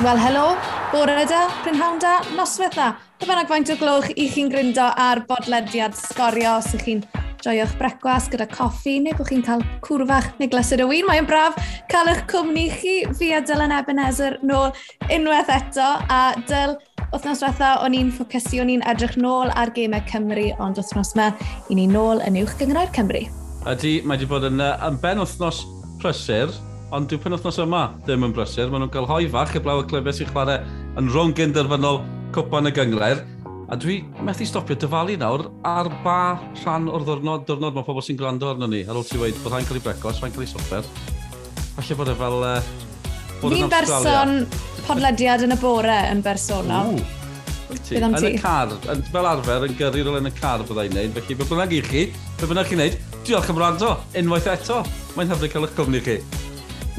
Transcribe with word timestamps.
Wel, 0.00 0.16
helo, 0.16 0.56
bore 0.92 1.26
da, 1.28 1.42
prynhawn 1.60 1.98
da, 2.00 2.22
noswaith 2.32 2.72
e. 2.72 2.76
da. 2.78 2.86
Dy 3.20 3.26
bynnag 3.28 3.50
faint 3.50 3.68
o 3.68 3.74
gloch 3.76 4.06
i 4.14 4.30
chi'n 4.32 4.48
gryndo 4.48 4.86
ar 4.96 5.18
bodlediad 5.28 5.92
sgorio 5.92 6.54
os 6.56 6.70
ych 6.78 6.86
chi'n 6.86 7.02
joio'ch 7.44 7.74
brecwas 7.76 8.30
gyda 8.32 8.46
coffi 8.48 8.94
neu 9.04 9.12
bod 9.18 9.28
chi'n 9.28 9.44
cael 9.44 9.60
cwrfach 9.84 10.30
neu 10.38 10.48
glasur 10.48 10.80
o 10.80 10.86
wyn. 10.88 11.04
Mae'n 11.04 11.28
braf 11.28 11.58
cael 11.92 12.08
eich 12.14 12.22
cwmni 12.32 12.70
chi. 12.78 12.94
Fi 13.18 13.28
a 13.36 13.42
Dylan 13.44 13.76
Ebenezer 13.76 14.38
nôl 14.40 14.72
unwaith 15.12 15.52
eto 15.52 15.90
a 16.08 16.22
Dyl, 16.48 16.78
wythnos 17.10 17.44
diwetha 17.44 17.74
o'n 17.84 17.98
i'n 18.00 18.08
ffocysu, 18.16 18.62
o'n 18.64 18.72
i'n 18.78 18.86
edrych 18.88 19.20
nôl 19.20 19.52
ar 19.52 19.74
gemau 19.76 20.00
Cymru, 20.08 20.48
ond 20.64 20.80
wythnos 20.80 21.12
yma, 21.18 21.28
i 21.68 21.76
ni 21.76 21.84
nôl 21.92 22.24
yn 22.24 22.40
uwch 22.40 22.56
gyngor 22.62 22.88
Cymru. 22.96 23.26
Ydy, 23.68 23.98
mae 24.00 24.16
wedi 24.16 24.32
bod 24.32 24.48
yn, 24.48 24.64
yn 24.64 25.00
ben 25.04 25.20
wythnos 25.20 25.60
prysur, 26.00 26.56
ond 26.90 27.06
dwi'n 27.10 27.20
pen 27.22 27.34
penwthnos 27.34 27.60
yma 27.62 27.82
ddim 28.04 28.24
yn 28.26 28.32
brysur. 28.34 28.70
Maen 28.70 28.84
nhw'n 28.84 28.94
cael 28.94 29.06
hoi 29.10 29.26
fach 29.30 29.52
heblaw 29.54 29.84
y 29.84 29.86
clefau 29.90 30.16
sy'n 30.16 30.30
chwarae 30.32 30.58
yn 30.98 31.10
rhwng 31.12 31.34
gynderfynol 31.38 32.00
cwpan 32.34 32.70
y 32.70 32.74
gyngred. 32.74 33.22
A 33.70 33.76
dwi 33.78 34.00
methu 34.26 34.46
stopio 34.48 34.74
dyfalu 34.74 35.14
nawr 35.20 35.46
ar 35.70 35.86
ba 36.02 36.18
rhan 36.64 36.88
o'r 36.90 37.04
ddwrnod, 37.06 37.44
ddwrnod 37.46 37.76
mae 37.76 37.86
pobl 37.86 38.02
sy'n 38.02 38.18
gwrando 38.18 38.50
arno 38.50 38.66
ni. 38.66 38.82
Ar 38.82 38.98
ôl 38.98 39.06
ti 39.06 39.20
wedi 39.20 39.38
bod 39.44 39.54
rhain 39.54 39.68
cael 39.68 39.78
ei 39.78 39.84
brecos, 39.84 40.18
rhain 40.18 40.34
cael 40.34 40.46
ei 40.48 40.50
soffer. 40.50 40.90
Falle 41.76 41.98
bod 42.00 42.10
e 42.10 42.18
fel... 42.18 42.38
Uh, 42.48 42.74
bod 43.40 43.54
Fi'n 43.54 43.70
berson 43.70 44.34
podlediad 44.88 45.46
yn 45.46 45.54
y 45.54 45.60
bore 45.62 46.00
yn 46.10 46.24
bersonol. 46.26 46.98
Bydd 47.70 48.08
am 48.08 48.18
ti? 48.18 48.32
Yn 48.32 48.34
y 48.34 48.42
car, 48.42 48.74
yn, 48.90 49.06
fel 49.14 49.30
arfer, 49.30 49.68
yn 49.68 49.78
gyrru 49.78 50.02
rôl 50.08 50.18
yn 50.18 50.32
y 50.32 50.34
car 50.34 50.66
byddai 50.66 50.90
neud. 50.90 51.14
Felly, 51.20 51.38
be 51.38 51.46
bynnag 51.54 51.78
i 51.78 51.82
chi, 51.86 52.06
be 52.42 52.50
bynnag 52.50 52.70
chi'n 52.72 52.82
neud, 52.82 53.00
diolch 53.22 53.54
am 53.54 53.62
rando, 53.62 53.94
unwaith 54.18 54.50
eto. 54.50 54.82
Mae'n 55.14 55.30
hyfryd 55.30 55.54
cael 55.54 55.70
eich 55.70 55.78
cwmni 55.78 56.02
chi. 56.02 56.18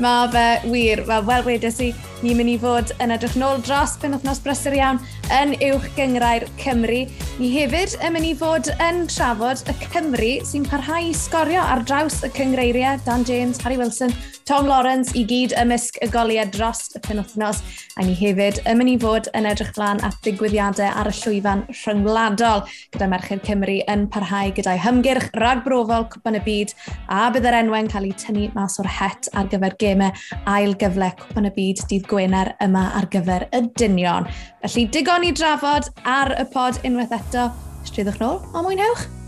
Mae 0.02 0.30
fe 0.34 0.72
wir, 0.72 1.04
wel, 1.06 1.26
wel 1.28 1.44
wedes 1.46 1.76
i, 1.86 1.92
ni'n 2.24 2.40
mynd 2.40 2.50
i 2.50 2.56
fod 2.58 2.90
yn 3.04 3.12
edrych 3.14 3.36
nôl 3.38 3.60
dros 3.62 3.92
pen 4.02 4.16
wythnos 4.16 4.40
brysur 4.42 4.74
iawn 4.74 4.98
yn 5.38 5.54
uwch 5.68 5.86
gyngrair 5.94 6.48
Cymru. 6.58 7.04
Ni 7.38 7.52
hefyd 7.54 7.94
yn 8.02 8.16
mynd 8.16 8.26
i 8.26 8.34
fod 8.40 8.72
yn 8.82 9.04
trafod 9.12 9.62
y 9.70 9.76
Cymru 9.84 10.32
sy'n 10.50 10.66
parhau 10.66 11.12
i 11.12 11.14
sgorio 11.14 11.62
ar 11.62 11.86
draws 11.86 12.24
y 12.26 12.32
cyngreiriau 12.34 12.98
Dan 13.06 13.28
James, 13.30 13.62
Harry 13.62 13.78
Wilson, 13.78 14.16
Tom 14.52 14.68
Lawrence 14.68 15.14
i 15.16 15.22
gyd 15.24 15.54
ymysg 15.56 15.96
y 16.04 16.10
goliau 16.12 16.44
dros 16.52 16.90
y 16.98 17.00
penwthnos 17.06 17.62
a 17.96 18.04
ni 18.04 18.12
hefyd 18.20 18.58
yn 18.68 18.82
mynd 18.82 18.92
i 18.92 18.96
fod 19.00 19.30
yn 19.38 19.46
edrych 19.48 19.70
flan 19.78 20.02
at 20.04 20.18
ddigwyddiadau 20.26 20.90
ar 21.00 21.08
y 21.08 21.14
llwyfan 21.16 21.62
rhyngwladol 21.70 22.66
gyda 22.92 23.08
Merched 23.14 23.46
Cymru 23.48 23.78
yn 23.94 24.04
parhau 24.12 24.52
gyda'i 24.58 24.82
hymgyrch 24.84 25.30
ragbrofol 25.40 26.04
Cwpan 26.12 26.42
y 26.42 26.44
Byd 26.50 26.76
a 27.08 27.22
bydd 27.32 27.48
yr 27.48 27.60
enwau'n 27.62 27.88
cael 27.96 28.10
ei 28.10 28.20
tynnu 28.26 28.50
mas 28.58 28.76
o'r 28.84 28.92
het 28.98 29.32
ar 29.40 29.48
gyfer 29.56 29.78
gemau 29.86 30.12
ail 30.58 30.76
gyfle 30.84 31.14
Cwpan 31.24 31.48
y 31.48 31.54
Byd 31.62 31.86
dydd 31.88 32.12
Gwener 32.12 32.52
yma 32.68 32.90
ar 33.00 33.08
gyfer 33.16 33.48
y 33.56 33.64
dynion. 33.80 34.28
Felly 34.66 34.90
digon 34.92 35.30
i 35.30 35.32
drafod 35.32 35.88
ar 36.04 36.36
y 36.36 36.46
pod 36.52 36.84
unwaith 36.84 37.16
eto. 37.22 37.48
Stryddwch 37.88 38.20
nôl 38.20 38.44
a 38.52 38.68
mwynhewch! 38.68 39.21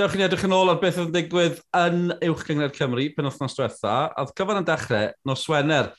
dewch 0.00 0.14
chi'n 0.14 0.24
edrych 0.24 0.44
yn 0.46 0.54
ôl 0.56 0.70
ar 0.72 0.78
beth 0.80 0.96
oedd 0.96 1.10
yn 1.10 1.12
digwydd 1.12 1.58
yn 1.76 2.12
uwch 2.30 2.44
gyngred 2.48 2.72
Cymru 2.76 3.04
pen 3.12 3.26
wythnos 3.28 3.56
diwetha, 3.58 3.96
a 4.08 4.22
oedd 4.22 4.32
cyfan 4.38 4.60
yn 4.62 4.68
dechrau 4.68 5.10
nos 5.28 5.42
Wener. 5.50 5.90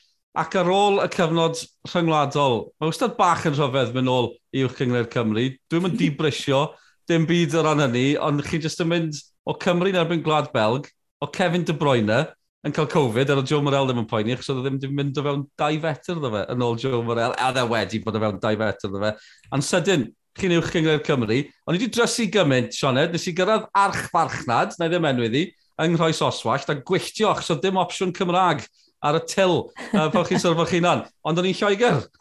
Ac 0.42 0.56
ar 0.58 0.70
ôl 0.72 0.98
y 1.04 1.06
cyfnod 1.12 1.60
rhyngwladol, 1.86 2.56
mae 2.80 2.90
wastad 2.90 3.14
bach 3.18 3.44
yn 3.46 3.54
rhyfedd 3.54 3.92
mynd 3.94 4.10
ôl 4.10 4.32
i 4.56 4.64
uwch 4.66 4.74
gyngred 4.80 5.10
Cymru. 5.12 5.44
Dwi'n 5.70 5.84
mynd 5.86 6.00
dibrisio 6.00 6.64
dim 7.10 7.28
byd 7.28 7.54
o 7.60 7.62
ran 7.62 7.84
hynny, 7.84 8.06
ond 8.18 8.42
chi 8.48 8.58
jyst 8.64 8.82
yn 8.82 8.90
mynd 8.90 9.20
o 9.46 9.54
Cymru 9.62 9.92
yn 9.92 10.00
erbyn 10.02 10.24
Gwlad 10.24 10.50
Belg, 10.54 10.88
o 11.22 11.28
Kevin 11.30 11.68
De 11.68 11.76
Bruyne 11.76 12.24
yn 12.66 12.74
cael 12.74 12.88
Covid, 12.90 13.30
ar 13.30 13.42
o 13.42 13.46
Joe 13.46 13.62
Morel 13.62 13.86
ddim 13.86 14.02
yn 14.02 14.08
poeni, 14.10 14.34
achos 14.34 14.50
oedd 14.50 14.64
e 14.64 14.66
ddim 14.66 14.80
wedi 14.80 14.96
mynd 14.98 15.20
o 15.20 15.26
fewn 15.28 15.46
dau 15.58 15.78
fetr 15.84 16.18
ddo 16.18 16.32
fe, 16.32 16.42
yn 16.54 16.66
ôl 16.66 16.78
Joe 16.78 17.04
Morel, 17.06 17.36
a 17.38 17.52
dde 17.54 17.68
wedi 17.70 18.02
bod 18.02 18.18
o 18.18 18.22
fewn 18.22 18.42
dau 18.42 18.58
fetr 18.64 18.90
ddo 18.90 19.02
fe. 19.02 19.14
A'n 19.52 19.66
sydyn, 19.66 20.08
chi'n 20.38 20.54
uwch 20.58 20.70
gyngor 20.74 21.02
Cymru. 21.06 21.40
Ond 21.66 21.76
i 21.76 21.80
wedi 21.80 21.90
drysu 21.92 22.28
gymaint, 22.32 22.72
Sioned, 22.76 23.12
nes 23.12 23.26
i 23.28 23.34
gyrraedd 23.36 23.68
arch 23.76 24.06
farchnad, 24.12 24.76
na 24.78 24.88
i 24.88 24.92
ddim 24.92 25.08
enw 25.10 25.26
iddi, 25.28 25.44
yng 25.82 25.96
Nghoes 25.96 26.22
Oswallt, 26.24 26.70
a 26.72 26.78
gwylltio 26.78 27.32
achos 27.32 27.50
so 27.50 27.58
dim 27.60 27.80
opsiwn 27.80 28.14
Cymraeg 28.16 28.64
ar 29.02 29.18
y 29.18 29.22
til 29.26 29.56
uh, 29.58 30.08
pan 30.12 30.26
chi'n 30.28 30.40
sylfa 30.42 30.66
chi'n 30.70 30.88
an. 30.88 31.04
Ond 31.26 31.42
o'n 31.42 31.48
i'n 31.50 31.58
Lloegr. 31.58 32.02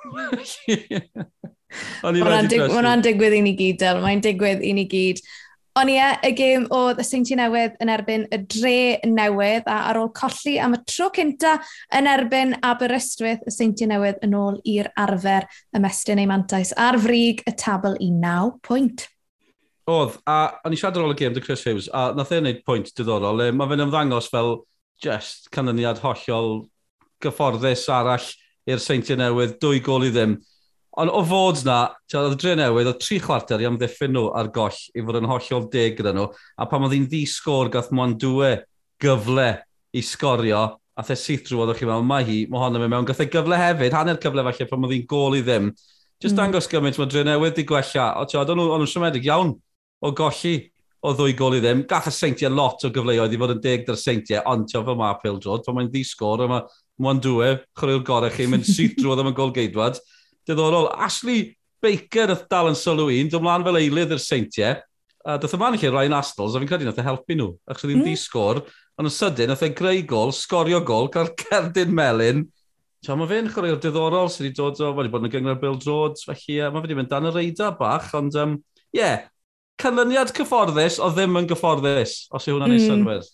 Mae'n 2.03 3.05
digwydd 3.05 3.37
i 3.37 3.41
ni 3.45 3.53
gyd, 3.55 3.79
Del. 3.79 4.01
Mae'n 4.03 4.23
digwydd 4.23 4.63
i 4.65 4.73
ni 4.75 4.85
gyd. 4.91 5.21
Ond 5.79 5.87
ie, 5.87 6.03
y 6.27 6.33
gêm 6.35 6.65
oedd 6.75 6.97
y 6.99 7.03
Seinti 7.07 7.35
newydd 7.39 7.77
yn 7.79 7.89
erbyn 7.93 8.25
y 8.35 8.41
dre 8.43 8.97
newydd 9.07 9.69
a 9.71 9.77
ar 9.87 10.01
ôl 10.01 10.09
colli 10.17 10.57
am 10.59 10.75
y 10.75 10.79
tro 10.83 11.07
cynta 11.15 11.53
yn 11.95 12.09
erbyn 12.11 12.57
Aberystwyth 12.67 13.45
y 13.47 13.53
seinti 13.55 13.87
newydd 13.87 14.19
yn 14.27 14.35
ôl 14.35 14.57
i'r 14.67 14.89
arfer 14.99 15.47
ymestyn 15.79 16.19
ei 16.19 16.27
mantais 16.27 16.73
ar 16.75 16.99
frig 16.99 17.39
y 17.47 17.55
tabl 17.55 17.95
i 18.03 18.09
9 18.11 18.59
pwynt. 18.67 19.05
Oedd, 19.87 20.19
a 20.27 20.59
o'n 20.67 20.75
i 20.75 20.81
siarad 20.81 20.99
ar 20.99 21.07
ôl 21.07 21.15
y 21.15 21.19
gêm, 21.23 21.37
dy 21.37 21.45
Chris 21.45 21.63
Hughes, 21.63 21.87
a 21.95 22.09
nath 22.19 22.35
e'n 22.35 22.43
gwneud 22.43 22.59
pwynt 22.67 22.91
diddorol. 22.91 23.39
le 23.39 23.49
mae 23.55 23.71
fe'n 23.71 23.85
ymddangos 23.87 24.27
fel 24.33 24.57
just 24.99 25.47
canlyniad 25.55 26.03
hollol 26.03 26.65
gyfforddus 27.23 27.87
arall 27.95 28.27
i'r 28.67 28.83
Seinti 28.83 29.15
newydd, 29.15 29.55
dwy 29.63 29.79
gol 29.87 30.03
i 30.03 30.11
ddim. 30.11 30.35
Ond 30.99 31.11
o 31.15 31.21
fod 31.23 31.61
na, 31.63 31.77
oedd 32.11 32.33
y 32.35 32.39
dre 32.41 32.57
newydd, 32.59 32.89
oedd 32.91 32.99
tri 32.99 33.21
chwarter 33.23 33.61
i 33.63 33.67
amddiffyn 33.69 34.11
nhw 34.11 34.25
ar 34.35 34.49
goll 34.51 34.75
i 34.91 35.03
fod 35.07 35.21
yn 35.21 35.29
hollol 35.29 35.69
deg 35.71 35.95
gyda 35.99 36.11
nhw, 36.17 36.25
a 36.59 36.67
pan 36.67 36.83
oedd 36.83 36.97
hi'n 36.97 37.07
ddi 37.07 37.21
sgôr 37.31 37.71
gath 37.71 37.93
mo'n 37.95 38.17
dwe 38.19 38.57
gyfle 39.01 39.47
i 39.95 40.03
sgorio, 40.03 40.65
a 40.99 41.05
the 41.07 41.15
syth 41.15 41.47
drwy 41.47 41.63
oedd 41.63 41.77
chi'n 41.79 41.87
meddwl, 41.87 42.09
mae 42.09 42.27
hi, 42.27 42.41
mae 42.51 42.65
honno 42.65 42.83
mewn, 42.83 43.07
gath 43.07 43.23
e 43.23 43.29
gyfle 43.31 43.59
hefyd, 43.59 43.95
hanner 43.95 44.19
cyfle 44.19 44.43
falle 44.49 44.67
pan 44.67 44.83
oedd 44.87 44.95
hi'n 44.97 45.07
gol 45.09 45.39
i 45.39 45.41
ddim. 45.45 45.71
Just 46.21 46.35
mm. 46.35 46.41
dangos 46.41 46.67
gymaint, 46.69 46.99
mae 46.99 47.09
dre 47.09 47.23
newydd 47.25 47.55
di 47.57 47.65
gwella, 47.71 48.11
o 48.19 48.27
tiod, 48.29 48.51
o'n 48.51 48.59
nhw'n 48.61 48.91
siomedig 48.91 49.25
iawn 49.31 49.55
o 50.03 50.11
golli 50.17 50.55
o 51.01 51.15
ddwy 51.15 51.33
gol 51.37 51.55
i 51.57 51.61
ddim. 51.63 51.81
Gath 51.89 52.11
y 52.11 52.13
seintiau 52.13 52.53
lot 52.53 52.83
o 52.85 52.91
gyfleoedd 52.93 53.33
i 53.33 53.39
fod 53.41 53.55
yn 53.55 53.61
deg 53.63 53.87
da'r 53.87 53.97
seintiau, 53.97 54.43
ond 54.51 54.67
tiod 54.69 54.85
fel 54.85 54.99
mae 54.99 55.17
Pildrod, 55.23 55.63
pan 55.65 55.77
mae'n 55.79 55.89
ddi 55.89 56.03
sgôr, 56.05 56.43
a 56.45 56.49
mae 56.51 56.67
Mwan 57.01 57.21
Dwe, 57.23 57.55
chwrwy'r 57.79 58.03
gorau 58.05 58.33
chi, 58.35 58.45
mynd 58.51 58.67
syth 58.67 58.99
drwy 58.99 59.15
oedd 59.15 59.23
am 59.23 59.31
y 59.31 59.37
gol 59.39 59.55
geidwad 59.55 59.97
diddorol. 60.49 60.89
Ashley 60.95 61.51
Baker 61.81 62.35
oedd 62.35 62.47
dal 62.51 62.69
yn 62.71 62.77
sylw 62.77 63.09
un, 63.09 63.29
dwi'n 63.31 63.45
mlaen 63.45 63.65
fel 63.65 63.79
eilydd 63.79 64.15
i'r 64.15 64.21
seintiau, 64.21 64.79
a 65.25 65.37
dyth 65.41 65.55
yma'n 65.57 65.77
lle 65.77 65.91
Ryan 65.93 66.17
Astles, 66.17 66.55
a 66.55 66.61
fi'n 66.61 66.69
credu 66.69 66.87
nath 66.87 67.01
e 67.01 67.05
helpu 67.05 67.37
nhw, 67.37 67.51
ac 67.69 67.81
oedd 67.81 67.93
hi'n 67.93 68.01
mm. 68.01 68.07
di 68.09 68.15
sgôr, 68.17 68.61
ond 68.97 69.09
yn 69.09 69.15
sydyn, 69.15 69.51
nath 69.51 69.65
e 69.65 69.71
greu 69.77 70.01
gol, 70.09 70.33
sgorio 70.35 70.81
gol, 70.85 71.09
cael 71.13 71.31
cerdyn 71.41 71.93
melyn. 71.97 72.45
Tio, 73.01 73.17
mae 73.17 73.29
fe'n 73.29 73.49
chwarae'r 73.49 73.81
diddorol 73.81 74.29
sydd 74.29 74.47
wedi 74.47 74.57
dod 74.59 74.81
o, 74.85 74.91
wedi 74.97 75.09
bod 75.13 75.25
yn 75.25 75.31
y 75.31 75.33
gyngor 75.33 75.61
Bill 75.61 75.77
Drods, 75.81 76.25
felly 76.27 76.59
uh, 76.61 76.69
mae 76.73 76.85
wedi 76.85 76.97
mynd 76.99 77.09
dan 77.09 77.29
y 77.29 77.33
reida 77.33 77.71
bach, 77.77 78.11
ond 78.17 78.37
ie, 78.37 78.43
um, 78.43 78.57
yeah, 78.93 79.23
canlyniad 79.81 80.33
cyfforddus 80.37 80.99
o 81.01 81.09
ddim 81.13 81.39
yn 81.41 81.49
gyfforddus, 81.49 82.27
os 82.29 82.45
yw 82.45 82.59
hwnna'n 82.59 82.75
mm. 82.75 82.77
ei 82.77 82.89
synwyr. 82.89 83.29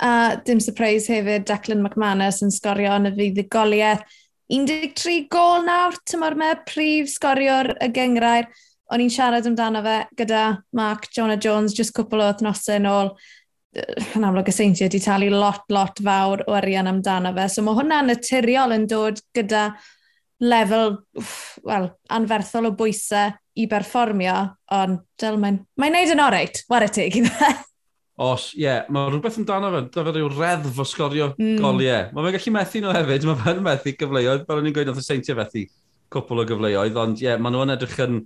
A 0.00 0.12
dim 0.44 0.60
surprise 0.60 1.12
hefyd, 1.12 1.44
Declan 1.48 1.82
McManus 1.84 2.42
yn 2.44 2.52
sgorio 2.52 2.96
yn 2.96 3.10
y 3.10 3.12
fuddugoliaeth. 3.16 4.16
13 4.52 5.26
gol 5.30 5.64
nawr, 5.66 5.96
tymor 6.06 6.36
me, 6.38 6.52
prif 6.68 7.10
sgorio'r 7.14 7.72
y 7.82 7.90
gyngrair. 7.94 8.50
O'n 8.94 9.02
i'n 9.02 9.10
siarad 9.10 9.48
amdano 9.48 9.82
fe 9.82 9.96
gyda 10.20 10.42
Mark 10.78 11.08
Jonah 11.14 11.40
Jones, 11.42 11.74
just 11.74 11.94
cwpl 11.96 12.22
o 12.22 12.28
wythnosau 12.30 12.78
yn 12.78 12.86
ôl. 12.90 13.10
Yn 13.76 14.24
amlwg 14.24 14.52
y 14.52 14.54
seintiau 14.54 14.86
wedi 14.86 15.02
talu 15.02 15.32
lot, 15.34 15.66
lot 15.74 15.98
fawr 15.98 16.44
o 16.46 16.54
arian 16.56 16.88
amdano 16.92 17.34
fe. 17.36 17.48
So 17.50 17.66
mae 17.66 17.76
hwnna'n 17.80 18.12
naturiol 18.12 18.76
yn 18.76 18.86
dod 18.90 19.18
gyda 19.36 19.72
lefel 20.40 20.98
well, 21.64 21.90
anferthol 22.12 22.70
o 22.70 22.74
bwysau 22.78 23.34
i 23.56 23.66
berfformio, 23.70 24.36
ond 24.76 25.00
dyl 25.18 25.38
mae'n 25.40 25.62
mae 25.80 25.92
neud 25.92 26.12
yn 26.12 26.22
oreit, 26.22 26.62
war 26.70 26.84
y 26.84 26.92
teg 26.92 27.18
i 27.18 27.24
fe 27.26 27.52
os, 28.16 28.50
ie, 28.56 28.64
yeah, 28.64 28.86
mae 28.92 29.10
rhywbeth 29.10 29.36
amdano 29.42 29.70
fe, 29.74 29.80
da 29.92 30.04
fe 30.06 30.12
rhyw 30.14 30.30
reddf 30.32 30.78
o 30.80 30.86
sgorio 30.88 31.30
mm. 31.34 31.58
goliau. 31.60 32.06
Mae 32.16 32.24
fe'n 32.24 32.36
gallu 32.38 32.52
methu 32.54 32.80
nhw 32.80 32.94
hefyd, 32.96 33.26
mae 33.28 33.40
fe'n 33.42 33.60
methu 33.66 33.92
gyfleoedd, 34.00 34.46
fel 34.48 34.62
o'n 34.62 34.70
i'n 34.70 34.76
gweud 34.76 34.92
oedd 34.92 35.02
y 35.02 35.04
seintiau 35.04 35.36
fethu 35.42 35.66
cwpl 36.14 36.40
o 36.40 36.46
gyfleoedd, 36.48 36.96
ond 37.02 37.20
ie, 37.20 37.26
yeah, 37.28 37.40
maen 37.42 37.56
nhw'n 37.56 37.74
edrych 37.76 38.00
yn, 38.06 38.22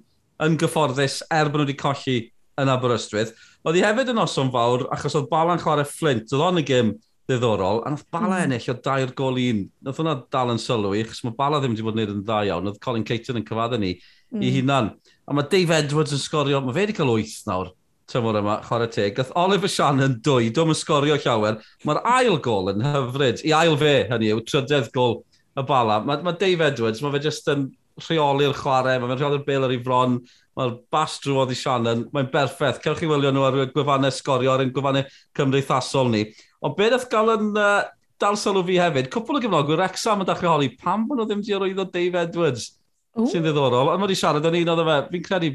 yn 0.47 0.59
gyfforddus 0.61 1.21
er 1.35 1.51
bod 1.51 1.65
nhw 1.65 1.67
wedi 1.67 1.79
colli 1.81 2.19
yn 2.61 2.71
Aberystwyth. 2.71 3.35
Oedd 3.67 3.81
hi 3.81 3.85
hefyd 3.85 4.13
yn 4.13 4.23
oson 4.23 4.53
fawr, 4.55 4.87
achos 4.95 5.17
oedd 5.19 5.31
Bala'n 5.33 5.63
chwarae 5.63 5.89
Flint, 5.89 6.31
oedd 6.31 6.47
o'n 6.47 6.63
y 6.63 6.67
gym 6.71 6.95
ddiddorol, 7.31 7.83
a 7.87 7.93
nath 7.93 8.07
Bala 8.11 8.39
mm. 8.39 8.47
ennill 8.47 8.71
o 8.73 8.77
dair 8.85 9.13
gol 9.19 9.39
un. 9.43 9.65
Nath 9.87 10.01
hwnna 10.01 10.17
dal 10.35 10.55
yn 10.55 10.63
sylwi, 10.63 11.03
achos 11.05 11.23
mae 11.27 11.37
Bala 11.39 11.61
ddim 11.61 11.75
wedi 11.75 11.87
bod 11.87 11.97
yn 11.97 12.03
gwneud 12.03 12.15
yn 12.15 12.25
dda 12.27 12.41
iawn, 12.49 12.71
oedd 12.71 12.81
Colin 12.85 13.07
Caton 13.07 13.41
yn 13.41 13.47
cyfadda 13.47 13.79
ni 13.81 13.93
mm. 13.97 14.41
i 14.41 14.49
hmm. 14.49 14.57
hunan. 14.59 14.91
A 15.27 15.37
mae 15.37 15.51
Dave 15.51 15.77
Edwards 15.79 16.15
yn 16.17 16.23
sgorio, 16.23 16.63
mae 16.65 16.75
fe 16.75 16.87
wedi 16.87 16.97
cael 16.97 17.13
8 17.15 17.37
nawr 17.51 17.71
tymor 18.11 18.39
yma, 18.41 18.59
chwarae 18.67 18.91
teg. 18.93 19.17
Gath 19.17 19.33
Oliver 19.39 19.71
Shannon 19.71 20.19
dwy, 20.25 20.51
dwi'n 20.55 20.77
sgorio 20.77 21.17
llawer. 21.21 21.61
Mae'r 21.87 22.01
ail 22.17 22.39
gol 22.43 22.73
yn 22.75 22.85
hyfryd, 22.85 23.45
i 23.47 23.55
ail 23.57 23.77
fe 23.81 23.95
hynny 24.11 24.33
yw, 24.35 24.43
trydedd 24.47 24.91
gol 24.95 25.21
y 25.59 25.65
bala. 25.67 26.01
Mae, 26.07 26.23
ma 26.27 26.35
Dave 26.39 26.67
Edwards, 26.69 27.03
mae 27.05 27.15
fe 27.17 27.23
jyst 27.29 27.49
yn 27.53 27.69
rheoli'r 28.01 28.57
chwarae, 28.57 28.99
mae 29.01 29.11
fe'n 29.13 29.21
rheoli'r 29.21 29.47
bel 29.47 29.67
ar 29.67 29.75
ei 29.75 29.81
fron, 29.85 30.19
mae'r 30.59 30.75
bas 30.93 31.17
drwodd 31.25 31.55
i 31.55 31.59
Shannon, 31.59 32.05
mae'n 32.15 32.29
berffaith. 32.33 32.83
Cewch 32.85 33.01
chi 33.03 33.09
wylio 33.11 33.33
nhw 33.35 33.47
ar 33.47 33.59
y 33.65 33.71
gwefannau 33.75 34.15
sgorio, 34.15 34.55
ar 34.55 34.65
ein 34.65 34.75
gwefannau 34.75 35.07
cymdeithasol 35.39 36.13
ni. 36.13 36.27
Ond 36.65 36.77
beth 36.79 36.95
ydych 36.95 37.09
gael 37.13 37.35
yn 37.37 37.51
uh, 37.57 37.89
dal 38.21 38.39
sylw 38.41 38.65
fi 38.69 38.77
hefyd, 38.81 39.09
cwpl 39.13 39.39
o 39.39 39.43
gyfnogwyr 39.45 39.81
Rexham 39.85 40.25
yn 40.25 40.29
dechrau 40.29 40.57
holi, 40.57 40.71
pam 40.81 41.07
bod 41.09 41.21
nhw 41.21 41.29
ddim 41.29 41.45
di 41.45 41.57
arwyddo 41.57 41.87
Dave 41.93 42.25
Edwards? 42.27 42.71
Sy'n 43.17 43.43
ddiddorol, 43.43 43.91
ond 43.91 43.99
mae 43.99 44.07
wedi 44.07 44.19
siarad 44.21 44.47
yn 44.47 44.61
un 44.61 44.73
oedd 44.75 44.87
fe, 44.87 44.99
fi'n 45.15 45.25
credu 45.27 45.49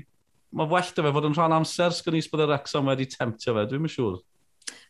mae 0.56 0.72
well 0.72 0.94
dy 0.96 1.04
fe 1.04 1.12
fod 1.18 1.28
yn 1.30 1.36
rhan 1.36 1.58
amser 1.58 1.92
sgan 1.92 2.00
sgynnis 2.00 2.32
bod 2.32 2.46
y 2.46 2.48
Rexham 2.52 2.88
wedi 2.90 3.10
temtio 3.12 3.56
fe, 3.58 3.68
dwi'n 3.70 3.92
siŵr. 3.92 4.24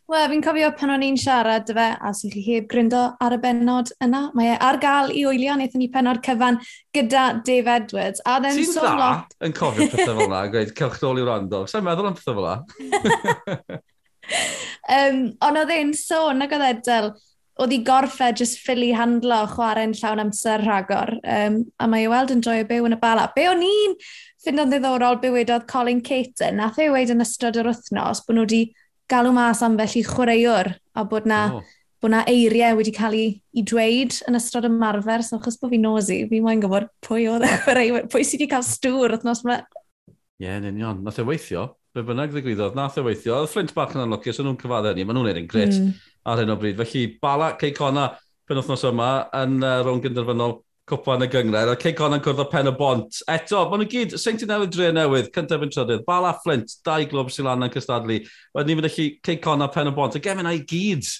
Wel, 0.06 0.28
fi'n 0.30 0.42
cofio 0.44 0.68
pan 0.78 0.92
o'n 0.94 1.02
i'n 1.02 1.16
siarad 1.18 1.64
dy 1.66 1.74
fe, 1.74 1.86
a 1.98 2.12
sy'n 2.14 2.30
chi 2.30 2.42
heb 2.46 2.68
gryndo 2.70 3.00
ar 3.22 3.34
y 3.34 3.38
benod 3.42 3.90
yna. 4.04 4.20
Mae 4.38 4.52
e 4.52 4.58
ar 4.62 4.78
gael 4.82 5.10
i 5.10 5.24
wylio, 5.26 5.56
wnaethon 5.56 5.82
ni 5.82 5.88
penod 5.90 6.20
cyfan 6.22 6.60
gyda 6.94 7.24
Dave 7.48 7.72
Edwards. 7.74 8.22
A 8.22 8.36
dden 8.38 8.54
Ti'n 8.60 8.70
so 8.70 8.84
dda 8.84 8.92
lot... 9.00 9.34
yn 9.42 9.56
cofio 9.56 9.88
pethau 9.90 10.12
fel 10.12 10.28
yna, 10.28 10.44
gweud, 10.52 10.70
cewch 10.78 11.00
dol 11.02 11.18
i 11.18 11.26
wrando. 11.26 11.64
Sa'n 11.72 11.82
meddwl 11.88 12.12
am 12.12 12.18
pethau 12.20 12.38
fel 12.38 12.46
yna? 12.52 13.80
um, 14.94 15.18
ond 15.48 15.62
oedd 15.64 15.74
e'n 15.74 15.90
sôn, 15.98 16.38
nag 16.38 16.54
oedd 16.54 16.68
edel, 16.70 17.10
oedd 17.58 17.74
i 17.74 17.80
gorffa 17.90 18.30
jyst 18.36 18.60
ffili 18.62 18.92
handlo 18.94 19.42
chwarae'n 19.56 19.96
llawn 19.98 20.22
amser 20.28 20.62
rhagor. 20.62 21.16
Um, 21.26 21.64
a 21.82 21.90
mae 21.90 22.06
i 22.06 22.10
weld 22.14 22.30
yn 22.36 22.46
joio 22.46 22.70
byw 22.70 22.86
yn 22.86 22.94
y 22.94 23.02
bala. 23.02 23.26
Be 23.34 23.50
o'n 23.50 23.66
i'n 23.66 23.98
ffind 24.46 24.62
o'n 24.62 24.70
ddiddorol 24.70 25.16
bywydodd 25.18 25.64
Colin 25.66 26.00
Caton, 26.06 26.60
nath 26.60 26.76
ei 26.78 26.90
weid 26.94 27.10
yn 27.10 27.24
ystod 27.24 27.56
yr 27.58 27.66
wythnos 27.66 28.20
bod 28.22 28.36
nhw 28.36 28.44
wedi 28.44 28.60
galw 29.10 29.32
mas 29.34 29.62
am 29.66 29.74
felly 29.80 30.02
chwaraewr 30.06 30.70
a 30.94 31.02
bod 31.10 31.24
na, 31.26 31.40
oh. 31.56 31.64
bod 32.02 32.12
na 32.14 32.20
eiriau 32.30 32.78
wedi 32.78 32.92
cael 32.94 33.16
ei, 33.18 33.32
ei 33.56 33.64
dweud 33.66 34.20
yn 34.30 34.38
ystod 34.38 34.68
ymarfer, 34.68 35.24
so 35.26 35.40
achos 35.40 35.58
bod 35.58 35.72
fi 35.74 35.80
nosi, 35.82 36.20
fi 36.30 36.38
moyn 36.44 36.62
gwybod 36.62 36.86
pwy 37.06 37.26
oedd 37.32 37.46
e 37.46 37.50
chwaraewr, 37.64 38.06
pwy 38.12 38.22
sydd 38.22 38.44
wedi 38.44 38.52
cael 38.52 38.66
stŵr 38.68 39.16
wythnos 39.16 39.42
yma. 39.46 39.58
Ie, 40.06 40.46
yeah, 40.46 40.60
yn 40.60 40.68
union, 40.70 41.02
nath 41.02 41.18
e 41.18 41.26
weithio, 41.26 41.66
be 41.96 42.04
bynnag 42.06 42.30
ddigwyddodd, 42.34 42.78
nath 42.78 43.00
e 43.00 43.06
weithio, 43.06 43.40
oedd 43.40 43.50
Flint 43.50 43.74
Bach 43.74 43.96
yn 43.96 44.04
anlwcus, 44.04 44.38
so 44.38 44.46
nhw'n 44.46 44.60
cyfadda 44.60 44.94
ni, 44.94 45.08
maen 45.08 45.18
nhw'n 45.18 45.30
neud 45.32 45.42
yn 45.42 45.50
gret 45.50 45.74
mm. 45.74 45.90
ar 46.30 46.42
hyn 46.42 46.54
o 46.54 46.58
bryd. 46.60 46.78
Felly, 46.82 47.06
Bala 47.22 47.54
Ceicona, 47.58 48.10
penwthnos 48.46 48.86
yma, 48.92 49.10
yn 49.40 49.58
uh, 49.64 49.80
rhwng 49.80 50.04
gynderfynol 50.04 50.60
cwpa 50.86 51.16
yn 51.16 51.26
y 51.26 51.28
gyngred. 51.30 51.70
a 51.72 51.76
Cey 51.80 51.94
Conan 51.98 52.22
cwrdd 52.22 52.44
o 52.44 52.46
pen 52.50 52.70
y 52.70 52.72
bont. 52.76 53.18
Eto, 53.32 53.64
maen 53.70 53.82
nhw 53.82 53.88
gyd, 53.90 54.14
Seintin 54.22 54.50
Newydd 54.52 54.72
Dre 54.74 54.92
Newydd, 54.94 55.32
cyntaf 55.34 55.64
yn 55.66 55.72
trydydd, 55.74 56.04
Bala 56.06 56.32
Flint, 56.44 56.76
dau 56.86 57.08
glwb 57.10 57.32
sy'n 57.34 57.48
lan 57.48 57.66
yn 57.66 57.72
cystadlu. 57.74 58.20
Wedyn 58.54 58.70
ni'n 58.70 58.80
mynd 58.80 58.94
chi 58.94 59.08
Cey 59.26 59.40
Conan 59.42 59.72
pen 59.74 59.90
y 59.90 59.94
bont. 59.96 60.14
Y 60.14 60.22
gemyn 60.22 60.50
i 60.52 60.62
gyd 60.62 61.10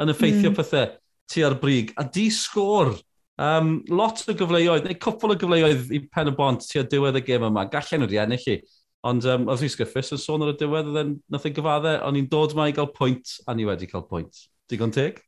yn 0.00 0.12
effeithio 0.14 0.50
mm. 0.50 0.56
pethau 0.56 0.96
tu 1.30 1.46
ar 1.46 1.56
brig. 1.60 1.94
A 2.00 2.06
di 2.08 2.28
sgôr. 2.32 2.94
Um, 3.40 3.78
lot 3.88 4.20
o 4.28 4.36
gyfleoedd, 4.36 4.84
neu 4.88 4.96
cwpl 5.00 5.34
o 5.34 5.38
gyfleoedd 5.40 5.92
i 5.96 6.02
pen 6.12 6.32
y 6.32 6.36
bont 6.36 6.64
tu 6.64 6.80
ar 6.80 6.88
diwedd 6.88 7.20
y 7.20 7.24
gêm 7.24 7.46
yma. 7.48 7.68
Gallen 7.72 8.04
nhw 8.04 8.10
di 8.10 8.20
ennill 8.20 8.40
chi. 8.40 8.60
Ond 9.08 9.24
um, 9.24 9.46
oedd 9.48 9.62
Rhys 9.62 9.76
Griffiths 9.78 10.12
yn 10.16 10.20
sôn 10.20 10.44
ar 10.44 10.52
y 10.52 10.58
diwedd, 10.60 10.90
oedd 10.90 11.00
e'n 11.00 11.14
nath 11.32 11.46
ei 11.48 11.54
gyfaddau, 11.56 12.02
o'n 12.04 12.18
i'n 12.20 12.28
dod 12.32 12.52
mae 12.56 12.72
i 12.72 12.76
gael 12.76 12.90
pwynt, 12.92 13.38
a 13.48 13.56
ni 13.56 13.64
wedi 13.68 13.88
cael 13.88 14.04
pwynt. 14.08 14.42
Digon 14.68 14.92
teg? 14.92 15.22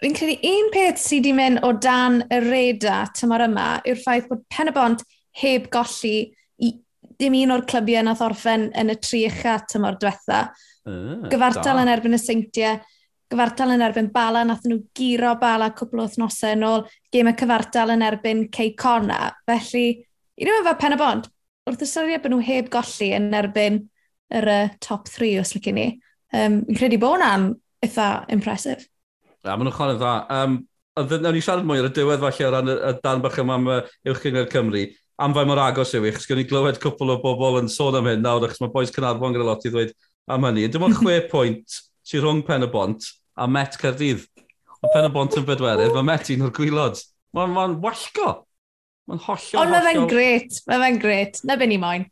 Fi'n 0.00 0.16
credu 0.16 0.36
un 0.50 0.72
peth 0.74 1.00
sydd 1.00 1.24
wedi 1.24 1.34
mynd 1.36 1.62
o 1.64 1.72
dan 1.82 2.20
y 2.32 2.40
reda 2.44 3.04
tymor 3.16 3.46
yma 3.46 3.68
yw'r 3.86 4.00
ffaith 4.02 4.26
bod 4.30 4.42
pen 4.52 4.70
y 4.70 4.74
bont 4.76 5.04
heb 5.40 5.70
golli 5.72 6.16
i 6.62 6.72
dim 7.20 7.36
un 7.38 7.54
o'r 7.54 7.64
clybiau 7.68 8.04
nath 8.04 8.24
orffen 8.24 8.68
yn 8.76 8.92
y 8.92 8.96
tri 9.00 9.24
ucha 9.28 9.56
tymor 9.70 9.96
diwetha. 10.00 10.46
Uh, 10.86 11.26
gyfartal 11.32 11.80
da. 11.80 11.84
yn 11.84 11.92
erbyn 11.92 12.16
y 12.16 12.20
seintiau, 12.20 12.80
gyfartal 13.32 13.72
yn 13.74 13.84
erbyn 13.86 14.10
bala, 14.14 14.44
nath 14.46 14.66
nhw 14.68 14.82
giro 14.96 15.32
bala 15.40 15.72
cwbl 15.76 16.04
o 16.04 16.08
thnosau 16.12 16.54
yn 16.54 16.66
ôl, 16.68 16.84
gym 17.14 17.30
y 17.30 17.34
cyfartal 17.40 17.94
yn 17.96 18.04
erbyn 18.06 18.44
cei 18.54 18.74
Conna. 18.78 19.30
Felly, 19.48 19.86
i 20.36 20.50
o'r 20.50 20.66
fel 20.68 20.80
pen 20.82 20.96
y 20.96 21.00
bont, 21.00 21.30
wrth 21.66 21.86
ystyried 21.86 22.22
bod 22.22 22.34
nhw 22.34 22.42
heb 22.46 22.68
golli 22.72 23.12
yn 23.16 23.32
erbyn 23.34 23.80
yr 24.36 24.50
uh, 24.52 24.74
top 24.84 25.08
3 25.10 25.32
os 25.40 25.54
lycyn 25.56 25.78
ni, 25.78 25.88
um, 26.36 26.60
fi'n 26.68 26.78
credu 26.78 27.00
bod 27.02 27.16
hwnna'n 27.16 27.48
eitha 27.86 28.10
impresif. 28.34 28.84
Na, 29.46 29.54
maen 29.54 29.68
nhw'n 29.68 29.76
chwarae'n 29.76 30.00
dda. 30.00 30.14
Um, 30.34 30.56
Nawn 30.96 31.34
ni 31.36 31.42
siarad 31.44 31.66
mwy 31.68 31.82
ar 31.82 31.90
y 31.90 31.92
diwedd 31.92 32.22
falle 32.22 32.46
o 32.46 32.52
ran 32.54 32.70
y 32.72 32.92
dan 33.04 33.20
bach 33.20 33.36
yma 33.38 33.58
am 33.60 33.66
uwch 33.68 34.22
gyngor 34.24 34.46
Cymru. 34.48 34.86
Am 35.20 35.34
fai 35.36 35.44
mor 35.48 35.60
agos 35.60 35.92
yw 35.96 36.06
i, 36.08 36.12
chos 36.16 36.24
gen 36.28 36.40
i 36.40 36.46
glywed 36.48 36.80
cwpl 36.80 37.12
o 37.12 37.16
bobl 37.20 37.58
yn 37.60 37.68
sôn 37.72 37.98
am 37.98 38.08
hyn 38.08 38.24
nawr, 38.24 38.46
achos 38.48 38.62
mae 38.62 38.72
boes 38.72 38.92
Cynarfon 38.94 39.36
gyda 39.36 39.44
lot 39.44 39.66
i 39.68 39.72
ddweud 39.72 39.92
am 40.32 40.46
hynny. 40.48 40.64
Dim 40.72 40.86
ond 40.88 40.96
chwe 40.96 41.18
pwynt 41.32 41.76
sy'n 42.08 42.24
rhwng 42.24 42.40
Pen 42.48 42.64
y 42.64 42.70
Bont 42.72 43.10
a 43.36 43.46
Met 43.48 43.76
Cardydd. 43.80 44.24
Mae 44.80 44.94
Pen 44.94 45.10
y 45.10 45.12
Bont 45.12 45.36
yn 45.36 45.46
bedwerydd, 45.46 45.92
mae 45.94 46.08
Met 46.10 46.32
un 46.32 46.48
o'r 46.48 46.56
gwylod. 46.56 47.04
Mae'n 47.36 47.54
ma, 47.54 47.68
wallgo. 47.84 48.32
Mae'n 49.06 49.22
hollol, 49.28 49.60
Ond 49.62 49.76
mae 49.76 49.86
fe'n 49.90 50.08
gret, 50.10 50.62
mae 50.66 50.82
fe'n 50.86 51.00
gret. 51.04 51.44
Na 51.44 51.60
be 51.60 51.68
ni 51.68 51.76
moyn. 51.82 52.08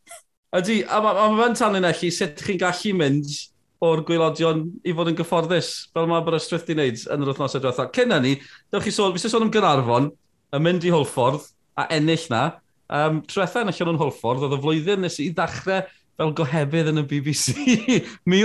Ydy, 0.60 0.82
a 0.84 1.00
mae 1.02 1.16
fe'n 1.18 1.40
ma 1.40 1.50
tanlinellu 1.56 2.12
sut 2.14 2.44
chi'n 2.44 2.60
gallu 2.60 2.94
mynd 3.00 3.32
o'r 3.84 4.02
gwylodion 4.08 4.64
i 4.86 4.94
fod 4.96 5.10
yn 5.10 5.18
gyfforddus, 5.18 5.70
fel 5.94 6.06
mae 6.08 6.22
Aberystwyth 6.22 6.64
di 6.68 6.76
wneud 6.76 7.02
yn 7.12 7.24
yr 7.24 7.32
wythnosau 7.32 7.62
diwethaf. 7.62 7.90
Cyn 7.96 8.14
hynny, 8.14 8.36
dewch 8.72 8.86
chi 8.86 8.94
sôn, 8.94 9.16
fi 9.16 9.30
sôn 9.30 9.44
am 9.46 9.52
Gynarfon, 9.54 10.08
yn 10.54 10.64
mynd 10.64 10.86
i 10.86 10.92
Hwlffordd 10.94 11.50
a 11.80 11.88
ennill 11.96 12.24
na. 12.32 12.44
Um, 12.94 13.20
Tretha 13.28 13.64
yn 13.64 13.72
allan 13.72 13.92
o'n 13.92 14.00
Hwlffordd, 14.00 14.46
oedd 14.46 14.56
y 14.56 14.60
flwyddyn 14.62 15.04
nes 15.04 15.18
i 15.24 15.30
ddechrau 15.34 15.84
fel 16.14 16.32
gohebydd 16.38 16.90
yn 16.92 17.02
y 17.02 17.04
BBC 17.10 17.54
1998. 17.58 18.24
Mae 18.30 18.44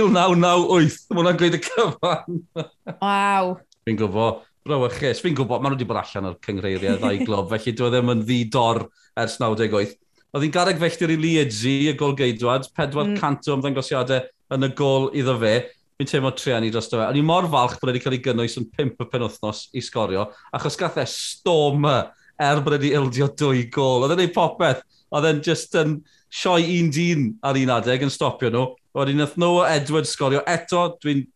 hwnna'n 1.20 1.40
gweud 1.40 1.56
y 1.56 1.62
cyfan. 1.64 2.40
Waw. 3.04 3.54
Fi'n 3.86 4.00
gwybod, 4.00 4.42
brawychus. 4.66 5.22
Fi'n 5.22 5.38
gwybod, 5.38 5.62
maen 5.62 5.74
nhw 5.74 5.78
wedi 5.78 5.88
bod 5.88 6.02
allan 6.02 6.32
o'r 6.32 6.40
cyngreiriau 6.46 6.98
ddau 7.00 7.22
glob, 7.28 7.48
felly 7.54 7.76
dwi 7.78 7.88
e 7.88 7.94
ddim 7.94 8.14
yn 8.16 8.26
ddidor 8.26 8.84
ers 9.22 9.38
98. 9.42 9.96
Oedd 10.30 10.46
hi'n 10.46 10.54
garreg 10.54 10.82
felltir 10.82 11.14
i 11.14 11.18
Liegi, 11.18 11.76
y 11.90 11.96
golgeidwad, 11.98 12.68
400 12.78 13.14
mm. 13.14 13.40
o 13.50 13.56
ymddangosiadau 13.56 14.26
yn 14.54 14.66
y 14.66 14.70
gol 14.78 15.10
iddo 15.16 15.36
fe, 15.40 15.54
fi'n 16.00 16.08
teimlo 16.08 16.32
treani 16.36 16.70
dros 16.72 16.88
fe. 16.90 17.02
A 17.04 17.12
ni 17.12 17.22
mor 17.26 17.48
falch 17.52 17.76
bod 17.80 17.92
wedi 17.92 18.02
cael 18.02 18.16
ei 18.16 18.22
gynnwys 18.24 18.56
yn 18.60 18.68
5 18.78 19.04
y 19.04 19.08
penwthnos 19.12 19.66
i 19.76 19.82
sgorio, 19.84 20.28
achos 20.56 20.78
gath 20.80 20.98
e 21.00 21.06
storm 21.10 21.86
er 21.90 22.62
bod 22.64 22.78
wedi 22.78 22.94
ildio 22.96 23.28
dwy 23.36 23.66
gol. 23.72 24.06
Oedd 24.06 24.16
e'n 24.16 24.24
ei 24.24 24.32
popeth, 24.34 24.82
oedd 25.12 25.28
e'n 25.28 25.44
just 25.44 25.76
yn 25.78 25.98
sioi 26.30 26.64
un 26.78 26.90
dyn 26.94 27.28
ar 27.44 27.58
un 27.58 27.74
adeg 27.76 28.06
yn 28.06 28.12
stopio 28.12 28.50
nhw. 28.52 28.66
Oedd 28.96 29.12
e'n 29.12 29.24
nhw 29.26 29.52
Edward 29.68 30.08
sgorio 30.08 30.42
eto, 30.48 30.86
dwi'n 31.02 31.26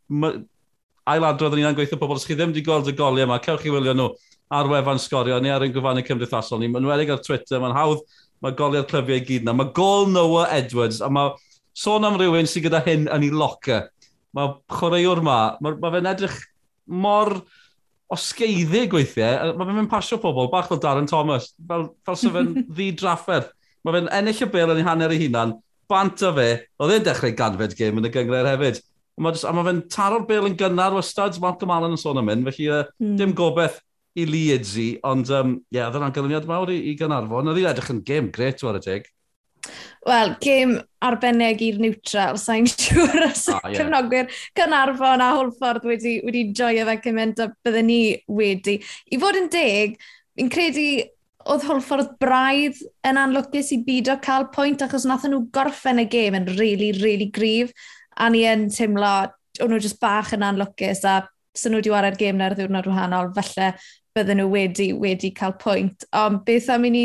ailadrodd 1.05 1.59
yn 1.59 1.69
un 1.69 1.77
gweithio 1.77 2.01
pobl, 2.01 2.17
os 2.17 2.25
chi 2.27 2.37
ddim 2.37 2.55
wedi 2.55 2.65
gweld 2.65 2.89
y 2.89 2.97
goliau 2.97 3.29
yma, 3.29 3.41
cewch 3.45 3.67
chi 3.67 3.73
wylio 3.75 3.93
nhw 3.97 4.13
ar 4.55 4.69
wefan 4.71 5.01
sgorio, 5.03 5.41
neu 5.43 5.53
ar 5.53 5.65
ein 5.67 5.75
gyfannu 5.75 6.05
cymdeithasol 6.07 6.63
ni. 6.63 6.71
Mae'n 6.73 6.89
wedig 6.89 7.13
ar 7.13 7.21
Twitter, 7.25 7.61
mae'n 7.61 7.77
hawdd, 7.77 8.05
mae 8.45 8.57
goliau'r 8.57 8.89
clyfiau 8.89 9.21
i 9.21 9.25
gyd 9.29 9.45
na. 9.47 9.55
Mae 9.57 9.73
gol 9.77 10.09
Noah 10.13 10.53
Edwards, 10.55 11.03
a 11.05 11.11
mae 11.13 11.35
sôn 11.75 12.07
am 12.07 12.17
rhywun 12.19 12.49
sydd 12.51 12.69
gyda 12.69 12.83
hyn 12.87 13.09
yn 13.13 13.27
ei 13.27 13.35
locker. 13.35 13.89
Mae 14.35 14.55
chwaraewr 14.73 15.23
ma, 15.25 15.39
mae 15.63 15.77
ma 15.83 15.93
fe'n 15.95 16.11
edrych 16.11 16.39
mor 16.87 17.37
osgeiddig 18.15 18.95
weithiau. 18.95 19.53
Mae 19.59 19.69
fe'n 19.69 19.79
mynd 19.81 19.93
pasio 19.93 20.19
pobl, 20.23 20.51
bach 20.53 20.71
fel 20.71 20.83
Darren 20.83 21.11
Thomas, 21.11 21.53
fel, 21.69 21.89
fel 22.07 22.19
sef 22.21 22.35
fe'n 22.35 22.55
ddi 22.75 22.91
drafferth. 22.99 23.53
Mae 23.85 23.99
fe'n 23.99 24.11
ennill 24.19 24.43
y 24.47 24.51
bel 24.51 24.75
yn 24.75 24.83
ei 24.83 24.89
hanner 24.89 25.15
ei 25.15 25.23
hunan, 25.27 25.57
bant 25.91 26.25
o 26.25 26.33
fe, 26.37 26.49
oedd 26.81 26.97
e'n 26.97 27.07
dechrau 27.07 27.35
ganfed 27.37 27.79
gêm 27.79 28.01
yn 28.01 28.09
y 28.09 28.13
gyngred 28.15 28.49
hefyd. 28.49 28.83
Ma 29.23 29.31
just, 29.35 29.47
a 29.47 29.53
mae 29.55 29.67
fe'n 29.69 29.83
taro'r 29.93 30.27
bel 30.29 30.49
yn 30.49 30.59
gynnar 30.59 30.95
wastad, 30.97 31.37
Malcolm 31.43 31.75
Allen 31.75 31.95
yn 31.95 32.01
sôn 32.01 32.19
am 32.19 32.31
hyn, 32.33 32.47
felly 32.49 32.71
uh, 32.73 32.87
mm. 33.03 33.19
dim 33.21 33.35
gobeith 33.39 33.79
i 34.19 34.25
Leeds 34.27 34.75
i, 34.79 34.89
ond 35.07 35.31
um, 35.35 35.57
yeah, 35.75 35.89
oedd 35.89 35.99
yna'n 35.99 36.15
gyluniad 36.15 36.47
mawr 36.51 36.71
i, 36.71 36.79
i 36.91 36.95
Gynarfon. 36.99 37.51
Oedd 37.51 37.61
hi'n 37.61 37.71
edrych 37.71 37.93
yn 37.95 38.03
gêm 38.07 38.31
gret 38.35 38.63
o'r 38.67 38.79
y 38.79 38.83
teg. 38.83 39.09
Wel, 40.05 40.34
gêm 40.44 40.75
arbennig 41.05 41.63
i'r 41.65 41.79
neutral, 41.81 42.37
sa'n 42.41 42.67
siŵr 42.73 43.25
os 43.31 43.46
oh, 43.49 43.61
yeah. 43.65 43.79
cefnogwyr 43.79 44.29
Cynarfon 44.58 45.25
a 45.25 45.31
Holford 45.39 45.87
wedi, 45.89 46.19
wedi 46.27 46.51
joio 46.56 46.84
fe 46.91 46.99
cymaint 47.06 47.41
a 47.41 47.49
bydden 47.65 47.89
ni 47.89 48.01
wedi. 48.29 48.77
I 49.08 49.20
fod 49.23 49.39
yn 49.41 49.49
deg, 49.53 49.96
fi'n 50.37 50.53
credu 50.53 50.87
oedd 51.49 51.65
Holford 51.69 52.15
braidd 52.20 52.81
yn 53.08 53.20
anlwcus 53.20 53.73
i 53.77 53.81
byd 53.84 54.13
o 54.13 54.19
cael 54.25 54.49
pwynt 54.53 54.84
achos 54.84 55.08
nath 55.08 55.25
nhw 55.29 55.43
gorffen 55.55 56.01
y 56.05 56.06
gêm 56.13 56.37
yn 56.39 56.51
really, 56.58 56.93
really 57.01 57.31
grif 57.32 57.73
a 58.17 58.29
ni 58.32 58.44
yn 58.49 58.69
teimlo, 58.73 59.15
o'n 59.61 59.73
nhw 59.73 59.81
jyst 59.82 60.01
bach 60.05 60.32
yn 60.37 60.44
anlwcus 60.46 61.05
a 61.08 61.23
sy'n 61.56 61.75
nhw 61.75 61.81
wedi 61.81 61.93
wario'r 61.93 62.20
gêm 62.20 62.41
na'r 62.41 62.56
ddiwrnod 62.58 62.89
wahanol, 62.91 63.32
felly 63.37 63.73
bydden 64.17 64.41
nhw 64.43 64.49
wedi, 64.53 64.93
wedi 64.96 65.32
cael 65.37 65.56
pwynt. 65.61 66.06
Ond 66.17 66.44
beth 66.46 66.70
am 66.73 66.89
i 66.89 66.93
ni 66.93 67.05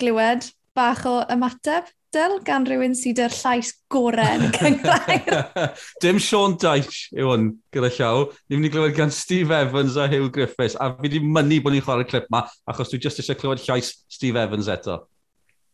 glywed 0.00 0.50
bach 0.76 1.06
o 1.08 1.20
ymateb? 1.32 1.90
teitl 2.12 2.40
gan 2.44 2.66
rhywun 2.68 2.94
sydd 2.98 3.20
â'r 3.24 3.34
llais 3.34 3.70
gorau 3.92 4.38
yn 4.38 4.52
cyngrair. 4.56 5.38
Dim 6.04 6.20
Sean 6.20 6.58
Dyche 6.60 7.08
yw 7.16 7.30
hwn 7.32 7.46
gyda 7.74 7.90
llaw. 7.96 8.26
Ni'n 8.48 8.60
mynd 8.60 8.68
i 8.68 8.72
glywed 8.74 8.96
gan 8.98 9.14
Steve 9.14 9.56
Evans 9.56 9.96
a 9.96 10.08
Hugh 10.12 10.28
Griffiths. 10.34 10.76
A 10.76 10.92
fi 10.92 11.08
wedi 11.08 11.22
mynnu 11.24 11.62
bod 11.64 11.76
ni'n 11.76 11.84
chwarae'r 11.86 12.10
clip 12.10 12.28
ma, 12.32 12.44
achos 12.68 12.92
dwi 12.92 13.00
jyst 13.06 13.22
eisiau 13.22 13.40
clywed 13.40 13.64
llais 13.64 13.94
Steve 14.12 14.40
Evans 14.44 14.68
eto. 14.72 15.00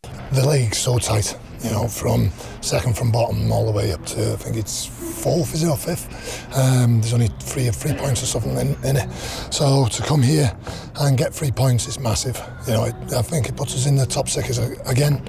The 0.02 0.46
league's 0.46 0.78
so 0.78 0.98
tight, 0.98 1.36
you 1.64 1.70
know, 1.70 1.88
from 1.88 2.30
second 2.60 2.96
from 2.96 3.10
bottom 3.10 3.50
all 3.50 3.66
the 3.66 3.72
way 3.72 3.92
up 3.92 4.04
to 4.06 4.32
I 4.32 4.36
think 4.36 4.56
it's 4.56 4.86
fourth, 4.86 5.54
is 5.54 5.64
it 5.64 5.68
or 5.68 5.76
fifth? 5.76 6.46
Um, 6.56 7.00
there's 7.00 7.14
only 7.14 7.28
three 7.40 7.68
three 7.70 7.94
points 7.94 8.22
or 8.22 8.26
something 8.26 8.56
in, 8.58 8.76
in 8.84 8.96
it. 8.96 9.10
So 9.50 9.86
to 9.86 10.02
come 10.02 10.22
here 10.22 10.56
and 11.00 11.18
get 11.18 11.34
three 11.34 11.50
points 11.50 11.88
is 11.88 11.98
massive. 11.98 12.40
You 12.68 12.74
know, 12.74 12.84
it, 12.84 12.94
I 13.12 13.22
think 13.22 13.48
it 13.48 13.56
puts 13.56 13.74
us 13.74 13.86
in 13.86 13.96
the 13.96 14.06
top 14.06 14.28
six 14.28 14.58
again. 14.86 15.20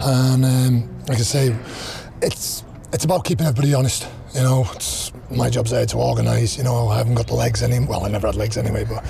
And 0.00 0.44
um, 0.44 0.98
like 1.08 1.18
I 1.18 1.22
say, 1.22 1.54
it's 2.22 2.64
it's 2.92 3.04
about 3.04 3.24
keeping 3.24 3.46
everybody 3.46 3.74
honest. 3.74 4.08
You 4.34 4.42
know, 4.42 4.66
it's, 4.74 5.12
my 5.30 5.48
job's 5.48 5.70
there 5.70 5.86
to 5.86 5.96
organise. 5.96 6.58
You 6.58 6.64
know, 6.64 6.88
I 6.88 6.98
haven't 6.98 7.14
got 7.14 7.28
the 7.28 7.34
legs 7.34 7.62
any. 7.62 7.78
Well, 7.78 8.04
I 8.04 8.08
never 8.08 8.26
had 8.26 8.34
legs 8.34 8.56
anyway, 8.56 8.84
but 8.84 9.04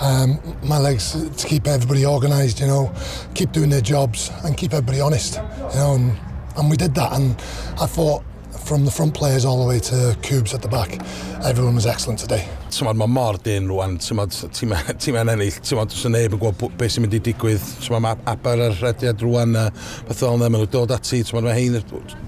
um, 0.00 0.38
my 0.62 0.78
legs 0.78 1.12
to 1.12 1.46
keep 1.48 1.66
everybody 1.66 2.06
organised. 2.06 2.60
You 2.60 2.68
know, 2.68 2.94
keep 3.34 3.50
doing 3.50 3.70
their 3.70 3.80
jobs 3.80 4.30
and 4.44 4.56
keep 4.56 4.72
everybody 4.72 5.00
honest. 5.00 5.34
You 5.34 5.80
know, 5.80 5.94
and, 5.96 6.18
and 6.56 6.70
we 6.70 6.76
did 6.76 6.94
that. 6.94 7.12
And 7.12 7.32
I 7.80 7.86
thought 7.86 8.22
from 8.68 8.84
the 8.84 8.90
front 8.90 9.14
players 9.14 9.46
all 9.46 9.62
the 9.62 9.66
way 9.66 9.78
to 9.78 10.14
Cubes 10.20 10.52
at 10.52 10.60
the 10.60 10.68
back, 10.68 11.00
everyone 11.42 11.74
was 11.74 11.86
excellent 11.86 12.18
today. 12.18 12.46
Tymod, 12.68 12.98
mae 13.00 13.08
mor 13.08 13.38
dyn 13.40 13.64
rwan, 13.70 13.94
tymod, 13.96 14.34
tîm 14.52 15.16
yn 15.16 15.30
ennill, 15.32 15.56
tymod, 15.64 15.88
dwi'n 15.88 16.12
neb 16.12 16.34
yn 16.36 16.40
gwybod 16.42 16.74
beth 16.76 16.92
sy'n 16.92 17.06
mynd 17.06 17.14
i 17.16 17.20
digwydd, 17.24 17.62
tymod, 17.80 18.02
mae 18.04 18.18
aber 18.28 18.60
yr 18.66 18.74
rhediad 18.76 19.22
rwan, 19.24 19.56
a 19.56 19.62
beth 20.04 20.20
o'n 20.28 20.42
maen 20.42 20.52
nhw'n 20.52 20.68
dod 20.74 20.92
ati, 20.92 21.22
tymod, 21.24 21.46
mae 21.46 21.56
hein 21.56 21.78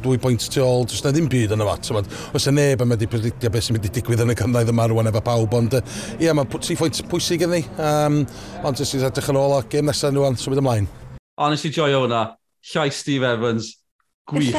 dwy 0.00 0.16
pwynt 0.22 0.46
tu 0.48 0.62
ôl, 0.64 0.86
dwi'n 0.88 1.04
na 1.04 1.12
ddim 1.12 1.28
byd 1.34 1.52
yn 1.58 1.64
yma, 1.66 1.74
tymod, 1.84 2.08
os 2.32 2.48
y 2.48 2.54
neb 2.56 2.84
yn 2.86 2.88
mynd 2.88 3.04
i 3.04 3.08
predictio 3.12 3.50
beth 3.52 3.66
sy'n 3.66 3.76
mynd 3.76 3.88
i 3.90 3.92
digwydd 3.98 4.22
yn 4.24 4.32
y 4.32 4.36
cyfnod 4.40 4.72
yma 4.72 4.86
rwan 4.94 5.10
efo 5.12 5.22
pawb, 5.26 5.56
ond 5.58 5.76
ie, 5.76 6.30
mae 6.32 6.48
tri 6.56 6.78
pwynt 6.80 7.02
pwysig 7.10 7.44
yn 7.44 7.52
ni, 7.52 7.60
um, 7.76 8.22
ond 8.64 8.80
jyst 8.80 8.96
i'n 8.96 9.04
edrych 9.10 9.28
yn 9.34 9.40
ôl 9.42 9.58
o 9.58 9.60
gêm 9.68 9.92
nesaf 9.92 10.16
rwan, 10.16 10.40
symud 10.40 10.62
ymlaen. 10.64 10.88
Honestly, 11.36 11.68
joio 11.76 12.06
hwnna, 12.06 12.24
llai 12.72 12.88
Steve 12.96 13.28
Evans, 13.28 13.74
gwych. 14.30 14.56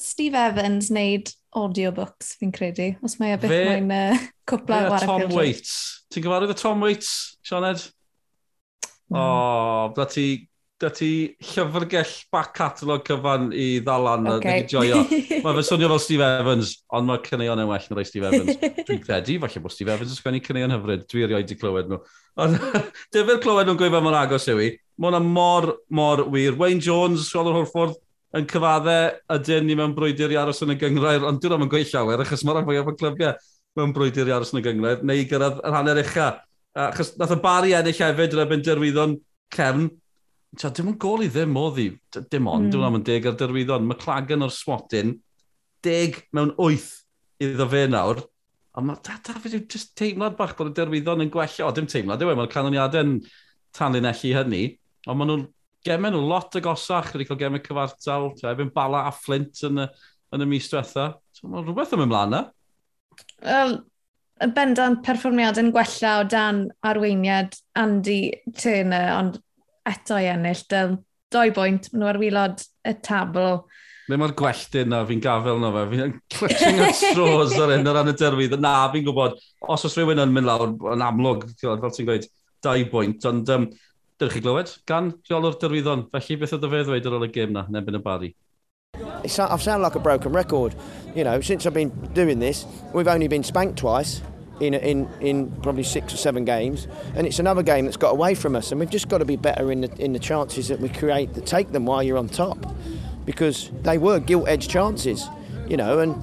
Steve 0.00 0.38
Evans 0.38 0.90
wneud 0.90 1.30
audiobooks, 1.56 2.34
fi'n 2.40 2.52
credu, 2.54 2.92
os 3.04 3.16
mae 3.20 3.34
e 3.34 3.40
byth 3.40 3.54
mae'n 3.54 3.90
uh, 3.94 4.28
cwpla 4.48 4.84
yeah, 4.86 5.06
Tom. 5.06 5.24
Waits. 5.34 5.72
Ti'n 6.10 6.24
gyfarwydd 6.24 6.54
y 6.54 6.58
Tom 6.58 6.84
Waits, 6.84 7.10
Sioned? 7.46 7.82
Mm. 9.10 9.18
O, 9.18 9.24
oh, 9.24 9.84
da 9.96 10.06
ti, 10.10 10.26
da 10.80 10.92
ti 10.94 11.10
llyfrgell 11.50 12.12
back 12.32 12.52
catalog 12.54 13.02
cyfan 13.06 13.48
i 13.50 13.80
ddalan 13.82 14.28
okay. 14.36 14.62
a 14.62 14.68
joio. 14.70 15.00
mae 15.02 15.56
fe 15.58 15.64
swnio 15.68 15.90
fel 15.90 16.02
Steve 16.04 16.28
Evans, 16.38 16.76
ond 16.94 17.10
mae 17.10 17.22
cyneuon 17.26 17.64
yn 17.64 17.70
well 17.70 17.88
na 17.90 17.98
rai 17.98 18.06
Steve 18.08 18.30
Evans. 18.30 18.60
Dwi'n 18.86 19.02
credu, 19.02 19.40
falle 19.42 19.64
bod 19.64 19.74
Steve 19.74 19.96
Evans 19.96 20.14
yn 20.14 20.20
sgwennu 20.20 20.42
cyneuon 20.46 20.76
hyfryd, 20.76 21.08
dwi 21.10 21.26
erioed 21.26 21.50
i 21.50 21.58
clywed 21.58 21.90
nhw. 21.90 21.98
Ond, 22.40 22.62
dyfyr 23.16 23.42
clywed 23.42 23.66
nhw'n 23.66 23.82
gweithio 23.82 24.04
mor 24.06 24.20
agos 24.22 24.46
yw 24.50 24.62
i. 24.62 24.70
Mae 25.00 25.10
hwnna 25.10 25.22
mor, 25.26 25.72
mor 25.90 26.22
wir. 26.30 26.54
Wayne 26.60 26.82
Jones, 26.84 27.26
Siolan 27.32 27.58
Horford, 27.58 27.98
yn 28.38 28.46
cyfadde 28.50 28.98
ydyn 29.34 29.66
ni 29.66 29.76
mewn 29.78 29.94
brwydr 29.96 30.34
i 30.34 30.38
aros 30.38 30.62
yn 30.64 30.74
y 30.74 30.78
gyngrair, 30.80 31.24
ond 31.26 31.40
dwi'n 31.42 31.56
am 31.56 31.64
yn 31.66 31.72
gweud 31.72 31.88
llawer, 31.90 32.22
achos 32.24 32.44
mae'r 32.46 32.66
fwyaf 32.68 32.92
o 32.92 32.94
clybiau 32.98 33.34
mewn 33.78 33.94
brwydr 33.96 34.30
i 34.30 34.34
aros 34.36 34.54
yn 34.54 34.60
y 34.60 34.66
gyngrair, 34.66 35.02
neu 35.06 35.24
gyrraedd 35.30 35.58
yr 35.66 35.76
hanner 35.78 36.02
ucha. 36.04 36.28
Achos 36.78 37.16
nath 37.18 37.34
y 37.34 37.40
bari 37.42 37.74
ennill 37.74 37.98
hefyd 37.98 38.36
yn 38.36 38.44
ebyn 38.44 38.62
derwyddon 38.66 39.16
cefn, 39.54 39.88
Ta, 40.58 40.66
dim 40.74 40.88
ond 40.90 40.98
gol 40.98 41.22
i 41.22 41.28
ddim 41.30 41.54
o 41.58 41.68
ddi, 41.70 41.86
dim 42.26 42.48
ond, 42.50 42.66
mm. 42.66 42.70
dwi'n 42.74 42.86
am 42.88 42.96
yn 42.98 43.04
deg 43.06 43.26
ar 43.30 43.36
derwyddon. 43.38 43.84
Mae 43.86 43.98
Clagan 44.00 44.42
o'r 44.42 44.50
swatyn, 44.50 45.12
deg 45.86 46.18
mewn 46.34 46.50
wyth 46.58 46.90
iddo 47.42 47.68
fe 47.70 47.84
nawr. 47.86 48.24
ond 48.74 48.86
mae 48.86 48.98
da, 49.06 49.16
da, 49.26 49.36
fe 49.42 49.50
just 49.58 49.94
teimlad 49.98 50.36
bach 50.38 50.56
bod 50.58 50.72
y 50.72 50.74
derwyddon 50.74 51.22
yn 51.22 51.30
gwella. 51.30 51.68
O, 51.68 51.70
dim 51.74 51.86
teimlad, 51.90 52.18
dim 52.18 52.32
ond 52.32 52.34
e, 52.34 52.40
mae'r 52.40 52.50
canlyniadau 52.50 53.06
yn 53.06 53.14
tanlinellu 53.76 54.34
hynny. 54.40 54.64
Ond 55.06 55.20
maen 55.20 55.30
nhw'n 55.30 55.46
gemen 55.86 56.16
lot 56.28 56.56
agosach 56.58 57.12
wedi 57.14 57.26
cael 57.28 57.40
gemen 57.40 57.62
cyfartal, 57.64 58.30
efo'n 58.36 58.72
bala 58.74 59.06
a 59.08 59.12
flint 59.14 59.62
yn 59.68 59.84
y, 59.84 59.86
yn 60.34 60.44
y 60.44 60.48
mis 60.50 60.68
diwetha. 60.72 61.12
So, 61.36 61.48
mae 61.50 61.64
rhywbeth 61.64 61.94
am 61.96 62.04
ymlaen 62.06 62.34
na. 62.36 62.42
Wel, 63.44 63.76
y 64.40 64.48
bendant 64.56 65.02
perfformiad 65.04 65.60
yn 65.60 65.70
gwella 65.74 66.16
o 66.20 66.26
dan 66.28 66.66
arweiniad 66.86 67.56
Andy 67.80 68.22
Turner, 68.56 69.12
ond 69.18 69.40
eto 69.88 70.20
i 70.20 70.28
ennill, 70.30 70.64
dyl 70.70 70.98
doi 71.32 71.50
bwynt, 71.54 71.90
maen 71.92 72.02
nhw 72.02 72.10
ar 72.10 72.20
wylod 72.20 72.64
y 72.88 72.94
tabl. 73.06 73.62
Be 74.10 74.18
mae'r 74.18 74.34
gwelltyn 74.38 74.88
na, 74.90 75.04
fi'n 75.06 75.22
gafel 75.22 75.60
na 75.62 75.70
fe, 75.74 75.84
fi'n 75.92 76.16
clutching 76.34 76.80
at 76.82 76.96
straws 76.98 77.54
ar 77.62 77.76
hyn 77.76 77.86
o 77.86 77.94
ran 77.94 78.10
y 78.10 78.14
derwydd. 78.18 78.56
Na, 78.62 78.74
fi'n 78.92 79.06
gwybod, 79.06 79.38
os 79.70 79.86
oes 79.86 79.94
rhywun 79.96 80.22
yn 80.24 80.34
mynd 80.34 80.50
lawr 80.50 80.72
yn 80.94 81.04
amlwg, 81.06 81.46
fel 81.60 81.78
ti'n 81.94 82.08
gweud, 82.08 82.26
dau 82.64 82.82
bwynt, 82.90 83.28
ond 83.30 83.52
um, 83.54 83.68
Chi 84.28 84.40
glywed, 84.40 84.78
gan 84.84 85.14
dyrwyddon. 85.24 86.10
Felly 86.12 86.36
beth 86.36 86.52
oedd 86.52 86.66
y 86.66 86.70
fe 86.70 86.82
ddweud 86.84 87.06
ar 87.08 87.14
ôl 87.16 87.24
y 87.24 87.30
gêm 87.32 87.54
na, 87.56 87.64
nebyn 87.72 87.96
y 87.96 88.02
bari? 88.04 88.34
I've 88.94 89.62
sounded 89.62 89.82
like 89.82 89.94
a 89.94 90.00
broken 90.00 90.32
record. 90.32 90.74
You 91.14 91.24
know, 91.24 91.40
since 91.40 91.64
I've 91.64 91.74
been 91.74 91.90
doing 92.12 92.38
this, 92.38 92.66
we've 92.92 93.08
only 93.08 93.28
been 93.28 93.42
spanked 93.42 93.78
twice 93.78 94.20
in, 94.60 94.74
in, 94.74 95.08
in 95.20 95.50
probably 95.62 95.82
six 95.82 96.12
or 96.12 96.18
seven 96.18 96.44
games, 96.44 96.86
and 97.14 97.26
it's 97.26 97.38
another 97.38 97.62
game 97.62 97.86
that's 97.86 97.96
got 97.96 98.10
away 98.10 98.34
from 98.34 98.56
us, 98.56 98.70
and 98.70 98.80
we've 98.80 98.90
just 98.90 99.08
got 99.08 99.18
to 99.18 99.24
be 99.24 99.36
better 99.36 99.72
in 99.72 99.80
the, 99.80 100.04
in 100.04 100.12
the 100.12 100.18
chances 100.18 100.68
that 100.68 100.80
we 100.80 100.90
create 100.90 101.32
that 101.34 101.46
take 101.46 101.72
them 101.72 101.86
while 101.86 102.02
you're 102.02 102.18
on 102.18 102.28
top, 102.28 102.58
because 103.24 103.70
they 103.82 103.96
were 103.96 104.20
gilt-edged 104.20 104.70
chances, 104.70 105.26
you 105.66 105.78
know, 105.78 106.00
and 106.00 106.22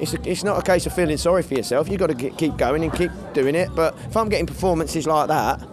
it's, 0.00 0.14
a, 0.14 0.30
it's 0.30 0.44
not 0.44 0.58
a 0.58 0.62
case 0.62 0.86
of 0.86 0.94
feeling 0.94 1.16
sorry 1.16 1.42
for 1.42 1.54
yourself. 1.54 1.88
You've 1.88 2.00
got 2.00 2.06
to 2.08 2.30
keep 2.30 2.56
going 2.56 2.82
and 2.82 2.92
keep 2.92 3.10
doing 3.34 3.54
it. 3.54 3.68
But 3.74 3.94
if 4.06 4.16
I'm 4.16 4.28
getting 4.28 4.46
performances 4.46 5.06
like 5.06 5.28
that, 5.28 5.66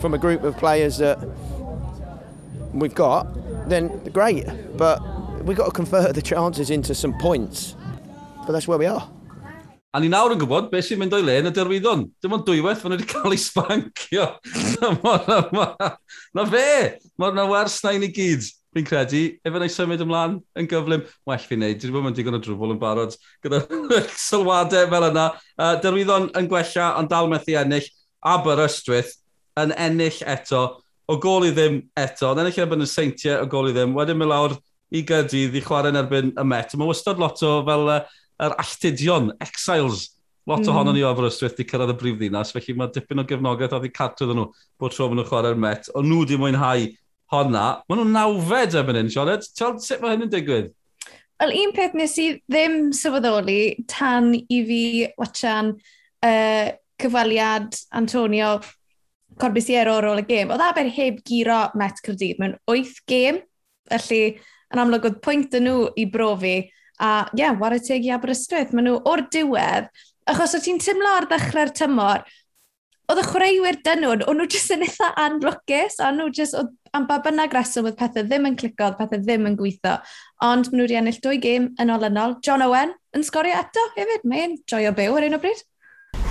from 0.00 0.14
a 0.14 0.18
group 0.18 0.42
of 0.42 0.56
players 0.56 0.98
that 0.98 1.18
we've 2.72 2.94
got, 2.94 3.26
then 3.68 3.88
great. 4.10 4.46
But 4.76 5.00
we've 5.44 5.56
got 5.56 5.66
to 5.66 5.72
convert 5.72 6.14
the 6.14 6.22
chances 6.22 6.70
into 6.70 6.94
some 6.94 7.16
points. 7.18 7.74
But 8.46 8.52
that's 8.52 8.68
where 8.68 8.78
we 8.78 8.86
are. 8.86 9.08
A 9.96 10.00
ni 10.00 10.10
nawr 10.12 10.34
yn 10.34 10.40
gwybod 10.42 10.66
beth 10.68 10.84
sy'n 10.84 10.98
mynd 11.00 11.14
o'i 11.16 11.24
le 11.24 11.38
yn 11.40 11.48
y 11.48 11.50
derwyddon. 11.56 12.02
Dim 12.20 12.34
ond 12.36 12.42
dwywaith 12.44 12.82
fan 12.82 12.92
wedi 12.92 13.06
cael 13.08 13.32
ei 13.32 13.40
spancio. 13.40 14.26
na 16.36 16.44
fe! 16.50 16.66
Mae'r 17.16 17.36
na 17.38 17.46
wers 17.48 17.78
na 17.80 17.94
i 17.96 18.00
ni 18.02 18.10
gyd. 18.12 18.44
Fi'n 18.76 18.84
credu, 18.84 19.22
efo'n 19.40 19.64
ei 19.64 19.72
symud 19.72 20.02
ymlaen 20.04 20.34
yn 20.60 20.68
gyflym, 20.68 21.06
well 21.24 21.46
fi'n 21.48 21.64
neud. 21.64 21.80
dwi'n 21.80 21.94
bod 21.96 22.10
yn 22.10 22.18
digon 22.18 22.36
o 22.36 22.42
drwbl 22.44 22.74
yn 22.74 22.82
barod 22.82 23.16
gyda 23.46 23.62
sylwadau 24.26 24.90
fel 24.92 25.08
yna. 25.08 25.30
Uh, 25.56 25.72
derwyddon 25.80 26.28
yn 26.36 26.50
gwella, 26.50 26.90
ond 27.00 27.08
dal 27.14 27.32
methu 27.32 27.56
ennill. 27.56 27.88
Aber 28.20 28.60
ystwyth, 28.66 29.14
yn 29.60 29.72
ennill 29.76 30.20
eto, 30.26 30.64
o 31.06 31.16
gol 31.22 31.46
i 31.48 31.52
ddim 31.54 31.80
eto, 31.98 32.32
yn 32.32 32.42
ennill 32.42 32.58
yn 32.58 32.66
erbyn 32.66 32.84
y 32.86 32.90
seintiau 32.90 33.44
o 33.44 33.48
gol 33.50 33.70
i 33.70 33.76
ddim, 33.76 33.94
wedyn 33.96 34.18
mynd 34.20 34.32
lawr 34.32 34.56
i 34.94 35.02
gydydd 35.06 35.56
i 35.56 35.62
chwarae 35.64 35.92
yn 35.92 36.00
erbyn 36.02 36.34
y 36.34 36.44
met. 36.46 36.74
Mae 36.76 36.90
wastad 36.90 37.20
lot 37.22 37.42
o 37.46 37.56
fel 37.66 37.90
yr 37.96 38.06
er 38.46 38.54
alltudion, 38.60 39.30
exiles, 39.40 40.10
lot 40.46 40.62
mm. 40.62 40.70
ohono 40.70 40.92
ni 40.94 41.02
o 41.02 41.10
Aberystwyth 41.10 41.56
wedi 41.56 41.66
cyrraedd 41.70 41.94
y 41.94 41.98
brif 41.98 42.18
ddinas, 42.20 42.52
felly 42.54 42.76
mae 42.78 42.92
dipyn 42.94 43.22
o 43.22 43.26
gefnogaeth 43.26 43.74
oedd 43.78 43.88
i 43.88 43.92
cartre 43.94 44.28
nhw 44.28 44.46
bod 44.80 44.94
tro 44.94 45.08
maen 45.08 45.22
nhw'n 45.22 45.30
chwarae'r 45.30 45.60
met, 45.60 45.88
ond 45.96 46.10
nhw 46.10 46.22
wedi 46.22 46.38
mwynhau 46.40 46.86
honna. 47.32 47.66
Maen 47.88 48.02
nhw'n 48.02 48.14
nawfed 48.14 48.76
erbyn 48.78 49.00
hyn, 49.00 49.12
Sioned. 49.12 49.46
Sut 49.48 50.02
mae 50.02 50.14
hyn 50.14 50.26
yn 50.28 50.32
digwydd? 50.32 50.72
Wel, 51.40 51.52
un 51.64 51.72
peth 51.76 51.96
nes 51.98 52.14
i 52.22 52.28
ddim 52.48 52.78
sylweddoli 52.96 53.60
tan 53.92 54.30
i 54.36 54.60
fi 54.68 54.82
watchan 55.20 55.74
uh, 56.24 56.68
cyfaliad 57.02 57.76
Antonio 57.96 58.54
Corbusiero 59.40 59.98
ar 59.98 60.08
ôl 60.10 60.22
y 60.22 60.26
gêm, 60.28 60.52
oedd 60.54 60.64
Aber 60.64 60.88
heb 60.96 61.20
giro 61.26 61.60
Met 61.76 62.00
Cyrdydd 62.04 62.40
mewn 62.42 62.56
8 62.72 63.02
gêm, 63.10 63.42
felly 63.90 64.22
yn 64.72 64.82
amlwg 64.82 65.10
oedd 65.10 65.20
pwynt 65.24 65.54
yn 65.58 65.68
nhw 65.68 65.84
i 65.98 66.06
brofi, 66.10 66.56
a 66.96 67.10
ie, 67.34 67.42
yeah, 67.42 67.56
war 67.60 67.76
y 67.76 67.82
teg 67.84 68.06
i 68.06 68.14
Aberystwyth, 68.16 68.72
maen 68.72 68.88
nhw 68.88 68.98
o'r 69.08 69.26
diwedd, 69.32 69.90
achos 70.26 70.56
o 70.56 70.62
ti'n 70.64 70.80
tymlo 70.82 71.12
ar 71.12 71.28
ddechrau'r 71.30 71.74
tymor, 71.76 72.24
oedd 73.06 73.20
y 73.22 73.24
chwaraewyr 73.28 73.78
dynwyd, 73.86 74.24
o'n 74.26 74.40
nhw 74.40 74.48
jyst 74.50 74.72
yn 74.74 74.82
eitha 74.86 75.12
anlwcus, 75.22 76.00
a 76.02 76.10
nhw 76.14 76.26
jyst, 76.34 76.56
oedd 76.58 76.72
am 76.96 77.06
ba 77.06 77.20
bynnag 77.22 77.54
reswm, 77.54 77.86
oedd 77.86 77.98
pethau 78.00 78.26
ddim 78.26 78.48
yn 78.48 78.56
clico, 78.58 78.88
oedd 78.88 78.98
pethau 78.98 79.22
ddim 79.22 79.46
yn 79.50 79.58
gweithio. 79.60 79.98
Ond 80.42 80.72
maen 80.72 80.80
nhw 80.80 80.88
wedi 80.88 80.98
ennill 80.98 81.20
dwy 81.22 81.38
gêm 81.42 81.68
yn 81.82 81.92
ôl 81.94 82.08
yn 82.08 82.18
ôl. 82.22 82.34
John 82.42 82.64
Owen 82.66 82.96
yn 83.14 83.26
sgorio 83.26 83.60
eto 83.60 83.84
hefyd, 83.94 84.26
mae'n 84.26 84.58
joio 84.66 84.94
byw 84.96 85.20
ar 85.20 85.28
un 85.28 85.38
o 85.38 85.42
bryd. 85.44 85.62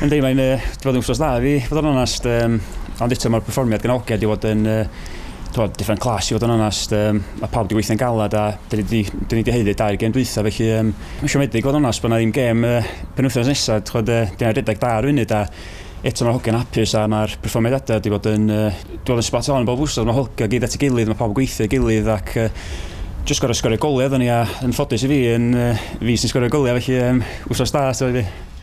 Yndi, 0.03 0.19
mae'n 0.25 0.41
uh, 0.43 0.67
bod 0.83 0.97
yn 0.97 1.05
wthnos 1.05 1.21
dda 1.21 1.31
fi, 1.45 1.55
fod 1.69 1.79
yn 1.79 1.91
onest, 1.93 2.27
um, 2.27 2.59
Ond 3.03 3.11
eto 3.11 3.31
mae'r 3.31 3.43
perfformiad 3.45 3.83
ganolgiad 3.85 4.23
i 4.23 4.33
fod 4.33 4.51
yn... 4.51 4.67
Uh, 4.69 5.13
Dwi'n 5.55 5.71
different 5.79 6.01
class 6.03 6.27
i 6.27 6.33
fod 6.35 6.43
yn 6.43 6.51
onast, 6.51 6.91
um, 6.97 7.21
a 7.39 7.47
pawb 7.47 7.69
wedi 7.69 7.77
gweithio'n 7.77 7.99
galad 8.01 8.33
a 8.35 8.41
dyn 8.67 8.81
ni 8.91 9.03
wedi 9.31 9.53
heiddi 9.53 9.75
dair 9.79 9.95
gen 9.95 10.11
dwytha, 10.11 10.41
felly 10.43 10.65
um, 10.75 10.89
mae'n 11.21 11.31
siomedig 11.31 11.63
fod 11.63 11.77
onast 11.79 12.03
bod 12.03 12.11
yna 12.11 12.17
ddim 12.19 12.33
gem 12.35 12.65
uh, 12.67 12.89
penwthnos 13.15 13.47
nesaf, 13.47 13.85
dwi'n 13.87 14.11
uh, 14.11 14.33
redeg 14.49 14.81
da 14.81 14.89
ar 14.97 15.07
funud 15.07 15.31
a 15.31 15.45
eto 16.05 16.25
mae'r 16.27 16.35
hogiau'n 16.35 16.59
hapus 16.59 16.95
a 16.99 17.05
mae'r 17.13 17.37
perfformiadau 17.45 18.01
wedi 18.01 18.11
bod 18.11 18.27
yn, 18.33 18.49
uh, 18.51 18.81
yn 19.15 19.23
spot 19.23 19.47
on 19.55 19.69
bob 19.69 19.85
wsnos, 19.85 20.03
mae'r 20.03 20.19
hogiau 20.19 20.51
gyd 20.51 20.67
at 20.67 20.75
ei 20.75 20.81
gilydd, 20.83 21.13
mae 21.13 21.21
pawb 21.21 21.37
gweithio 21.39 21.69
ei 21.69 21.71
gilydd 21.71 22.11
ac 22.17 22.35
uh, 22.41 22.65
jyst 23.23 23.41
gorau 23.45 23.55
sgorio 23.55 23.79
goliau, 23.81 24.11
dyn 24.11 24.25
ni 24.25 24.27
a 24.33 24.41
yn 24.65 24.75
ffodus 24.75 25.07
i 25.07 25.13
fi, 25.13 25.21
yn, 25.37 25.47
uh, 25.55 25.87
fi 26.03 26.17
sy'n 26.19 26.33
sgorio 26.33 26.51
goliau, 26.51 26.83
felly 26.83 26.99
um, 26.99 27.23
wsnos 27.47 27.73
da, 27.73 27.87
dwi'n 27.95 28.19
fi. 28.19 28.54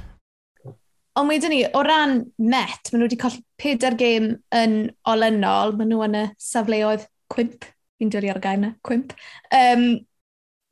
Ond 1.20 1.28
wedyn 1.28 1.52
ni, 1.52 1.60
o 1.76 1.82
ran 1.84 2.22
met, 2.40 2.88
maen 2.88 3.02
nhw 3.02 3.06
wedi 3.10 3.18
colli 3.20 3.42
pedair 3.60 3.96
gêm 4.00 4.30
yn 4.56 4.76
olynol. 5.12 5.74
Maen 5.76 5.90
nhw 5.92 6.06
yn 6.06 6.16
y 6.16 6.24
safleoedd 6.40 7.04
cwimp. 7.32 7.66
Fi'n 8.00 8.12
dweud 8.12 8.30
ar 8.32 8.40
y 8.40 8.44
gair 8.46 8.60
yna, 8.60 8.70
cwimp. 8.88 9.12
Um, 9.52 9.84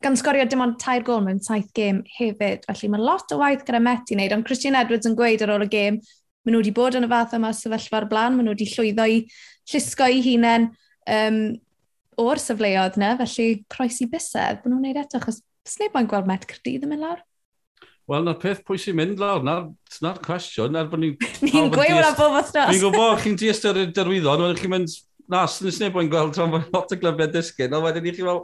gan 0.00 0.16
sgorio 0.16 0.47
dim 0.49 0.64
ond 0.64 0.78
tair 0.80 1.04
gol 1.04 1.20
mewn 1.26 1.42
saith 1.44 1.68
gêm 1.76 2.00
hefyd. 2.16 2.64
Felly 2.70 2.88
mae 2.92 3.04
lot 3.04 3.37
o 3.37 3.40
waith 3.42 3.66
gyda 3.68 3.82
met 3.85 4.09
i 4.09 4.16
wneud. 4.16 4.32
Ond 4.38 4.49
Christian 4.49 4.78
Edwards 4.80 5.09
yn 5.11 5.16
gweud 5.18 5.44
ar 5.44 5.52
ôl 5.59 5.66
y 5.66 5.70
gêm, 5.75 6.00
maen 6.00 6.56
nhw 6.56 6.62
wedi 6.64 6.73
bod 6.80 6.97
yn 6.97 7.04
y 7.04 7.12
fath 7.12 7.37
yma 7.37 7.52
sefyllfa'r 7.56 8.09
blaen. 8.09 8.38
Maen 8.38 8.49
nhw 8.49 8.56
wedi 8.56 8.70
llwyddo 8.73 9.09
i 9.12 9.23
llusgo 9.75 10.09
i 10.09 10.25
hunain 10.25 10.70
um, 11.18 11.42
o'r 12.25 12.40
safleoedd 12.40 12.97
yna. 12.97 13.12
Felly 13.20 13.50
croesi 13.68 14.09
busedd, 14.09 14.64
maen 14.64 14.73
nhw'n 14.73 14.87
gwneud 14.87 15.04
eto, 15.04 15.20
achos 15.20 15.44
sneb 15.68 15.92
mae'n 15.92 16.09
gweld 16.09 16.32
met 16.32 16.49
Cyrdydd 16.49 16.88
yn 16.88 16.94
mynd 16.94 17.04
lawr. 17.04 17.20
Wel, 18.11 18.25
na'r 18.26 18.40
peth 18.43 18.64
pwy 18.67 18.81
sy'n 18.83 18.97
mynd 18.99 19.21
lawr, 19.23 19.45
na'r 19.47 19.69
na 20.02 20.11
cwestiwn, 20.19 20.75
er 20.81 20.88
bod 20.90 20.99
ni... 20.99 21.12
Ni'n 21.47 21.69
gweud 21.71 21.93
hwnna 21.93 22.11
bob 22.19 22.33
wythnos. 22.35 22.73
Ni'n 22.73 22.83
gwybod, 22.83 23.21
chi'n 23.23 23.37
di 23.38 23.50
ystyried 23.52 23.93
derwyddon, 23.95 24.43
wedyn 24.43 24.59
chi'n 24.59 24.73
mynd, 24.73 24.97
na, 25.31 25.45
sy'n 25.47 25.71
neb 25.85 25.99
o'n 26.00 26.11
gweld 26.11 26.35
tron 26.35 26.50
fod 26.50 26.75
lot 26.75 26.90
o 26.97 26.99
glybiau 26.99 27.31
disgyn, 27.31 27.76
ond 27.76 27.87
wedyn 27.87 28.09
i 28.11 28.14
chi 28.17 28.26
fel, 28.26 28.43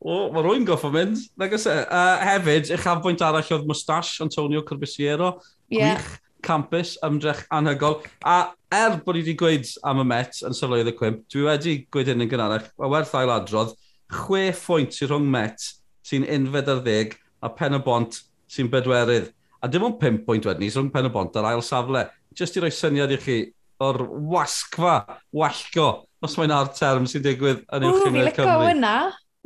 o, 0.00 0.16
mae 0.32 0.46
rwy'n 0.46 0.64
goff 0.70 0.88
mynd. 0.94 1.20
Nag 1.42 1.58
ys, 1.58 1.68
uh, 1.68 1.82
e? 1.84 2.00
hefyd, 2.30 2.72
eich 2.72 2.88
afbwynt 2.94 3.26
arall 3.28 3.52
oedd 3.58 3.68
Mustache, 3.68 4.16
Antonio 4.24 4.64
Corbisiero, 4.64 5.34
yeah. 5.68 5.92
gwych, 5.92 6.16
campus, 6.48 6.96
ymdrech 7.04 7.44
anhygol. 7.52 8.00
A 8.24 8.38
er 8.72 8.96
bod 9.04 9.20
i 9.20 9.26
wedi 9.26 9.36
gweud 9.36 9.76
am 9.92 10.00
y 10.06 10.08
Met 10.08 10.40
yn 10.48 10.56
sylweud 10.56 10.88
y 10.88 10.96
cwimp, 10.96 11.28
dwi 11.28 11.50
wedi 11.50 11.78
gweud 11.92 12.08
hyn 12.08 12.24
yn 12.24 12.32
gynharach, 12.32 12.72
a 12.80 12.88
werth 12.96 13.12
ail 13.20 13.36
adrodd, 13.36 13.76
chwe 14.24 14.48
phwynt 14.56 15.04
i 15.04 15.12
rhwng 15.12 15.28
Met 15.36 15.74
sy'n 16.08 16.24
11 16.24 17.18
a 17.42 17.50
pen 17.52 17.76
y 17.76 17.84
bont 17.84 18.22
sy'n 18.52 18.70
bedwerydd. 18.72 19.30
A 19.62 19.68
dim 19.70 19.84
ond 19.86 19.98
5 20.02 20.22
pwynt 20.26 20.46
wedyn 20.48 20.64
ni, 20.64 20.70
rhwng 20.72 20.90
pen 20.92 21.08
y 21.08 21.12
bont 21.14 21.36
ar 21.38 21.48
ail 21.52 21.62
safle. 21.64 22.04
Just 22.36 22.56
i 22.58 22.62
roi 22.62 22.72
syniad 22.74 23.12
i 23.14 23.18
chi 23.22 23.36
o'r 23.82 24.02
wasgfa, 24.32 24.96
wallgo, 25.34 25.86
os 26.22 26.34
mae'n 26.38 26.54
ar 26.54 26.72
term 26.76 27.06
sy'n 27.10 27.24
digwydd 27.24 27.62
yn 27.74 27.86
uwch 27.88 28.02
Cymru'r 28.06 28.34
Cymru. 28.36 28.58
Ww, 28.60 28.74
yna. 28.74 28.96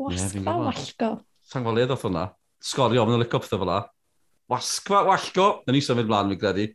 Wasgfa, 0.01 0.57
wallgo. 0.61 1.11
Sa'n 1.47 1.65
gweld 1.65 1.85
oedd 1.85 2.03
hwnna. 2.03 2.25
Sgorio, 2.67 3.05
mae'n 3.07 3.23
licio 3.23 3.41
pethau 3.41 3.63
fel 3.63 3.71
la. 3.71 3.79
Wasgfa, 4.51 5.05
wallgo. 5.07 5.47
Na 5.67 5.77
ni 5.77 5.85
symud 5.85 6.11
mlaen, 6.11 6.33
mi 6.33 6.41
gredu. 6.41 6.67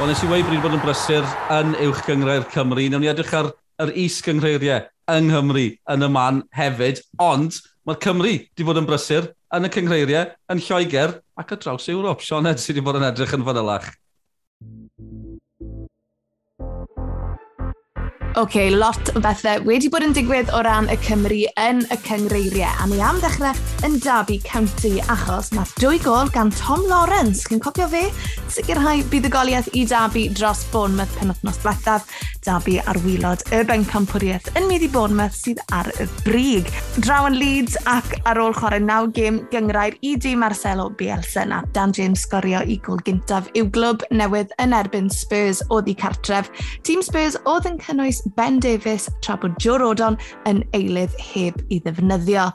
Wel, 0.00 0.08
nes 0.08 0.22
i 0.24 0.30
wei 0.30 0.44
bryd 0.46 0.62
bod 0.64 0.78
yn 0.78 0.80
brysur 0.80 1.26
yn 1.52 1.74
uwch 1.88 2.06
gyngrau'r 2.06 2.46
Cymru. 2.54 2.86
Nawr 2.88 3.02
ni 3.02 3.10
edrych 3.12 3.34
ar 3.36 3.50
yr 3.84 3.92
is 4.00 4.20
gyngreiriau 4.24 4.86
yng 5.10 5.28
Nghymru 5.28 5.66
yn 5.92 6.06
y 6.06 6.08
man 6.12 6.40
hefyd, 6.56 7.02
ond 7.20 7.58
mae'r 7.88 8.00
Cymru 8.04 8.32
wedi 8.32 8.66
bod 8.66 8.80
yn 8.80 8.88
brysur 8.88 9.30
yn 9.56 9.66
y 9.66 9.70
cyngreiriau, 9.74 10.30
yn 10.52 10.62
Lloegr 10.66 11.16
ac 11.40 11.54
y 11.54 11.60
draws 11.62 11.88
Ewrop. 11.92 12.24
Sioned 12.24 12.60
sydd 12.60 12.76
wedi 12.76 12.86
bod 12.86 13.00
yn 13.00 13.08
edrych 13.08 13.36
yn 13.36 13.46
fanylach. 13.46 13.88
OK, 18.36 18.70
lot 18.70 19.10
o 19.16 19.20
bethau 19.20 19.64
wedi 19.66 19.88
bod 19.90 20.04
yn 20.06 20.12
digwydd 20.14 20.52
o 20.54 20.60
ran 20.62 20.86
y 20.92 20.94
Cymru 21.02 21.40
yn 21.58 21.80
y 21.90 21.96
cyngreiriau. 22.06 22.70
A 22.78 22.86
ni 22.86 23.00
am 23.02 23.18
ddechrau 23.18 23.56
yn 23.86 23.96
Derby 23.98 24.38
County 24.46 25.00
achos 25.10 25.50
nath 25.56 25.74
dwy 25.82 25.98
gol 26.04 26.30
gan 26.30 26.52
Tom 26.54 26.86
Lawrence. 26.86 27.42
Chi'n 27.48 27.62
cofio 27.62 27.88
fe? 27.90 28.06
Sicrhau 28.54 29.02
bydd 29.10 29.26
y 29.26 29.32
goliaeth 29.34 29.72
i 29.74 29.82
Derby 29.90 30.28
dros 30.30 30.62
Bournemouth 30.70 31.16
penwthnos 31.18 31.58
diwethaf. 31.64 32.06
Derby 32.46 32.78
ar 32.88 32.96
wylod 33.04 33.42
y 33.52 33.58
bencampwriaeth 33.68 34.46
yn 34.56 34.64
mynd 34.70 34.86
i 34.86 34.88
Bournemouth 34.94 35.34
sydd 35.36 35.58
ar 35.76 35.90
y 36.00 36.06
brig. 36.22 36.70
Draw 37.02 37.26
yn 37.28 37.36
Leeds 37.36 37.76
ac 37.90 38.14
ar 38.30 38.40
ôl 38.40 38.54
chwarae 38.56 38.80
naw 38.80 39.10
gêm 39.16 39.42
gyngrair 39.52 39.98
i 40.06 40.14
di 40.16 40.36
Marcelo 40.38 40.86
Bielsa 40.96 41.44
na 41.50 41.60
Dan 41.74 41.92
James 41.96 42.22
sgorio 42.24 42.62
i 42.64 42.78
gol 42.86 43.02
gyntaf 43.04 43.50
i'w 43.58 43.68
glwb 43.74 44.06
newydd 44.14 44.54
yn 44.62 44.72
erbyn 44.76 45.10
Spurs 45.12 45.60
oedd 45.68 45.90
i 45.90 45.98
cartref. 45.98 46.48
Tîm 46.86 47.04
Spurs 47.04 47.36
oedd 47.44 47.68
yn 47.68 47.76
cynnwys 47.82 48.19
Ben 48.36 48.60
Davies, 48.60 49.08
tra 49.24 49.36
bod 49.40 49.56
Joe 49.62 49.78
Rodon 49.80 50.18
yn 50.48 50.62
eilydd 50.76 51.14
heb 51.32 51.58
i 51.70 51.80
ddefnyddio. 51.84 52.50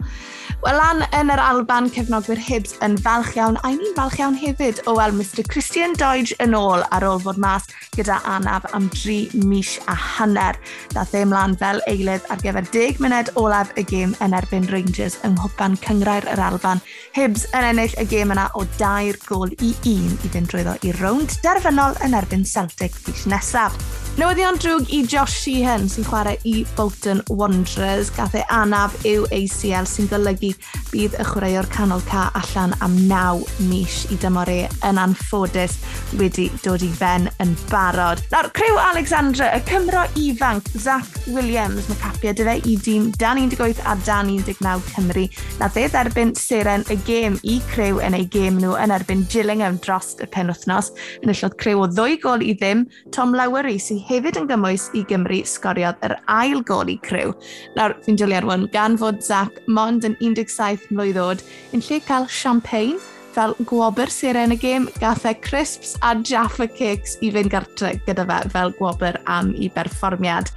Wel, 0.63 0.79
an 0.81 1.03
yn 1.13 1.29
yr 1.33 1.41
Alban, 1.41 1.89
cefnogwyr 1.93 2.39
Hibs 2.41 2.75
yn 2.85 2.95
falch 3.01 3.35
iawn, 3.37 3.57
a 3.61 3.71
ni'n 3.73 3.95
falch 3.97 4.17
iawn 4.21 4.37
hefyd 4.39 4.79
o 4.89 4.95
weld 4.97 5.17
Mr 5.19 5.43
Christian 5.51 5.93
Doige 5.99 6.37
yn 6.43 6.55
ôl 6.57 6.85
ar 6.95 7.05
ôl 7.05 7.21
fod 7.21 7.39
mas 7.41 7.67
gyda 7.97 8.17
anaf 8.29 8.65
am 8.77 8.87
3 8.93 9.45
mis 9.45 9.75
a 9.91 9.95
hanner. 9.95 10.57
Dath 10.93 11.13
ei 11.17 11.27
mlaen 11.27 11.57
fel 11.59 11.81
eilydd 11.91 12.25
ar 12.33 12.41
gyfer 12.41 12.69
10 12.73 13.01
munud 13.03 13.33
olaf 13.41 13.73
y 13.77 13.85
gêm 13.89 14.15
yn 14.25 14.37
erbyn 14.37 14.69
Rangers 14.71 15.19
yng 15.27 15.35
Nghwpan 15.37 15.77
Cyngrair 15.83 16.27
yr 16.33 16.41
Alban. 16.47 16.81
Hibs 17.17 17.45
yn 17.53 17.69
ennill 17.73 17.97
y 18.01 18.07
gêm 18.09 18.33
yna 18.35 18.47
o 18.55 18.65
dair 18.79 19.19
gol 19.27 19.53
i 19.59 19.73
un 19.91 20.15
i 20.15 20.31
fynd 20.31 20.49
drwyddo 20.51 20.79
i 20.87 20.95
rownd 21.01 21.37
derfynol 21.45 21.99
yn 22.05 22.17
erbyn 22.17 22.47
Celtic 22.47 22.95
fis 23.05 23.27
nesaf. 23.29 23.77
Newyddion 24.15 24.55
drwg 24.63 24.91
i 24.95 25.01
Josh 25.11 25.41
Sheehan 25.55 25.85
sy'n 25.87 26.03
chwarae 26.03 26.35
i 26.43 26.65
Bolton 26.75 27.21
Wanderers. 27.31 28.09
Gath 28.11 28.33
ei 28.35 28.41
anaf 28.51 28.91
yw 29.07 29.23
ACL 29.31 29.85
sy'n 29.87 30.09
golygu 30.11 30.49
bydd 30.89 31.13
y 31.15 31.25
chwaraewr 31.29 31.69
canol 31.71 32.01
ca 32.09 32.25
allan 32.35 32.73
am 32.83 32.97
9 33.07 33.45
mis 33.69 34.01
i 34.11 34.17
dymor 34.19 34.51
e 34.51 34.65
yn 34.83 34.99
anffodus 34.99 35.77
wedi 36.19 36.49
dod 36.65 36.83
i 36.83 36.89
fen 36.91 37.29
yn 37.39 37.53
barod. 37.69 38.19
Nawr, 38.33 38.49
Crew 38.57 38.81
Alexandra, 38.83 39.47
y 39.55 39.61
Cymro 39.69 40.01
ifanc, 40.19 40.67
Zach 40.75 41.07
Williams, 41.29 41.87
mae 41.87 42.01
capio 42.03 42.35
dy 42.35 42.49
fe 42.49 42.57
i 42.59 42.75
dîm 42.89 43.07
Dan 43.15 43.39
18 43.45 43.79
a 43.87 43.95
Dan 44.03 44.33
19 44.33 44.83
Cymru. 44.91 45.23
Na 45.61 45.71
fe 45.71 45.87
dderbyn 45.87 46.35
seren 46.35 46.83
y 46.91 46.99
gêm 47.07 47.39
i 47.47 47.61
Crew 47.71 48.03
yn 48.03 48.19
ei 48.19 48.27
gêm 48.35 48.59
nhw 48.59 48.75
yn 48.83 48.95
erbyn 48.97 49.23
Gillingham 49.31 49.79
dros 49.87 50.17
y 50.19 50.27
penwthnos. 50.35 50.91
Yn 51.23 51.31
illodd 51.31 51.55
Crew 51.63 51.85
o 51.85 51.89
ddwy 51.95 52.19
gol 52.27 52.43
i 52.43 52.51
ddim, 52.59 52.83
Tom 53.15 53.31
Lowery 53.39 53.79
sydd 53.79 54.03
hefyd 54.11 54.43
yn 54.43 54.51
gymwys 54.51 54.91
i 54.91 55.07
Gymru 55.07 55.44
sgoriodd 55.49 56.01
yr 56.05 56.17
ail 56.31 56.61
gol 56.65 56.91
i 56.91 56.97
Crew. 57.05 57.33
Nawr, 57.77 57.95
fi'n 58.05 58.19
dwlu 58.19 58.37
arwan 58.37 58.67
gan 58.73 58.97
fod 58.99 59.23
Zach 59.25 59.61
Mond 59.67 60.07
yn 60.07 60.17
17 60.21 60.89
mlynedd 60.91 61.21
oed, 61.21 61.45
yn 61.73 61.83
lle 61.85 62.01
cael 62.07 62.27
champagne 62.31 62.99
fel 63.35 63.55
gwobr 63.67 64.11
seren 64.11 64.55
y 64.55 64.59
gêm, 64.59 64.85
gath 65.01 65.25
e 65.27 65.33
crisps 65.43 65.95
a 66.01 66.13
Jaffa 66.23 66.67
Cakes 66.71 67.17
i 67.21 67.31
fynd 67.35 67.51
gartre 67.51 67.95
gyda 68.07 68.23
fe 68.29 68.37
fel 68.53 68.71
gwobr 68.77 69.19
am 69.31 69.51
i 69.59 69.67
berfformiad. 69.75 70.51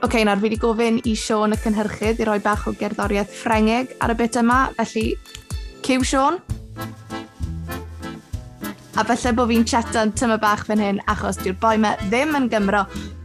Oce, 0.00 0.06
okay, 0.06 0.24
nawr 0.24 0.40
fi 0.40 0.48
wedi 0.48 0.56
gofyn 0.60 1.02
i 1.04 1.12
Sean 1.12 1.52
y 1.52 1.58
cynhyrchydd 1.60 2.22
i 2.22 2.28
roi 2.28 2.38
bach 2.40 2.64
o 2.70 2.72
gerddoriaeth 2.72 3.34
ffrengig 3.42 3.92
ar 4.00 4.14
y 4.14 4.16
bit 4.16 4.38
yma, 4.40 4.62
felly 4.78 5.10
cyw 5.84 6.06
Sean 6.08 6.40
a 9.00 9.04
falle 9.08 9.30
bod 9.32 9.48
fi'n 9.48 9.62
chatan 9.64 10.10
tyma 10.12 10.36
bach 10.40 10.66
fan 10.68 10.80
hyn 10.82 10.98
achos 11.08 11.38
dyw'r 11.40 11.54
boi 11.62 11.76
me 11.80 11.94
ddim 12.10 12.34
yn 12.36 12.48
Gymro, 12.52 12.82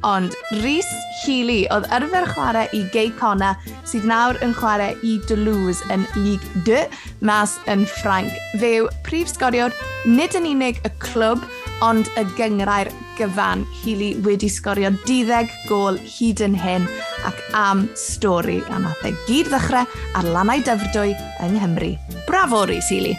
ond 0.07 0.35
Rhys 0.61 0.87
Healy 1.17 1.65
oedd 1.75 1.89
yrfer 1.97 2.29
chwarae 2.31 2.69
i 2.77 2.83
Gay 2.93 3.11
Cona 3.19 3.49
sydd 3.83 4.07
nawr 4.07 4.39
yn 4.45 4.53
chwarae 4.55 4.93
i 5.03 5.17
Toulouse 5.27 5.83
yn 5.91 6.05
Ligue 6.15 6.63
2 6.69 6.79
mas 7.27 7.57
yn 7.71 7.83
Ffranc. 7.91 8.31
Fe 8.61 8.71
yw 8.77 8.87
prif 9.03 9.33
sgoriwr 9.33 9.75
nid 10.07 10.37
yn 10.39 10.47
unig 10.53 10.79
y 10.87 10.93
clwb, 11.03 11.43
ond 11.83 12.07
y 12.15 12.23
gyngrair 12.39 12.93
gyfan 13.19 13.67
Healy 13.81 14.13
wedi 14.23 14.47
sgorio 14.47 14.93
12 15.03 15.51
gol 15.67 15.99
hyd 15.99 16.45
yn 16.45 16.55
hyn 16.55 16.87
ac 17.27 17.43
am 17.59 17.87
stori 17.99 18.61
a 18.71 18.79
nath 18.79 19.03
e 19.03 19.11
gyd 19.27 19.51
ddechrau 19.51 19.83
ar 20.15 20.33
lanau 20.37 20.63
dyfrdwy 20.63 21.17
yng 21.43 21.57
Nghymru. 21.59 21.95
Bravo, 22.29 22.63
Rhys 22.63 22.93
Healy! 22.93 23.17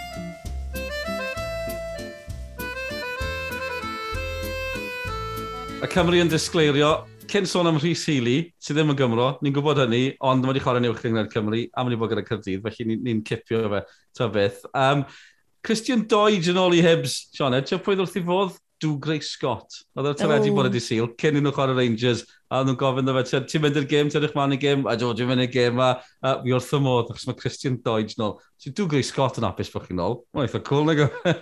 Y 5.87 5.89
Cymru 5.93 6.19
yn 6.19 6.27
disgleirio, 6.27 6.89
cyn 7.31 7.45
sôn 7.47 7.69
am 7.71 7.77
Rhys 7.79 8.01
Healy, 8.09 8.49
sydd 8.59 8.75
ddim 8.81 8.89
yn 8.91 8.97
Gymro, 8.99 9.27
ni'n 9.39 9.53
gwybod 9.55 9.79
hynny, 9.85 10.17
ond 10.25 10.43
mae 10.43 10.51
wedi 10.51 10.63
chwarae'n 10.65 10.89
uwch 10.89 11.05
gyngor 11.05 11.29
Cymru, 11.31 11.61
a 11.71 11.85
mae 11.85 11.93
wedi 11.93 11.99
bod 12.01 12.11
gyda 12.11 12.25
Cyrdydd, 12.27 12.65
felly 12.65 12.87
ni'n 12.89 13.05
ni 13.05 13.13
cipio 13.29 13.61
fe, 13.71 13.81
ta 14.19 14.27
beth. 14.35 14.65
Um, 14.75 15.05
Christian 15.63 16.03
Doig 16.11 16.49
yn 16.51 16.59
ôl 16.59 16.75
i 16.75 16.83
Hibs, 16.83 17.15
Sean, 17.37 17.55
e, 17.55 17.63
ti'n 17.63 17.85
pwydd 17.87 18.03
wrth 18.03 18.19
i 18.19 18.25
fodd? 18.27 18.59
Dw 18.83 18.97
Grey 19.05 19.23
Scott. 19.23 19.79
Oedd 19.95 20.11
e'r 20.11 20.19
teledu 20.19 20.51
bod 20.57 20.67
wedi 20.73 20.83
syl, 20.83 21.07
cyn 21.23 21.39
i 21.39 21.45
nhw 21.45 21.55
chwarae 21.55 21.79
Rangers, 21.79 22.27
a 22.51 22.65
nhw'n 22.67 22.81
gofyn 22.83 23.07
dda 23.07 23.23
fe, 23.23 23.45
ti'n 23.47 23.63
mynd 23.63 23.79
i'r 23.79 23.91
gêm, 23.93 24.11
ti'n 24.11 24.25
edrych 24.25 24.35
ma'n 24.37 24.57
i 24.57 24.63
gêm, 24.67 24.89
a 24.91 24.99
jo, 24.99 25.15
ti'n 25.15 25.31
mynd 25.31 25.47
i'r 25.47 25.53
gêm, 25.55 25.79
a, 25.87 25.93
a 26.27 26.39
fi 26.43 26.57
wrth 26.57 26.75
y 26.75 26.83
modd, 26.83 27.15
achos 27.15 27.31
mae 27.31 27.39
Christian 27.39 27.79
Doig 27.87 28.17
yn 28.19 28.27
ôl. 28.27 28.41
Dw 28.67 28.91
Grey 28.91 29.07
Scott 29.07 29.39
yn 29.39 29.47
apus 29.47 29.71
bod 29.71 29.87
chi'n 29.87 30.03
ôl. 30.03 30.25
Mae'n 30.35 30.51
eitha 30.51 30.67
cool, 30.67 30.91
nag 30.91 31.07
o. 31.07 31.13
E? 31.31 31.37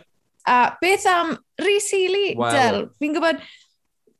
a 0.47 0.77
beth 0.81 1.07
am 1.07 1.37
Rhys 1.61 1.91
Healy, 1.91 2.35
well. 2.37 2.53
Del? 2.53 2.89
Fi'n 3.01 3.15
gwybod, 3.17 3.41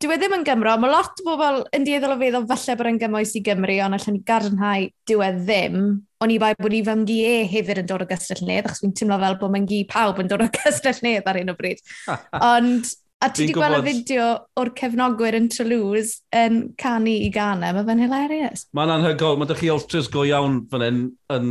dyw 0.05 0.13
e 0.13 0.19
ddim 0.21 0.35
yn 0.37 0.43
Gymro. 0.45 0.75
Mae 0.81 0.93
lot 0.93 1.21
o 1.23 1.25
bobl 1.25 1.63
yn 1.77 1.85
dieddol 1.87 2.13
o 2.13 2.17
feddwl 2.21 2.49
falle 2.51 2.75
bod 2.77 2.89
yn 2.91 2.99
gymwys 3.01 3.31
i 3.39 3.41
Gymru, 3.45 3.77
ond 3.85 3.97
allan 3.97 4.19
ni 4.19 4.25
gadarnhau 4.29 4.89
dyw 5.09 5.23
e 5.25 5.31
ddim. 5.39 5.79
Ond 6.25 6.35
i 6.35 6.37
bai 6.43 6.53
bod 6.59 6.75
ni 6.75 6.83
fy 6.85 6.97
mgi 7.01 7.17
e 7.25 7.39
hefyd 7.49 7.81
yn 7.85 7.89
dod 7.89 8.05
o 8.05 8.09
gystell 8.11 8.43
nedd, 8.45 8.69
achos 8.69 8.83
fi'n 8.85 8.93
teimlo 8.99 9.17
fel 9.23 9.39
bod 9.41 9.55
mae'n 9.55 9.71
gi 9.71 9.81
pawb 9.89 10.21
yn 10.21 10.29
dod 10.29 10.45
o 10.45 10.51
gystell 10.59 11.01
nedd 11.07 11.31
ar 11.31 11.41
un 11.41 11.55
o 11.55 11.57
bryd. 11.57 11.81
ond 12.53 12.93
A 13.25 13.31
ti 13.33 13.47
wedi 13.47 13.55
gweld 13.57 13.79
y 13.79 13.85
fideo 13.87 14.27
o'r 14.61 14.71
cefnogwyr 14.77 15.39
yn 15.39 15.47
Toulouse 15.49 16.19
yn 16.37 16.59
canu 16.81 17.15
i 17.25 17.31
Ghana, 17.33 17.71
mae 17.73 17.87
fe'n 17.87 18.03
hilarious. 18.05 18.67
Mae'n 18.77 18.93
anhygol, 18.99 19.39
mae 19.41 19.49
ydych 19.49 19.63
chi 19.63 19.71
ultras 19.73 20.11
go 20.13 20.27
iawn 20.29 20.59
fan 20.69 20.85
hyn 20.85 20.99
yn 21.33 21.49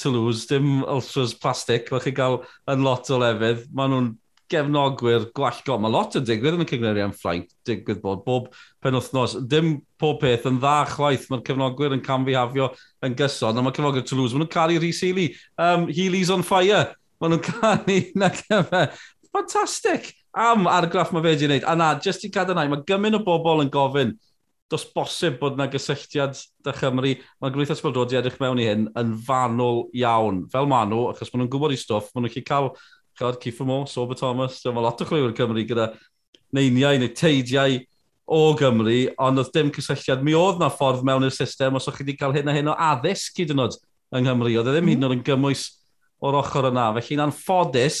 Toulouse, 0.00 0.46
dim 0.48 0.80
ultras 0.80 1.34
plastic, 1.36 1.90
mae 1.92 2.00
chi 2.06 2.14
gael 2.16 2.38
yn 2.72 2.86
lot 2.86 3.10
o 3.12 3.20
lefydd. 3.20 3.66
Mae 3.76 3.92
nhw'n 3.92 4.08
gefnogwyr 4.50 5.28
gwallgo. 5.36 5.76
Mae 5.80 5.92
lot 5.94 6.16
yn 6.18 6.26
digwydd 6.26 6.56
yn 6.58 6.64
y 6.64 6.68
cynghreiriau 6.68 7.08
yn 7.08 7.16
ffrainc, 7.16 7.50
digwydd 7.68 8.00
bod 8.02 8.22
bob 8.26 8.48
penwthnos. 8.84 9.36
Dim 9.50 9.76
pob 10.00 10.20
peth 10.22 10.48
yn 10.50 10.58
dda 10.60 10.76
chwaith, 10.90 11.28
mae'r 11.30 11.44
cefnogwyr 11.46 11.96
yn 11.96 12.04
camfihafio 12.06 12.70
yn 13.06 13.16
gyson, 13.18 13.58
a 13.58 13.64
mae 13.64 13.76
cefnogwyr 13.76 14.06
Toulouse, 14.06 14.34
maen 14.34 14.44
nhw'n 14.44 14.54
caru 14.54 14.80
Rhys 14.80 15.02
Healy. 15.04 15.28
Um, 15.58 15.86
Healy's 15.90 16.32
on 16.34 16.46
fire. 16.46 16.88
Maen 17.22 17.36
nhw'n 17.36 17.46
caru 17.50 18.00
na 18.18 18.32
gyfer. 18.36 18.98
Fantastic! 19.30 20.10
Am 20.36 20.68
argraff 20.70 21.10
mae 21.14 21.24
fe 21.24 21.34
wedi 21.34 21.48
wneud. 21.48 21.66
A 21.66 21.76
na, 21.78 21.94
jyst 22.02 22.26
i 22.26 22.32
cadarnau, 22.34 22.70
mae 22.70 22.84
gymyn 22.86 23.18
o 23.18 23.24
bobl 23.26 23.64
yn 23.64 23.72
gofyn 23.72 24.14
dos 24.70 24.84
bosib 24.94 25.40
bod 25.40 25.56
yna 25.58 25.66
gysylltiad 25.70 26.38
dy 26.64 26.74
Chymru. 26.78 27.16
Mae 27.42 27.54
Gwythas 27.54 27.82
Baldodi 27.82 28.18
edrych 28.18 28.38
mewn 28.42 28.60
i 28.62 28.68
hyn 28.68 28.86
yn 28.98 29.16
fanwl 29.26 29.88
iawn, 29.98 30.44
fel 30.52 30.68
maen 30.70 30.92
nhw, 30.92 31.08
achos 31.10 31.32
maen 31.32 31.44
nhw'n 31.44 31.52
gwybod 31.52 31.74
i 31.74 31.78
stwff, 31.80 32.12
maen 32.14 32.28
nhw'n 32.28 32.46
cael 32.46 32.70
God, 33.20 33.38
Cifo 33.42 33.66
Mo, 33.68 33.84
Sober 33.84 34.16
Thomas, 34.16 34.62
so, 34.62 34.72
mae 34.72 34.84
lot 34.84 35.00
o 35.02 35.06
chlwywyr 35.08 35.34
Cymru 35.36 35.64
gyda 35.68 35.90
neiniau 36.56 36.98
neu 36.98 37.12
teidiau 37.14 37.76
o 38.30 38.54
Gymru, 38.58 38.96
ond 39.20 39.42
oedd 39.42 39.50
dim 39.54 39.72
cysylltiad. 39.74 40.22
Mi 40.24 40.36
oedd 40.38 40.60
na 40.62 40.70
ffordd 40.72 41.04
mewn 41.06 41.26
i'r 41.26 41.34
system 41.34 41.76
os 41.76 41.88
o'ch 41.90 41.98
chi 41.98 42.06
wedi 42.06 42.16
cael 42.18 42.34
hyn 42.36 42.48
a 42.48 42.54
hyn 42.54 42.70
o 42.70 42.76
addysg 42.88 43.42
hyd 43.42 43.52
yn 43.54 43.64
oed 43.66 43.76
yng 44.14 44.24
Nghymru. 44.24 44.54
Oedd 44.60 44.70
e 44.70 44.74
ddim 44.76 44.86
mm. 44.86 44.92
hyd 44.92 44.98
yn 44.98 45.04
mhm. 45.04 45.10
oed 45.10 45.18
yn 45.18 45.26
gymwys 45.26 45.64
o'r 46.24 46.38
ochr 46.40 46.70
yna. 46.70 46.86
Felly'n 46.96 47.24
anffodus, 47.26 48.00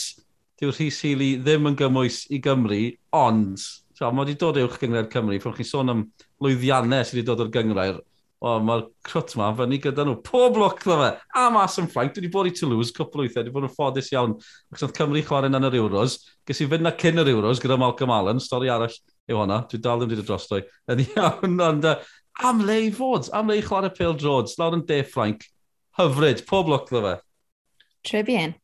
dyw'r 0.60 0.76
Rhys 0.76 1.00
Healy 1.04 1.30
ddim 1.42 1.70
yn 1.70 1.78
gymwys 1.78 2.22
i 2.30 2.40
Gymru, 2.44 2.82
ond 3.16 3.58
so, 3.60 4.08
mae 4.08 4.22
wedi 4.22 4.38
dod 4.40 4.60
uwch 4.62 4.78
gyngred 4.80 5.10
Cymru. 5.12 5.40
ffwrdd 5.40 5.60
chi'n 5.60 5.70
sôn 5.70 5.92
am 5.92 6.06
lwyddiannau 6.40 7.04
sydd 7.04 7.20
wedi 7.20 7.28
dod 7.28 7.44
o'r 7.44 7.52
gyngred, 7.54 8.00
o, 8.40 8.54
mae'r 8.64 8.86
crwt 9.04 9.34
ma 9.36 9.50
fyny 9.56 9.78
gyda 9.84 10.04
nhw. 10.06 10.16
Pob 10.24 10.56
lwc 10.60 10.80
dda 10.84 10.96
fe. 11.00 11.08
A 11.36 11.46
mas 11.52 11.76
yn 11.80 11.88
Ffrainc, 11.90 12.14
dwi 12.14 12.24
wedi 12.24 12.32
bod 12.32 12.48
i 12.48 12.54
Toulouse 12.56 12.94
cwpl 12.96 13.20
o 13.20 13.26
weithiau, 13.26 13.44
dwi 13.44 13.50
wedi 13.50 13.56
bod 13.56 13.66
yn 13.68 13.74
ffodus 13.74 14.08
iawn. 14.14 14.36
Ac 14.72 14.84
oedd 14.86 14.94
Cymru 14.96 15.22
chwarae 15.26 15.50
yn 15.52 15.68
yr 15.68 15.76
Euros. 15.82 16.16
Ges 16.48 16.62
i 16.64 16.68
fynd 16.70 16.86
na 16.86 16.94
cyn 17.02 17.20
yr 17.20 17.32
Euros 17.34 17.60
gyda 17.60 17.76
Malcolm 17.80 18.14
Allen, 18.16 18.40
stori 18.40 18.72
arall 18.72 18.96
yw 19.28 19.42
hwnna. 19.42 19.60
Dwi 19.68 19.82
dal 19.84 20.00
ddim 20.00 20.12
wedi 20.14 20.22
dod 20.22 20.30
drostoi. 20.32 20.62
Yn 20.94 21.04
iawn, 21.04 21.60
ond 21.68 21.90
am 21.90 22.64
le 22.64 22.78
i 22.86 22.90
fod, 22.96 23.28
am 23.36 23.52
le 23.52 23.60
i 23.60 23.66
chwarae 23.66 23.92
Pale 23.96 24.16
Droids, 24.16 24.56
lawr 24.60 24.78
yn 24.78 24.86
De 24.88 25.02
Ffrainc. 25.04 25.44
Hyfryd, 26.00 26.46
pob 26.48 26.72
lwc 26.72 26.88
dda 26.88 27.04
fe. 27.04 27.14
Trebien. 28.08 28.56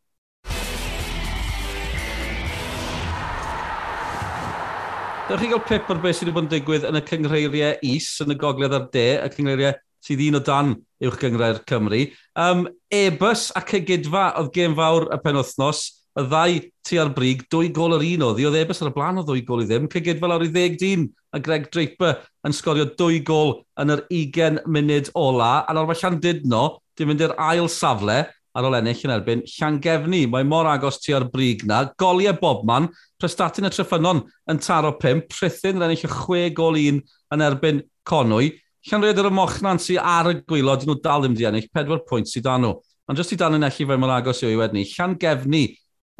Dewch 5.26 5.40
chi 5.42 5.48
gael 5.50 5.62
pip 5.66 5.88
ar 5.90 5.98
beth 5.98 6.20
sydd 6.20 6.28
wedi 6.28 6.34
bod 6.36 6.44
yn 6.44 6.50
digwydd 6.52 6.84
yn 6.86 6.96
y 6.96 7.00
cyngreiriau 7.02 7.80
is, 7.88 8.04
yn 8.22 8.30
y 8.30 8.36
gogledd 8.38 8.76
ar 8.76 8.84
de, 8.94 9.06
y 9.24 9.30
cyngreiriau 9.34 9.74
sydd 10.06 10.20
un 10.22 10.38
o 10.38 10.40
dan 10.46 10.68
uwch 11.02 11.16
gyngreir 11.18 11.58
Cymru. 11.66 12.04
Um, 12.38 12.60
Ebus 12.94 13.48
ac 13.58 13.72
Egidfa 13.80 14.28
oedd 14.38 14.52
gêm 14.54 14.76
fawr 14.78 15.08
y 15.10 15.18
penwthnos, 15.24 15.80
y 16.14 16.24
ddau 16.30 16.60
tu 16.86 17.00
ar 17.02 17.10
brig, 17.16 17.42
dwy 17.50 17.72
gol 17.74 17.96
yr 17.96 18.06
un 18.06 18.22
oedd, 18.28 18.44
oedd 18.46 18.60
Ebus 18.60 18.84
ar 18.84 18.92
y 18.92 18.94
blaen 18.94 19.18
o 19.18 19.26
ddwy 19.26 19.42
gol 19.48 19.64
i 19.64 19.66
ddim, 19.66 19.90
Cegidfa 19.90 20.30
lawr 20.30 20.46
i 20.46 20.52
ddeg 20.54 20.78
dyn, 20.84 21.08
a 21.34 21.42
Greg 21.42 21.66
Draper 21.74 22.22
yn 22.46 22.54
sgorio 22.54 22.86
dwy 22.94 23.18
gol 23.26 23.56
yn 23.82 23.96
yr 23.96 24.06
20 24.14 24.62
munud 24.70 25.10
ola, 25.18 25.52
a 25.66 25.74
nawr 25.74 25.90
mae 25.90 25.98
Llandudno, 26.04 26.62
di 26.94 27.10
mynd 27.10 27.26
i'r 27.26 27.34
ail 27.50 27.66
safle, 27.66 28.22
ar 28.56 28.66
ôl 28.66 28.76
ennill 28.78 29.02
yn 29.04 29.12
erbyn 29.12 29.42
Llangefni. 29.50 30.22
Mae 30.32 30.46
mor 30.48 30.68
agos 30.70 30.98
tu 31.02 31.14
ar 31.16 31.26
brig 31.28 31.66
na. 31.68 31.82
Goliau 32.00 32.36
Bobman, 32.40 32.88
prestatyn 33.20 33.68
y 33.68 33.72
Tryffynon 33.72 34.22
yn 34.50 34.60
taro 34.64 34.94
5, 35.02 35.26
prithin 35.32 35.76
yn 35.76 35.86
ennill 35.86 36.06
y 36.06 36.10
6 36.12 36.54
gol 36.56 36.78
1 36.80 37.02
yn 37.36 37.44
erbyn 37.46 37.82
Conwy. 38.08 38.54
Llanred 38.88 39.20
yr 39.20 39.28
ymochnant 39.28 39.82
sy'n 39.82 40.00
ar 40.00 40.30
y 40.30 40.38
gwylod, 40.46 40.86
nhw 40.86 40.96
dal 41.04 41.24
ddim 41.24 41.36
di 41.36 41.48
ennill, 41.48 41.68
4 41.74 42.04
pwynt 42.08 42.30
sydd 42.30 42.46
dan 42.46 42.64
nhw. 42.64 42.76
Ond 43.10 43.20
jyst 43.20 43.34
i 43.36 43.38
dan 43.38 43.58
yn 43.58 43.66
elli 43.66 43.86
fe 43.86 43.98
mor 44.00 44.14
agos 44.14 44.40
i'w 44.42 44.48
i 44.48 44.54
o'i 44.54 44.60
wedni, 44.62 44.86
Llangefni 44.94 45.64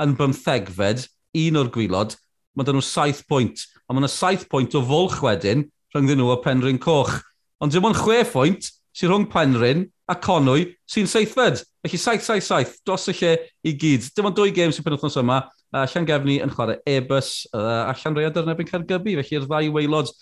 yn 0.02 0.12
bymthegfed, 0.18 1.06
un 1.40 1.60
o'r 1.62 1.72
gwylod, 1.72 2.18
mae 2.56 2.66
dyn 2.66 2.78
nhw 2.78 2.84
7 2.84 3.24
pwynt. 3.30 3.64
A 3.86 3.94
mae 3.94 4.02
yna 4.02 4.10
7 4.12 4.48
pwynt 4.50 4.76
o 4.76 4.82
fwlch 4.84 5.22
wedyn 5.24 5.64
rhyngddyn 5.94 6.20
nhw 6.20 6.32
o 6.34 6.40
Penryn 6.44 6.80
Coch. 6.82 7.20
Ond 7.62 7.72
dim 7.72 7.86
ond 7.88 7.96
6 7.96 8.32
pwynt 8.34 8.70
sy'n 8.96 9.12
rhwng 9.12 9.28
Penryn 9.32 9.86
a 10.06 10.14
Conwy 10.14 10.68
sy'n 10.90 11.08
seithfed. 11.10 11.62
Felly 11.86 12.00
7-7-7 12.00 12.80
dros 12.86 13.08
y 13.10 13.14
lle 13.20 13.32
i 13.66 13.74
gyd. 13.78 14.06
Dim 14.14 14.28
ond 14.30 14.36
dwy 14.38 14.54
gêm 14.54 14.74
sy'n 14.74 14.86
penwthnos 14.86 15.18
yma. 15.22 15.42
Uh, 15.74 15.84
Llangefni 15.90 16.38
yn 16.44 16.52
chwarae 16.54 16.78
Ebus 16.88 17.30
uh, 17.52 17.88
a 17.90 17.94
Llanread 17.98 18.38
yn 18.42 18.52
ebyn 18.54 18.70
Cargybi. 18.70 19.16
Felly'r 19.18 19.48
ddau 19.48 19.72
weilod 19.74 20.12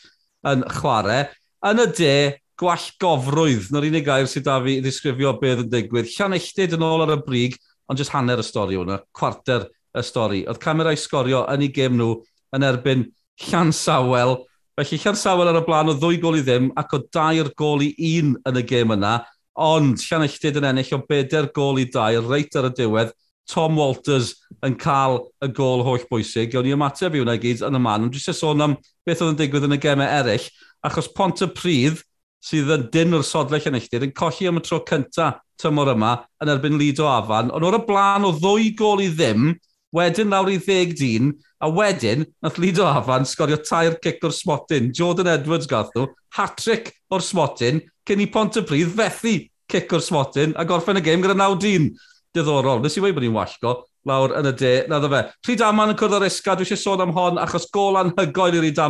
yn 0.51 0.64
chwarae. 0.79 1.29
Yn 1.64 1.85
y 1.85 1.87
de, 2.01 2.16
gwall 2.61 2.88
gofrwydd. 3.03 3.70
Na'r 3.75 3.88
unig 3.90 4.07
gair 4.07 4.29
sydd 4.31 4.47
da 4.49 4.59
fi 4.64 4.79
i 4.79 4.85
ddisgrifio 4.85 5.35
beth 5.40 5.64
yn 5.64 5.70
digwydd. 5.73 6.11
Llan 6.14 6.35
Llanelltid 6.35 6.77
yn 6.77 6.87
ôl 6.87 7.05
ar 7.05 7.14
y 7.16 7.20
brig, 7.27 7.59
ond 7.90 8.01
jyst 8.01 8.14
hanner 8.14 8.40
y 8.40 8.47
stori 8.47 8.79
hwnna. 8.79 9.01
Cwarter 9.16 9.68
y 9.94 10.05
stori. 10.07 10.42
Oedd 10.49 10.62
camerau 10.62 10.99
sgorio 10.99 11.44
yn 11.53 11.66
ei 11.66 11.73
gêm 11.75 11.97
nhw 11.99 12.18
yn 12.57 12.66
erbyn 12.66 13.07
Llan 13.49 13.73
Sawel. 13.75 14.38
Felly 14.79 14.99
Llan 15.03 15.18
Sawel 15.18 15.51
ar 15.51 15.61
y 15.61 15.64
blaen 15.66 15.92
o 15.92 15.97
ddwy 15.99 16.20
gol 16.23 16.38
i 16.38 16.44
ddim 16.47 16.70
ac 16.79 16.94
o 16.97 17.03
dair 17.14 17.51
gol 17.59 17.85
i 17.87 17.92
un 18.14 18.35
yn 18.49 18.61
y 18.61 18.64
gêm 18.70 18.94
yna. 18.97 19.18
Ond 19.55 20.01
Llanelltid 20.03 20.59
yn 20.59 20.67
ennill 20.71 20.97
o 20.97 21.03
bedair 21.09 21.51
gol 21.55 21.79
i 21.83 21.87
dau, 21.90 22.23
reit 22.27 22.57
ar 22.59 22.71
y 22.71 22.73
diwedd, 22.75 23.12
Tom 23.51 23.77
Walters 23.77 24.33
yn 24.64 24.75
cael 24.81 25.21
y 25.45 25.51
gol 25.53 25.85
holl 25.85 26.07
bwysig. 26.09 26.51
Gawn 26.53 26.64
ni 26.67 26.73
ymateb 26.75 27.14
i 27.14 27.21
hwnna 27.21 27.37
gyd 27.40 27.62
yn 27.67 27.77
y 27.77 27.83
man, 27.83 28.07
ond 28.07 28.17
dwi'n 28.17 28.37
sôn 28.37 28.64
am 28.64 28.79
beth 29.05 29.23
oedd 29.23 29.35
yn 29.35 29.40
digwydd 29.43 29.69
yn 29.69 29.77
y 29.77 29.81
gemau 29.83 30.09
eraill, 30.09 30.47
achos 30.85 31.11
Pont 31.12 31.45
y 31.45 31.51
Prydd, 31.53 32.01
sydd 32.45 32.73
yn 32.73 32.88
dyn 32.93 33.17
o'r 33.19 33.25
sodle 33.27 33.61
Llanelltid, 33.61 34.09
yn 34.09 34.17
colli 34.17 34.49
am 34.49 34.61
y 34.61 34.64
tro 34.64 34.81
cyntaf 34.88 35.40
tymor 35.61 35.93
yma 35.93 36.17
yn 36.43 36.51
erbyn 36.51 36.81
Lido 36.81 37.07
Afan, 37.09 37.53
ond 37.55 37.69
o'r 37.69 37.79
y 37.79 37.85
blaen 37.87 38.27
o 38.27 38.33
ddwy 38.35 38.73
gol 38.79 39.05
i 39.05 39.11
ddim, 39.12 39.53
wedyn 39.95 40.33
lawr 40.33 40.51
i 40.51 40.59
ddeg 40.59 40.97
dyn, 40.99 41.31
a 41.62 41.71
wedyn 41.71 42.27
nath 42.43 42.59
Lido 42.61 42.85
Afan 42.88 43.29
sgorio 43.29 43.61
tair 43.62 43.95
cic 44.03 44.25
o'r 44.27 44.35
smotyn. 44.35 44.90
Jordan 44.93 45.31
Edwards 45.37 45.69
gath 45.71 45.93
nhw, 45.95 46.09
hat-trick 46.37 46.90
o'r 47.14 47.25
smotyn, 47.25 47.85
cyn 48.09 48.23
i 48.25 48.29
pont 48.31 48.61
y 48.61 48.64
pryd 48.67 48.93
fethu 48.97 49.35
cic 49.71 49.93
o'r 49.97 50.05
smotyn 50.05 50.55
a 50.59 50.67
gorffen 50.69 51.01
y 51.01 51.05
gêm 51.05 51.25
gyda 51.25 51.37
9-1. 51.38 51.90
Diddorol, 52.35 52.81
nes 52.83 52.97
i 52.99 53.03
wei 53.03 53.14
bod 53.14 53.23
ni'n 53.23 53.37
wallgo 53.37 53.77
lawr 54.09 54.35
yn 54.40 54.49
y 54.51 54.55
de, 54.59 54.73
na 54.90 54.99
dda 55.01 55.11
fe. 55.12 55.21
Rhyd 55.49 55.62
Aman 55.64 55.93
yn 55.93 55.99
cwrdd 55.99 56.19
ar 56.19 56.27
isga, 56.27 56.57
dwi 56.59 56.67
eisiau 56.67 56.81
sôn 56.81 57.05
am 57.05 57.14
hon, 57.17 57.38
achos 57.40 57.69
gol 57.73 57.97
anhygoel 58.01 58.59
i 58.59 58.64
Rhyd 58.64 58.81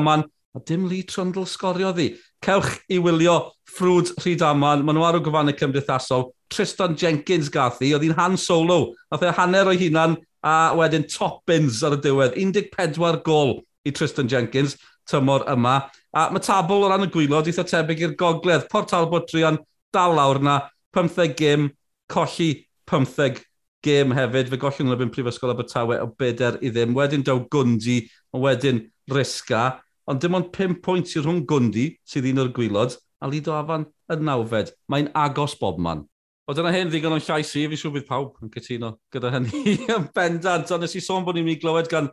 a 0.54 0.60
dim 0.60 0.86
Lee 0.86 1.02
Trundle 1.02 1.46
sgorio 1.46 1.90
ddi. 1.92 2.12
Cewch 2.44 2.76
i 2.92 3.00
wylio 3.02 3.50
ffrwd 3.74 4.12
Rhyd 4.22 4.42
Aman, 4.46 4.84
maen 4.86 4.94
nhw 4.98 5.06
ar 5.06 5.18
y 5.18 5.22
gofannau 5.26 5.56
cymdeithasol, 5.58 6.28
Tristan 6.52 6.94
Jenkins 6.98 7.50
gath 7.50 7.80
i, 7.82 7.90
oedd 7.96 8.04
hi'n 8.06 8.14
han 8.14 8.38
solo, 8.38 8.92
nath 9.10 9.24
e 9.26 9.32
hanner 9.34 9.70
o'i 9.72 9.80
hunan, 9.80 10.14
a 10.44 10.74
wedyn 10.78 11.08
top 11.10 11.42
bins 11.48 11.82
ar 11.82 11.96
y 11.96 12.00
diwedd, 12.04 12.38
14 12.38 13.22
gol 13.26 13.56
i 13.82 13.90
Tristan 13.96 14.30
Jenkins 14.30 14.76
tymor 15.10 15.42
yma. 15.50 15.80
A 16.14 16.28
mae 16.30 16.42
tabl 16.46 16.84
o 16.86 16.90
ran 16.90 17.02
y 17.02 17.10
gwylod 17.10 17.48
eitha 17.50 17.64
tebyg 17.66 18.04
i'r 18.04 18.12
gogledd. 18.18 18.68
Port 18.70 18.92
Talbot 18.92 19.26
Trion 19.26 19.58
dal 19.94 20.14
lawr 20.14 20.38
na 20.38 20.60
15 20.94 21.34
gym, 21.34 21.68
colli 22.10 22.50
15 22.86 23.40
gym 23.82 24.14
hefyd. 24.14 24.52
Fe 24.52 24.60
gollwng 24.62 24.94
yn 24.94 25.08
y 25.08 25.10
Prifysgol 25.10 25.50
Abertawe 25.50 25.98
o 26.04 26.06
beder 26.18 26.60
i 26.62 26.70
ddim. 26.70 26.94
Wedyn 26.94 27.26
daw 27.26 27.42
Gwndi, 27.50 28.04
a 28.30 28.38
wedyn 28.44 28.84
Risga. 29.10 29.80
Ond 30.06 30.22
dim 30.22 30.38
ond 30.38 30.52
5 30.54 30.78
pwynt 30.84 31.16
i 31.16 31.22
rhwng 31.24 31.42
Gwndi, 31.50 31.88
sydd 32.06 32.28
un 32.30 32.44
o'r 32.44 32.52
gwylod, 32.54 32.94
a 33.18 33.30
Lido 33.32 33.56
Afan 33.56 33.88
yn 34.12 34.22
nawfed. 34.28 34.70
Mae'n 34.92 35.10
agos 35.18 35.56
bob 35.58 35.82
man. 35.82 36.04
O 36.46 36.54
dyna 36.54 36.70
hyn 36.74 36.90
ddigon 36.92 37.16
o'n 37.16 37.24
llais 37.24 37.50
i, 37.56 37.64
fi 37.72 37.80
siw 37.80 37.90
bydd 37.90 38.06
pawb 38.06 38.36
yn 38.44 38.50
cytuno 38.52 38.92
gyda 39.14 39.30
hynny 39.32 39.78
yn 39.96 40.06
bendant. 40.14 40.70
Ond 40.76 40.84
nes 40.84 40.94
i 40.94 41.02
sôn 41.02 41.24
bod 41.26 41.38
ni'n 41.38 41.46
mynd 41.48 41.56
i 41.56 41.62
glywed 41.62 41.90
gan 41.90 42.10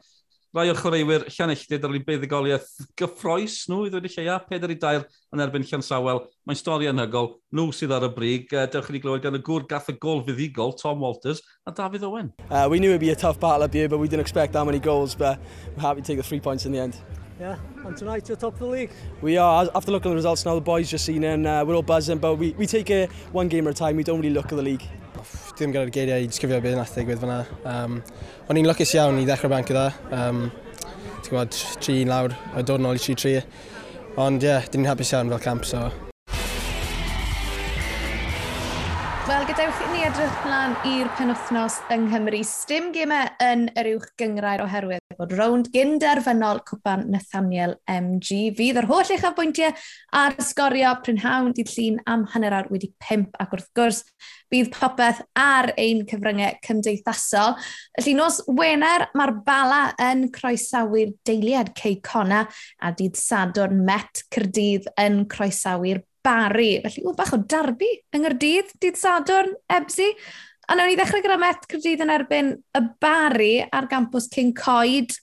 rai 0.52 0.68
o'r 0.68 0.80
chwaraewyr 0.80 1.24
llanelltid 1.32 1.86
ar 1.88 1.94
ei 1.96 2.02
buddugoliaeth 2.04 2.72
gyffroes 3.00 3.62
nhw 3.72 3.86
i 3.88 3.92
ddweud 3.92 4.08
y 4.10 4.12
lleia, 4.12 4.36
42 4.50 5.06
yn 5.32 5.44
erbyn 5.46 5.64
Llansawel. 5.70 6.26
Mae'n 6.48 6.60
stori 6.60 6.90
anhygol, 6.92 7.30
nhw 7.56 7.70
sydd 7.76 7.94
ar 7.96 8.04
y 8.10 8.12
brig. 8.12 8.52
Uh, 8.52 8.66
dewch 8.74 8.90
i 8.92 8.98
ni 8.98 9.04
glywed 9.04 9.24
gan 9.24 9.40
y 9.40 9.42
gŵr 9.48 9.64
gath 9.70 9.88
y 9.94 9.96
gol 10.02 10.26
fuddigol, 10.28 10.76
Tom 10.82 11.00
Walters 11.00 11.40
a 11.66 11.72
David 11.72 12.04
Owen. 12.04 12.34
Uh, 12.50 12.68
we 12.70 12.80
knew 12.80 12.90
it 12.90 13.00
would 13.00 13.00
be 13.00 13.12
a 13.12 13.16
tough 13.16 13.40
battle 13.40 13.64
up 13.64 13.74
here, 13.74 13.88
but 13.88 13.98
we 13.98 14.10
didn't 14.10 14.22
expect 14.22 14.52
that 14.54 14.66
many 14.66 14.80
goals, 14.80 15.16
but 15.16 15.40
we're 15.76 15.82
happy 15.82 16.02
to 16.02 16.08
take 16.08 16.18
the 16.18 16.24
three 16.24 16.40
points 16.40 16.66
in 16.66 16.74
the 16.74 16.80
end. 16.80 16.98
Yeah, 17.40 17.58
and 17.86 17.96
tonight 17.96 18.28
you're 18.28 18.38
top 18.38 18.54
of 18.54 18.60
the 18.60 18.68
league. 18.68 18.92
We 19.22 19.38
are. 19.38 19.70
After 19.74 19.92
looking 19.92 20.12
at 20.12 20.14
the 20.14 20.16
results 20.18 20.46
now, 20.46 20.56
the 20.56 20.62
boys 20.62 20.92
just 20.92 21.06
seen 21.06 21.24
it 21.24 21.34
and 21.34 21.48
uh, 21.48 21.64
we're 21.66 21.76
all 21.76 21.82
buzzing, 21.82 22.20
but 22.20 22.36
we, 22.36 22.52
we 22.52 22.68
take 22.68 22.90
it 22.90 23.10
one 23.32 23.48
game 23.48 23.68
at 23.68 23.72
a 23.72 23.74
time. 23.74 23.96
We 23.96 24.04
don't 24.04 24.20
really 24.20 24.34
look 24.34 24.52
at 24.52 24.58
the 24.58 24.62
league 24.62 24.84
dim 25.60 25.74
gyda'r 25.74 25.94
geiriau 25.94 26.24
i 26.24 26.30
disgrifio 26.30 26.62
beth 26.64 26.78
nath 26.80 26.94
ddigwydd 26.98 27.24
fyna. 27.24 27.40
Um, 27.74 27.98
o'n 28.50 28.62
i'n 28.62 28.70
lwcus 28.70 28.96
iawn 28.98 29.22
i 29.22 29.26
ddechrau 29.28 29.54
banc 29.54 29.72
gyda. 29.72 29.90
Um, 30.12 30.46
Ti'n 31.22 31.36
gwybod, 31.36 31.58
3-1 31.86 32.08
lawr, 32.10 32.38
a 32.58 32.64
dod 32.66 32.82
yn 32.82 32.90
ôl 32.90 32.98
i 32.98 33.04
3-3. 33.04 33.44
Ond 34.22 34.42
ie, 34.42 34.50
yeah, 34.50 34.72
dyn 34.72 34.84
ni'n 34.84 34.94
hapus 34.94 35.14
iawn 35.16 35.30
fel 35.32 35.46
camp, 35.46 35.68
so 35.70 36.11
ni 40.02 40.08
edrych 40.08 40.38
plan 40.42 40.72
i'r 40.88 41.10
penwthnos 41.14 41.76
yng 41.94 42.08
Nghymru. 42.08 42.40
Stym 42.48 42.88
gemau 42.96 43.28
yn 43.46 43.68
yr 43.78 43.90
uwch 43.92 44.08
gyngrair 44.18 44.64
oherwydd 44.64 45.18
bod 45.20 45.36
rownd 45.38 45.70
gynderfynol 45.76 46.64
cwpan 46.66 47.04
Nathaniel 47.14 47.76
MG. 47.92 48.50
Fydd 48.58 48.80
yr 48.82 48.88
holl 48.90 49.12
eich 49.14 49.28
afbwyntiau 49.28 49.76
ar 50.18 50.40
sgorio 50.42 50.96
prynhawn 51.06 51.54
dydd 51.54 51.70
llun 51.76 52.02
am 52.10 52.26
hanner 52.34 52.56
awr 52.58 52.72
wedi 52.74 52.90
pimp 53.04 53.38
ac 53.44 53.54
wrth 53.54 53.70
gwrs 53.78 54.02
bydd 54.50 54.72
popeth 54.74 55.22
ar 55.38 55.70
ein 55.78 56.02
cyfryngau 56.10 56.58
cymdeithasol. 56.66 57.60
Felly 58.00 58.18
nos 58.18 58.42
Wener 58.50 59.06
mae'r 59.14 59.38
bala 59.46 59.84
yn 60.02 60.32
croesawu'r 60.34 61.14
deiliad 61.30 61.76
Cei 61.78 62.00
Cona 62.02 62.48
a 62.82 62.96
dydd 62.98 63.22
Sadwrn 63.22 63.86
Met 63.86 64.26
Cyrdydd 64.34 64.90
yn 64.98 65.28
croesawu'r 65.30 66.02
Bari. 66.26 66.70
Felly, 66.86 67.04
o, 67.08 67.16
bach 67.18 67.34
o 67.36 67.42
darbu 67.42 67.90
yng 68.14 68.24
Nghyrdydd, 68.26 68.72
dydd 68.82 69.00
Sadwrn, 69.00 69.52
Ebsi. 69.72 70.12
A 70.70 70.78
nawr 70.78 70.92
ni 70.92 70.96
ddechrau 71.00 71.24
gyda 71.24 71.40
Met 71.42 71.68
Cyrdydd 71.72 72.06
yn 72.06 72.14
erbyn 72.14 72.54
y 72.78 72.84
Bari 73.04 73.52
ar 73.66 73.90
gampws 73.92 74.30
King 74.32 74.54
Coed. 74.58 75.18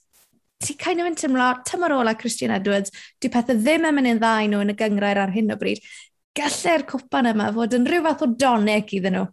Ti 0.59 0.75
kind 0.75 0.99
of 0.99 1.07
yn 1.07 1.17
tymlo, 1.19 1.49
tymor 1.67 1.95
ola 1.95 2.13
Christian 2.19 2.51
Edwards, 2.51 2.91
di 3.21 3.31
pethau 3.31 3.55
ddim 3.57 3.87
yn 3.87 3.95
mynd 3.95 4.13
yn 4.13 4.21
ddau 4.21 4.51
nhw 4.51 4.63
yn 4.65 4.73
y 4.73 4.79
gyngrair 4.79 5.21
ar 5.23 5.31
hyn 5.31 5.55
o 5.55 5.59
bryd. 5.59 5.79
Gallai'r 6.35 6.83
cwpan 6.89 7.31
yma 7.31 7.51
fod 7.55 7.77
yn 7.79 7.87
rhyw 7.87 8.03
fath 8.05 8.25
o 8.27 8.33
donec 8.35 8.97
iddyn 8.99 9.15
nhw 9.15 9.29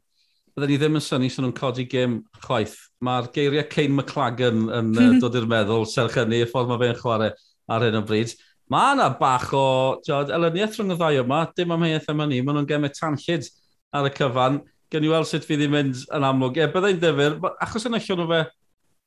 byddwn 0.56 0.70
ni 0.72 0.76
ddim 0.80 0.94
yn 0.96 1.02
syni 1.04 1.28
sy'n 1.28 1.44
nhw'n 1.44 1.56
codi 1.56 1.84
gêm 1.84 2.12
chwaith. 2.40 2.78
Mae'r 3.04 3.26
geiriau 3.34 3.66
Cain 3.68 3.92
McLagan 3.92 4.62
yn 4.72 4.94
uh, 5.02 5.08
dod 5.20 5.34
i'r 5.36 5.48
meddwl, 5.50 5.84
serch 5.90 6.16
hynny, 6.16 6.38
y 6.46 6.48
ffordd 6.48 6.70
mae 6.70 6.80
fe'n 6.80 6.96
chwarae 7.02 7.34
ar 7.76 7.84
hyn 7.84 7.98
o 7.98 8.00
bryd 8.08 8.32
mae 8.72 8.94
yna 8.96 9.10
bach 9.20 9.50
o 9.54 9.66
tiod, 10.06 10.32
elyniaeth 10.34 10.78
rhwng 10.78 10.94
y 10.94 10.98
ddau 10.98 11.20
yma, 11.22 11.42
dim 11.56 11.74
am 11.74 11.84
heiaeth 11.86 12.08
yma 12.12 12.26
ni, 12.30 12.40
maen 12.42 12.60
nhw'n 12.60 12.70
gemau 12.70 12.92
tanllid 12.94 13.48
ar 13.94 14.08
y 14.08 14.14
cyfan. 14.16 14.62
Gen 14.92 15.06
i 15.06 15.10
weld 15.10 15.26
sut 15.26 15.46
fydd 15.46 15.64
i'n 15.66 15.72
mynd 15.72 16.04
yn 16.14 16.26
amlwg. 16.26 16.60
E, 16.62 16.68
byddai'n 16.70 17.00
ddefyr, 17.02 17.38
achos 17.62 17.86
yn 17.88 17.98
allan 17.98 18.22
o 18.22 18.26
fe 18.30 18.40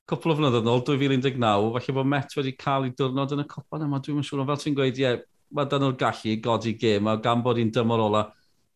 cwpl 0.10 0.34
o 0.34 0.38
flynyddoedd 0.40 0.66
yn 0.66 0.72
ôl, 0.74 0.84
2019, 0.88 1.68
falle 1.76 1.96
bod 1.96 2.10
Met 2.10 2.34
wedi 2.38 2.56
cael 2.60 2.88
ei 2.88 2.94
diwrnod 2.98 3.36
yn 3.36 3.44
y 3.44 3.48
copan 3.50 3.86
yma, 3.86 4.00
dwi'n 4.04 4.26
siŵr, 4.26 4.42
ond 4.44 4.50
fel 4.50 4.64
ti'n 4.64 4.78
gweud, 4.80 4.98
ie, 4.98 5.06
yeah, 5.06 5.20
mae 5.56 5.70
dan 5.70 5.84
nhw'r 5.84 5.98
gallu 6.00 6.36
godi 6.44 6.74
gêm, 6.80 7.10
a 7.10 7.16
gan 7.22 7.44
bod 7.46 7.60
hi'n 7.62 7.72
dymor 7.74 8.04
ola 8.08 8.24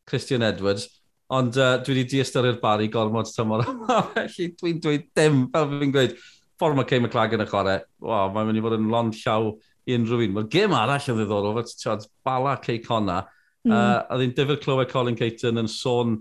Christian 0.10 0.46
Edwards, 0.46 0.88
ond 1.34 1.58
uh, 1.58 1.76
dwi 1.82 1.98
wedi 1.98 2.18
diastyru'r 2.18 2.60
bari 2.62 2.90
gormod 2.94 3.30
tymor 3.34 3.66
yma, 3.72 4.00
felly 4.14 4.50
dwi'n 4.60 4.82
dweud 4.84 5.10
dim, 5.18 5.44
fel 5.54 5.70
fi'n 5.74 5.94
gweud, 5.96 6.16
ffordd 6.62 6.78
mae 6.78 6.90
Kay 6.90 7.02
McLagan 7.02 7.46
yn 7.46 7.50
chwarae, 7.50 7.84
wow, 8.04 8.30
mae'n 8.34 8.50
mynd 8.50 8.62
i 8.62 8.66
fod 8.66 8.78
yn 8.78 8.90
lond 8.94 9.18
llaw 9.24 9.54
i 9.88 9.98
unrhyw 9.98 10.26
un. 10.28 10.36
Mae'r 10.38 10.52
gym 10.54 10.76
arall 10.78 11.10
yn 11.12 11.20
ddiddorol, 11.20 11.58
fe 11.60 11.78
ti'n 11.82 12.06
bala 12.26 12.58
Cey 12.64 12.80
Conna. 12.84 13.24
mm. 13.64 13.72
uh, 13.72 14.00
a 14.12 14.20
ddyn 14.20 14.36
dyfod 14.38 14.64
clywed 14.64 14.92
Colin 14.92 15.20
Caton 15.20 15.62
yn 15.62 15.70
sôn 15.72 16.18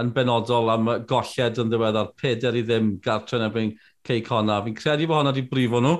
yn 0.00 0.12
benodol 0.12 0.70
am 0.72 0.90
golled 1.08 1.60
yn 1.62 1.72
ddiweddar, 1.72 2.12
peder 2.20 2.56
i 2.56 2.62
ddim 2.64 2.96
gartre 3.04 3.40
yn 3.40 3.46
erbyn 3.48 3.74
Conna. 4.26 4.60
Fi'n 4.64 4.76
credu 4.76 5.08
bod 5.08 5.20
hwnna 5.22 5.32
wedi 5.32 5.48
brifo 5.50 5.80
nhw. 5.82 5.96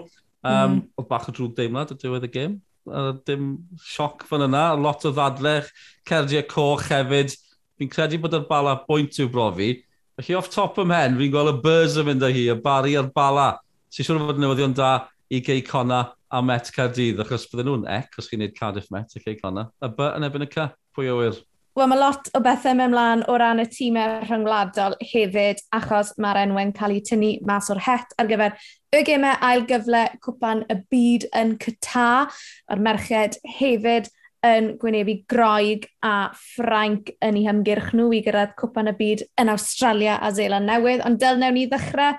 Um, 0.46 0.76
mm. 0.76 0.82
Oedd 1.00 1.08
bach 1.10 1.26
o 1.30 1.34
drwg 1.34 1.56
deimlad 1.56 1.94
y 1.94 1.98
diwedd 2.00 2.28
y 2.28 2.32
gym. 2.34 2.60
Uh, 2.86 3.16
dim 3.26 3.48
sioc 3.82 4.22
fan 4.28 4.44
yna, 4.46 4.68
lot 4.78 5.02
o 5.08 5.10
ddadlech, 5.14 5.72
cerdiau 6.06 6.46
coch 6.52 6.86
hefyd. 6.92 7.34
Fi'n 7.80 7.90
credu 7.92 8.20
bod 8.22 8.36
yr 8.36 8.46
bala 8.48 8.76
bwynt 8.86 9.18
i'w 9.18 9.32
brofi. 9.32 9.72
Felly 10.20 10.36
off 10.38 10.52
top 10.52 10.78
ym 10.80 10.94
hen, 10.94 11.16
fi'n 11.18 11.32
gweld 11.32 11.56
y 11.56 11.56
Burs 11.64 11.96
yn 12.00 12.06
mynd 12.08 12.24
â 12.24 12.30
hi, 12.32 12.46
y 12.52 12.56
bari 12.62 12.94
a'r 12.96 13.10
bala. 13.16 13.56
Si'n 13.92 14.06
siŵr 14.06 14.22
fod 14.28 14.40
newyddion 14.40 14.76
da 14.76 14.92
i 15.32 15.42
Cey 15.44 15.64
Conna 15.66 16.04
a 16.30 16.40
Met 16.42 16.70
Cardydd, 16.74 17.20
achos 17.22 17.46
bydden 17.50 17.70
nhw'n 17.70 17.90
ec 17.98 18.16
os 18.18 18.30
chi'n 18.30 18.42
neud 18.42 18.56
Cardiff 18.56 18.88
Met 18.94 19.14
y 19.18 19.22
lle 19.22 19.36
conna. 19.40 19.68
A 19.80 19.90
by 19.92 20.14
yn 20.16 20.26
ebyn 20.26 20.46
y 20.46 20.50
ca, 20.50 20.70
pwy 20.96 21.12
o 21.12 21.20
wir? 21.20 21.38
Wel, 21.76 21.90
mae 21.92 22.00
lot 22.00 22.30
o 22.32 22.40
bethau 22.40 22.72
mewn 22.72 22.94
mlaen 22.94 23.22
o 23.28 23.34
ran 23.36 23.60
y 23.60 23.66
tîmau 23.68 24.22
rhyngwladol 24.22 24.94
hefyd, 25.04 25.60
achos 25.76 26.14
mae'r 26.16 26.46
enwau'n 26.46 26.72
cael 26.76 26.94
eu 26.96 27.02
tynnu 27.04 27.34
mas 27.46 27.68
o'r 27.72 27.82
het 27.84 28.14
ar 28.16 28.30
gyfer 28.30 28.56
y 28.96 29.02
gemau 29.04 29.36
ail 29.44 29.66
gyfle 29.68 30.06
cwpan 30.24 30.64
y 30.72 30.78
byd 30.88 31.26
yn 31.36 31.58
Qatar. 31.60 32.32
a'r 32.72 32.80
merched 32.80 33.36
hefyd 33.58 34.08
yn 34.46 34.72
gwynebu 34.80 35.18
Groeg 35.28 35.84
a 36.04 36.30
Ffrainc 36.32 37.12
yn 37.24 37.38
ei 37.42 37.44
hymgyrch 37.44 37.92
nhw 37.96 38.08
i 38.14 38.22
gyrraedd 38.24 38.56
cwpan 38.56 38.90
y 38.92 38.96
byd 38.96 39.26
yn 39.42 39.52
Australia 39.52 40.16
a 40.16 40.32
Zeeland 40.32 40.70
Newydd, 40.70 41.04
ond 41.04 41.20
dylnewn 41.20 41.56
ni 41.58 41.66
ddechrau 41.68 42.16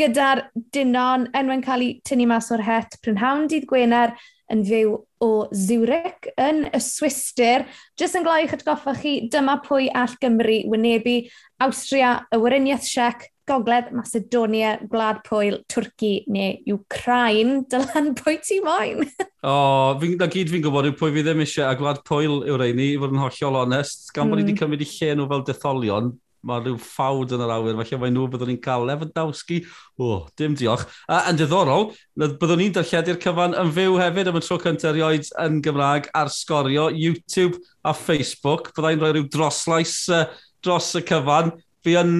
gyda'r 0.00 0.46
dynon 0.74 1.28
enwau'n 1.36 1.64
cael 1.64 1.84
ei 1.86 1.98
tynnu 2.06 2.28
mas 2.30 2.50
o'r 2.54 2.64
het 2.66 2.96
prynhawn 3.04 3.48
dydd 3.50 3.68
Gwener 3.70 4.14
yn 4.52 4.64
fyw 4.66 4.96
o 5.24 5.30
Zurich 5.56 6.28
yn 6.40 6.66
y 6.68 6.80
Swister. 6.82 7.64
Jyst 8.00 8.18
yn 8.18 8.26
gloi 8.26 8.42
eich 8.42 8.56
atgoffa 8.56 8.96
chi, 8.98 9.16
dyma 9.32 9.60
pwy 9.64 9.88
all 9.96 10.18
Gymru 10.20 10.64
wynebu 10.72 11.22
Austria, 11.64 12.18
y 12.28 12.40
Weriniaeth 12.42 12.84
Siec, 12.88 13.30
Gogledd, 13.48 13.90
Macedonia, 13.92 14.78
Gwlad 14.88 15.20
Pwyl, 15.26 15.58
Twrci 15.68 16.24
neu 16.32 16.76
Ukraine. 16.76 17.62
Dylan, 17.68 18.14
pwy 18.20 18.38
ti 18.44 18.60
moyn? 18.64 19.04
o, 19.44 19.52
oh, 19.52 20.04
na 20.18 20.28
gyd 20.32 20.52
fi'n 20.52 20.64
gwybod 20.64 20.88
yw 20.88 20.96
pwy 21.00 21.12
fi 21.16 21.24
ddim 21.26 21.44
eisiau, 21.44 21.68
a 21.68 21.78
Gwlad 21.78 22.00
Pwyl 22.08 22.42
yw'r 22.48 22.64
reini, 22.64 22.94
i 22.94 23.00
fod 23.00 23.12
yn 23.12 23.20
hollol 23.20 23.60
onest, 23.66 24.08
gan 24.16 24.26
mm. 24.26 24.32
bod 24.32 24.40
ni 24.40 24.46
hmm. 24.46 24.52
wedi 24.54 24.60
cymryd 24.62 24.86
i 24.86 24.90
lle 24.92 25.18
nhw 25.18 25.28
fel 25.32 25.44
detholion, 25.50 26.12
mae 26.44 26.62
rhyw 26.62 26.76
ffawd 26.80 27.34
yn 27.36 27.44
yr 27.44 27.52
awyr, 27.54 27.78
felly 27.80 28.00
mae 28.02 28.12
nhw 28.14 28.26
byddwn 28.32 28.50
ni'n 28.52 28.60
cael 28.64 28.86
Lewandowski. 28.88 29.60
O, 29.96 30.06
oh, 30.06 30.22
dim 30.38 30.56
diolch. 30.58 30.84
A, 31.08 31.24
yn 31.30 31.40
diddorol, 31.40 31.90
byddwn 32.20 32.60
ni'n 32.62 32.74
darlledu'r 32.76 33.20
cyfan 33.22 33.56
yn 33.60 33.74
fyw 33.76 33.98
hefyd 34.00 34.30
am 34.30 34.40
y 34.40 34.44
tro 34.44 34.58
cyntaf 34.62 34.90
erioed 34.92 35.30
yn 35.44 35.60
Gymraeg 35.64 36.10
ar 36.20 36.32
sgorio 36.32 36.88
YouTube 36.92 37.60
a 37.84 37.94
Facebook. 37.96 38.72
Byddai'n 38.76 39.02
rhoi 39.02 39.14
rhyw 39.14 39.28
droslais 39.32 39.96
uh, 40.12 40.26
dros 40.64 40.92
y 40.98 41.04
cyfan. 41.08 41.54
Fi 41.84 41.96
yn 42.00 42.18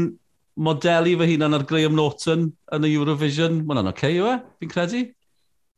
modelu 0.55 1.19
fy 1.21 1.35
hunan 1.35 1.59
ar 1.59 1.67
Graham 1.69 1.99
Norton 1.99 2.49
yn 2.75 2.89
y 2.89 2.95
Eurovision. 2.95 3.61
Mae'n 3.61 3.83
hwnna'n 3.83 3.93
okay, 3.93 4.17
yw 4.21 4.33
e, 4.33 4.41
fi'n 4.63 4.73
credu? 4.73 5.05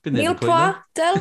Neil 0.06 0.36
Pwa, 0.38 0.84
Del. 0.94 1.16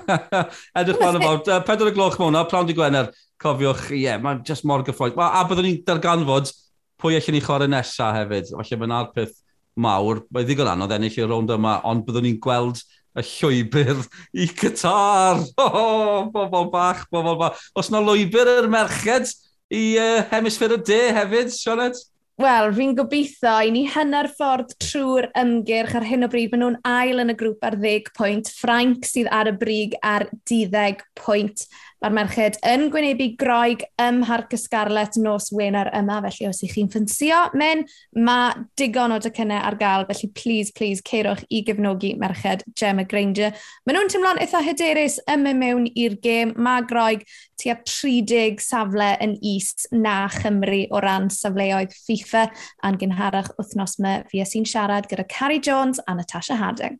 Edrych 0.76 0.98
fan 1.00 1.16
y 1.16 1.20
fawr. 1.22 1.38
Pedwar 1.64 1.88
y 1.88 1.94
gloch 1.96 2.18
mewn 2.20 2.36
prawn 2.50 2.68
di 2.68 2.76
Gwener 2.76 3.08
cofiwch, 3.40 3.90
ie, 3.94 4.04
yeah, 4.04 4.20
mae'n 4.22 4.42
just 4.46 4.66
mor 4.68 4.84
gyffroes. 4.86 5.16
A 5.16 5.44
byddwn 5.48 5.68
ni'n 5.68 5.84
darganfod 5.86 6.52
pwy 7.00 7.16
allan 7.16 7.36
ni 7.38 7.42
chwarae 7.44 7.70
nesaf 7.70 8.16
hefyd. 8.18 8.52
Falle 8.56 8.80
mae'n 8.82 8.96
arpeth 9.00 9.36
mawr. 9.80 10.24
Mae'n 10.28 10.48
ddigon 10.48 10.72
anodd 10.74 10.96
ennill 10.96 11.20
i'r 11.22 11.30
rownd 11.30 11.54
yma, 11.56 11.78
ond 11.88 12.04
byddwn 12.06 12.28
ni'n 12.28 12.40
gweld 12.44 12.82
y 13.18 13.24
llwybr 13.26 14.04
i 14.38 14.46
Qatar. 14.54 15.42
Oh, 15.58 16.28
bobl 16.32 16.70
bach, 16.72 17.06
bobl 17.12 17.38
bach. 17.40 17.64
Os 17.78 17.90
na 17.90 18.02
lwybr 18.04 18.52
yr 18.58 18.70
merched 18.70 19.34
i 19.70 19.84
uh, 19.98 20.22
hemisffer 20.30 20.76
y 20.76 20.80
de 20.86 21.02
hefyd, 21.16 21.52
Sionet? 21.54 21.98
Wel, 22.40 22.70
fi'n 22.72 22.94
gobeithio 22.96 23.52
i 23.68 23.72
ni 23.74 23.82
hynna'r 23.92 24.30
ffordd 24.32 24.70
trwy'r 24.80 25.26
ymgyrch 25.36 25.92
ar 25.98 26.06
hyn 26.08 26.24
o 26.24 26.28
bryd. 26.32 26.54
Maen 26.54 26.62
nhw'n 26.62 26.78
ail 26.88 27.20
yn 27.20 27.34
y 27.34 27.36
grŵp 27.36 27.66
ar 27.68 27.76
10 27.82 28.08
pwynt. 28.16 28.48
Ffrainc 28.56 29.04
sydd 29.04 29.28
ar 29.36 29.50
y 29.50 29.52
brig 29.60 29.96
ar 30.00 30.24
12 30.48 31.04
pwynt. 31.20 31.66
Mae'r 32.00 32.14
merched 32.16 32.54
yn 32.64 32.86
gwynebu 32.88 33.26
groig 33.36 33.82
ym 34.00 34.22
Mharc 34.22 34.54
y 34.56 35.20
nos 35.20 35.50
Wener 35.52 35.90
yma, 35.92 36.22
felly 36.24 36.46
os 36.48 36.62
ych 36.64 36.72
chi'n 36.72 36.88
ffynsio, 36.88 37.40
men 37.52 37.82
mae 38.16 38.54
digon 38.80 39.12
o 39.12 39.18
docynnau 39.20 39.60
ar 39.60 39.76
gael, 39.76 40.06
felly 40.08 40.30
please, 40.32 40.72
please, 40.72 41.02
ceirwch 41.04 41.44
i 41.50 41.60
gefnogi 41.66 42.14
merched 42.16 42.64
Gemma 42.74 43.04
Granger. 43.04 43.52
Maen 43.84 43.98
nhw'n 43.98 44.12
tymlo'n 44.14 44.40
eitha 44.40 44.62
hyderus 44.64 45.18
ym 45.28 45.44
mewn 45.60 45.90
i'r 45.92 46.16
gêm. 46.24 46.54
Mae 46.56 46.86
groig 46.88 47.26
tua 47.60 47.76
30 47.84 48.64
safle 48.64 49.10
yn 49.20 49.36
is 49.44 49.84
na 49.92 50.22
Chymru 50.32 50.86
o 50.88 51.02
ran 51.04 51.28
safleoedd 51.28 51.92
FIFA 52.06 52.46
a'n 52.80 52.96
gynharach 53.02 53.52
wythnos 53.58 53.98
yma 54.00 54.22
fi 54.32 54.40
a 54.40 54.48
sy'n 54.48 54.64
siarad 54.64 55.10
gyda 55.10 55.28
Carrie 55.28 55.60
Jones 55.60 56.00
a 56.08 56.16
Natasha 56.16 56.56
Harding. 56.56 56.96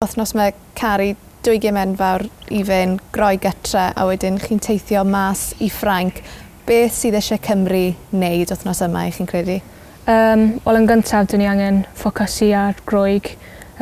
Wythnos 0.00 0.32
yma, 0.32 0.48
Carrie, 0.74 1.12
20 1.42 1.74
enfawr 1.74 2.22
i 2.54 2.60
fe'n 2.62 2.92
groi 3.10 3.34
gytre 3.42 3.88
a 3.98 4.04
wedyn 4.06 4.36
chi'n 4.38 4.60
teithio 4.62 5.02
mas 5.02 5.48
i 5.58 5.66
Ffrainc. 5.72 6.20
Beth 6.68 6.94
sydd 6.94 7.16
eisiau 7.18 7.40
Cymru 7.42 7.88
wneud 8.12 8.52
wythnos 8.52 8.82
yma 8.86 9.08
i 9.08 9.14
chi'n 9.14 9.26
credu? 9.26 9.58
Um, 10.06 10.44
Wel, 10.62 10.78
yn 10.78 10.86
gyntaf, 10.86 11.26
dyn 11.32 11.42
ni 11.42 11.48
angen 11.50 11.82
ffocysu 11.98 12.52
ar 12.54 12.78
groig, 12.86 13.32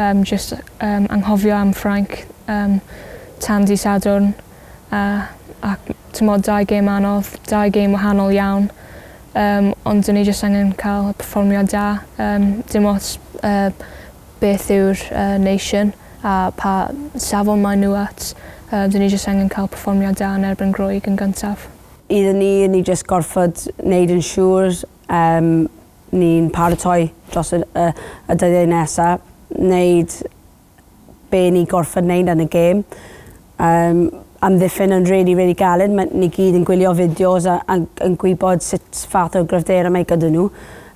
um, 0.01 0.25
just 0.25 0.55
um, 0.57 1.11
anghofio 1.13 1.53
am 1.59 1.75
Ffrainc 1.77 2.23
um, 2.49 2.81
tan 3.45 3.69
di 3.69 3.77
Sadwrn. 3.77 4.33
Uh, 4.89 5.29
ac 5.61 5.93
tymod, 6.17 6.47
dau 6.49 6.65
gêm 6.65 6.89
anodd, 6.89 7.29
dau 7.51 7.69
gêm 7.69 7.93
wahanol 7.99 8.33
iawn. 8.37 8.71
Um, 9.37 9.75
ond 9.85 10.09
dyn 10.09 10.17
ni 10.17 10.25
jyst 10.25 10.49
angen 10.49 10.73
cael 10.81 11.13
y 11.13 11.17
performiad 11.21 11.69
da. 11.77 11.89
Um, 12.17 12.55
dim 12.73 12.89
ots 12.89 13.19
uh, 13.45 13.69
beth 14.41 14.71
yw'r 14.73 15.11
uh, 15.13 15.37
nation 15.37 15.93
a 16.23 16.53
pa 16.57 16.75
safon 17.17 17.63
maen 17.65 17.85
nhw 17.85 17.97
at. 17.99 18.33
Uh, 18.71 18.87
dyn 18.87 19.03
ni 19.03 19.11
jyst 19.11 19.29
angen 19.31 19.51
cael 19.51 19.69
perfformiad 19.71 20.19
da 20.21 20.35
yn 20.39 20.47
erbyn 20.47 20.75
groig 20.75 21.09
yn 21.11 21.19
gyntaf. 21.19 21.67
Iddyn 22.11 22.39
ni, 22.39 22.53
ni 22.71 22.83
jyst 22.87 23.07
gorfod 23.11 23.65
wneud 23.83 24.13
yn 24.15 24.23
siŵr 24.25 24.83
um, 25.11 25.51
ni'n 26.15 26.51
paratoi 26.55 27.11
dros 27.33 27.55
y, 27.57 27.61
y, 27.63 27.87
y 28.31 28.37
dyddiau 28.39 28.71
nesaf, 28.71 29.25
wneud 29.57 30.17
be 31.31 31.45
ni 31.55 31.65
gorfod 31.71 32.07
wneud 32.07 32.31
yn 32.35 32.45
y 32.45 32.49
gêm. 32.51 32.85
Um, 33.61 34.05
amddiffyn 34.41 34.95
yn 34.97 35.05
really, 35.05 35.35
really 35.35 35.55
galed. 35.55 35.93
Mae, 35.93 36.09
ni 36.17 36.31
gyd 36.33 36.57
yn 36.59 36.65
gwylio 36.69 36.95
fideos 36.97 37.47
a, 37.51 37.59
a, 37.69 37.77
yn 38.07 38.17
gwybod 38.21 38.65
sut 38.65 39.03
fath 39.11 39.37
o 39.37 39.45
gryfder 39.49 39.91
mae 39.93 40.07
gyda 40.09 40.31
nhw. 40.33 40.49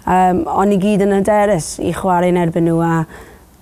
Um, 0.05 0.43
ond 0.49 0.73
ni 0.73 0.79
gyd 0.81 1.05
yn 1.05 1.15
hyderus 1.19 1.75
i 1.81 1.93
chwarae 1.97 2.33
yn 2.33 2.41
erbyn 2.41 2.69
nhw 2.69 2.81
a 2.85 2.95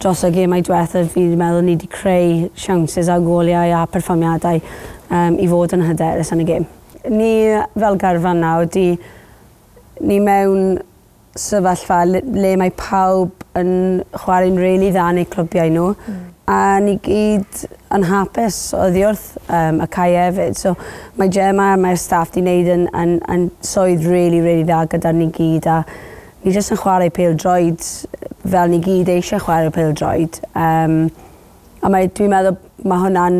dros 0.03 0.25
y 0.27 0.33
gemau 0.35 0.63
diwethaf 0.67 1.13
fi 1.13 1.23
wedi 1.23 1.37
meddwl 1.39 1.63
ni 1.63 1.77
wedi 1.77 1.89
creu 1.91 2.49
siawnses 2.59 3.07
a 3.13 3.21
goliau 3.23 3.71
a 3.79 3.85
perfformiadau 3.87 4.59
um, 4.59 5.37
i 5.39 5.47
fod 5.51 5.77
yn 5.77 5.85
hyderus 5.87 6.33
yn 6.35 6.43
y 6.43 6.47
gêm. 6.49 6.67
Ni 7.13 7.31
fel 7.79 7.99
garfan 8.03 8.43
nawr 8.43 8.65
wedi 8.65 8.97
ni 10.03 10.19
mewn 10.19 10.81
sefyllfa 11.39 12.03
le, 12.11 12.25
le 12.35 12.57
mae 12.59 12.75
pawb 12.75 13.47
yn 13.59 13.73
chwarae'n 14.25 14.59
rili 14.59 14.65
really 14.65 14.91
dda 14.91 15.07
neu 15.15 15.29
clwbiau 15.31 15.71
nhw. 15.71 15.89
Mm. 15.95 16.21
A 16.51 16.61
ni 16.83 16.99
gyd 17.07 17.67
yn 17.95 18.11
hapus 18.11 18.63
o 18.75 18.89
ddiwrth 18.91 19.29
um, 19.47 19.85
y 19.85 19.91
cae 19.95 20.17
hefyd. 20.19 20.59
So, 20.59 20.75
mae 21.15 21.31
Gemma 21.31 21.77
a 21.77 21.79
mae'r 21.79 22.01
staff 22.01 22.35
di 22.35 22.43
wneud 22.43 22.73
yn, 22.75 22.89
yn, 22.91 23.21
yn 23.31 23.53
swydd 23.63 24.03
rili, 24.03 24.11
really, 24.11 24.41
rili 24.43 24.49
really 24.49 24.67
dda 24.67 24.83
gyda 24.97 25.15
ni 25.15 25.31
gyd. 25.37 25.71
A 25.71 25.85
ni 26.43 26.55
jyst 26.55 26.75
yn 26.75 26.81
chwarae 26.81 27.11
pêl-droed 27.15 27.85
fel 28.43 28.73
ni 28.73 28.81
gyd 28.83 29.11
eisiau 29.13 29.43
chwarae 29.43 29.71
pêl-droed. 29.75 30.41
Um, 30.59 30.97
a 31.83 31.91
mae, 31.93 32.09
dwi'n 32.11 32.33
meddwl 32.33 32.59
mae 32.89 33.05
hwnna'n 33.05 33.39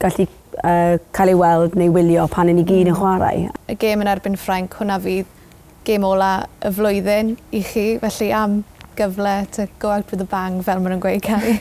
gallu 0.00 0.26
uh, 0.64 0.96
cael 1.16 1.32
ei 1.34 1.38
weld 1.38 1.76
neu 1.78 1.92
wylio 1.94 2.26
pan 2.32 2.48
ni 2.48 2.64
gyd 2.64 2.88
yn 2.88 2.94
mm. 2.94 3.00
chwarae. 3.00 3.46
Y 3.68 3.76
gêm 3.80 4.04
yn 4.04 4.10
erbyn 4.12 4.38
Ffrainc, 4.40 4.76
hwnna 4.80 4.98
fydd 5.04 5.28
gêm 5.88 6.04
ola 6.06 6.32
y 6.64 6.72
flwyddyn 6.76 7.34
i 7.56 7.62
chi, 7.64 7.86
felly 8.02 8.30
am 8.36 8.60
gyfle 8.96 9.34
to 9.56 9.68
go 9.78 9.90
out 9.90 10.10
with 10.10 10.20
a 10.20 10.28
bang 10.28 10.60
fel 10.64 10.80
maen 10.80 10.96
nhw'n 10.96 11.04
gweud 11.04 11.24
cael 11.24 11.46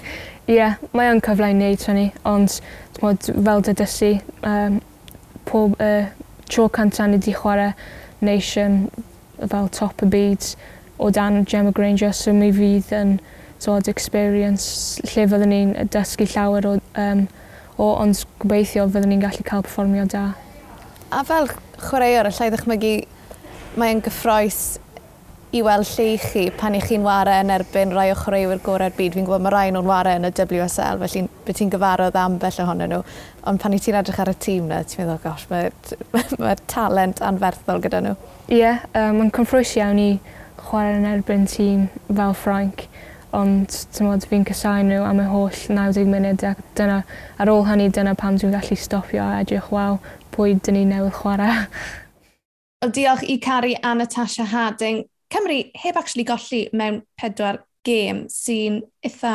Ie, 0.50 0.56
yeah, 0.56 0.80
mae 0.98 1.12
o'n 1.12 1.20
cyfle 1.22 1.46
i 1.46 1.54
wneud 1.54 1.84
hynny, 1.86 2.08
ond 2.26 2.56
mod, 3.04 3.28
fel 3.30 3.60
dydysu, 3.68 4.16
um, 4.50 4.80
pob 5.46 5.76
uh, 5.78 6.08
tro 6.50 6.66
cantan 6.74 7.14
ni 7.14 7.20
wedi 7.20 7.36
chwarae, 7.38 7.76
nation, 8.26 8.80
fel 9.48 9.70
top 9.72 10.04
y 10.04 10.10
byd 10.12 10.48
o 11.00 11.10
dan 11.10 11.46
Gemma 11.46 11.72
Granger, 11.72 12.12
so 12.14 12.34
mi 12.36 12.52
fydd 12.52 12.92
yn 12.96 13.14
sort 13.60 13.88
experience 13.92 15.00
lle 15.08 15.28
fyddwn 15.32 15.54
ni'n 15.54 15.90
dysgu 15.92 16.28
llawer 16.34 16.68
o, 16.68 16.74
um, 17.00 17.26
o 17.80 17.90
ond 18.04 18.26
gobeithio 18.44 18.88
fyddwn 18.92 19.14
ni'n 19.14 19.24
gallu 19.24 19.46
cael 19.48 19.64
performio 19.68 20.06
da. 20.12 20.26
A 21.16 21.24
fel 21.28 21.50
chwaraewr, 21.80 22.30
allai 22.30 22.52
ddechmygu 22.52 22.94
mae'n 23.80 24.04
gyffroes 24.04 24.80
i 25.50 25.62
weld 25.66 25.88
lle 25.96 26.04
i 26.14 26.18
chi 26.22 26.44
pan 26.54 26.76
i 26.78 26.80
chi'n 26.84 27.02
ware 27.02 27.40
yn 27.42 27.50
erbyn 27.50 27.94
rai 27.96 28.12
o 28.14 28.18
chwaraewyr 28.18 28.60
gorau'r 28.62 28.94
byd. 28.94 29.16
Fi'n 29.16 29.26
gwybod 29.26 29.42
mae 29.42 29.54
rai 29.54 29.72
nhw'n 29.74 29.88
ware 29.90 30.14
yn 30.20 30.28
y 30.28 30.30
WSL, 30.36 31.00
felly 31.02 31.24
beth 31.48 31.58
ti'n 31.58 31.72
gyfarodd 31.74 32.20
am 32.22 32.38
bell 32.44 32.60
ohonyn 32.62 32.94
nhw. 32.94 33.00
Ond 33.50 33.62
pan 33.64 33.74
i 33.74 33.80
ti'n 33.82 33.98
edrych 33.98 34.22
ar 34.22 34.30
y 34.30 34.36
tîm 34.46 34.70
na, 34.70 34.84
ti'n 34.86 35.02
meddwl, 35.02 35.18
gosh, 35.24 35.48
mae, 35.50 35.72
mae 36.44 36.60
talent 36.70 37.24
anferthol 37.26 37.82
gyda 37.82 38.04
nhw. 38.06 38.14
Ie, 38.46 38.60
yeah, 38.60 38.86
um, 38.94 39.18
mae'n 39.24 39.34
confrwys 39.34 39.74
iawn 39.80 40.04
i 40.04 40.10
chwarae 40.62 41.00
yn 41.00 41.10
erbyn 41.16 41.50
tîm 41.50 41.90
fel 42.14 42.38
Frank, 42.38 42.86
ond 43.34 43.82
tymod 43.98 44.30
fi'n 44.30 44.46
cysau 44.46 44.86
nhw 44.86 45.02
am 45.10 45.26
y 45.26 45.30
holl 45.34 45.62
90 45.66 46.14
munud 46.14 46.46
ac 46.46 46.62
dyna, 46.78 47.04
ar 47.42 47.50
ôl 47.50 47.66
hynny 47.66 47.90
dyna 47.96 48.14
pam 48.18 48.38
dwi'n 48.38 48.54
gallu 48.54 48.78
stopio 48.78 49.26
a 49.26 49.42
edrych, 49.42 49.74
waw, 49.74 49.98
pwy 50.36 50.60
dyn 50.62 50.78
ni 50.78 50.90
newydd 50.94 51.18
chwarae. 51.24 51.64
Wel, 52.84 52.92
diolch 52.94 53.26
i 53.26 53.42
Cari 53.42 53.80
a 53.82 53.98
Natasha 53.98 54.46
Harding 54.54 55.08
Cymru 55.34 55.60
heb 55.78 55.98
actually 55.98 56.26
golli 56.26 56.68
mewn 56.74 57.04
pedwar 57.20 57.64
gêm 57.86 58.26
sy'n 58.34 58.82
eitha 59.06 59.34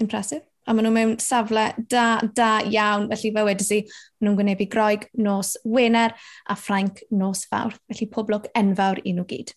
impresif. 0.00 0.44
A 0.68 0.74
maen 0.76 0.86
nhw 0.86 0.92
mewn 0.94 1.14
safle 1.22 1.70
da, 1.90 2.20
da 2.36 2.50
iawn. 2.68 3.08
Felly 3.10 3.32
fe 3.34 3.44
wedi 3.48 3.66
si, 3.66 3.78
maen 4.20 4.30
nhw'n 4.30 4.40
gwnebu 4.42 4.68
groeg 4.70 5.06
nos 5.18 5.56
Wener 5.64 6.12
a 6.46 6.56
Ffrainc 6.56 7.02
nos 7.10 7.46
Fawr. 7.50 7.72
Felly 7.90 8.10
poblwg 8.12 8.50
enfawr 8.58 9.00
i 9.04 9.14
nhw 9.16 9.24
gyd. 9.30 9.54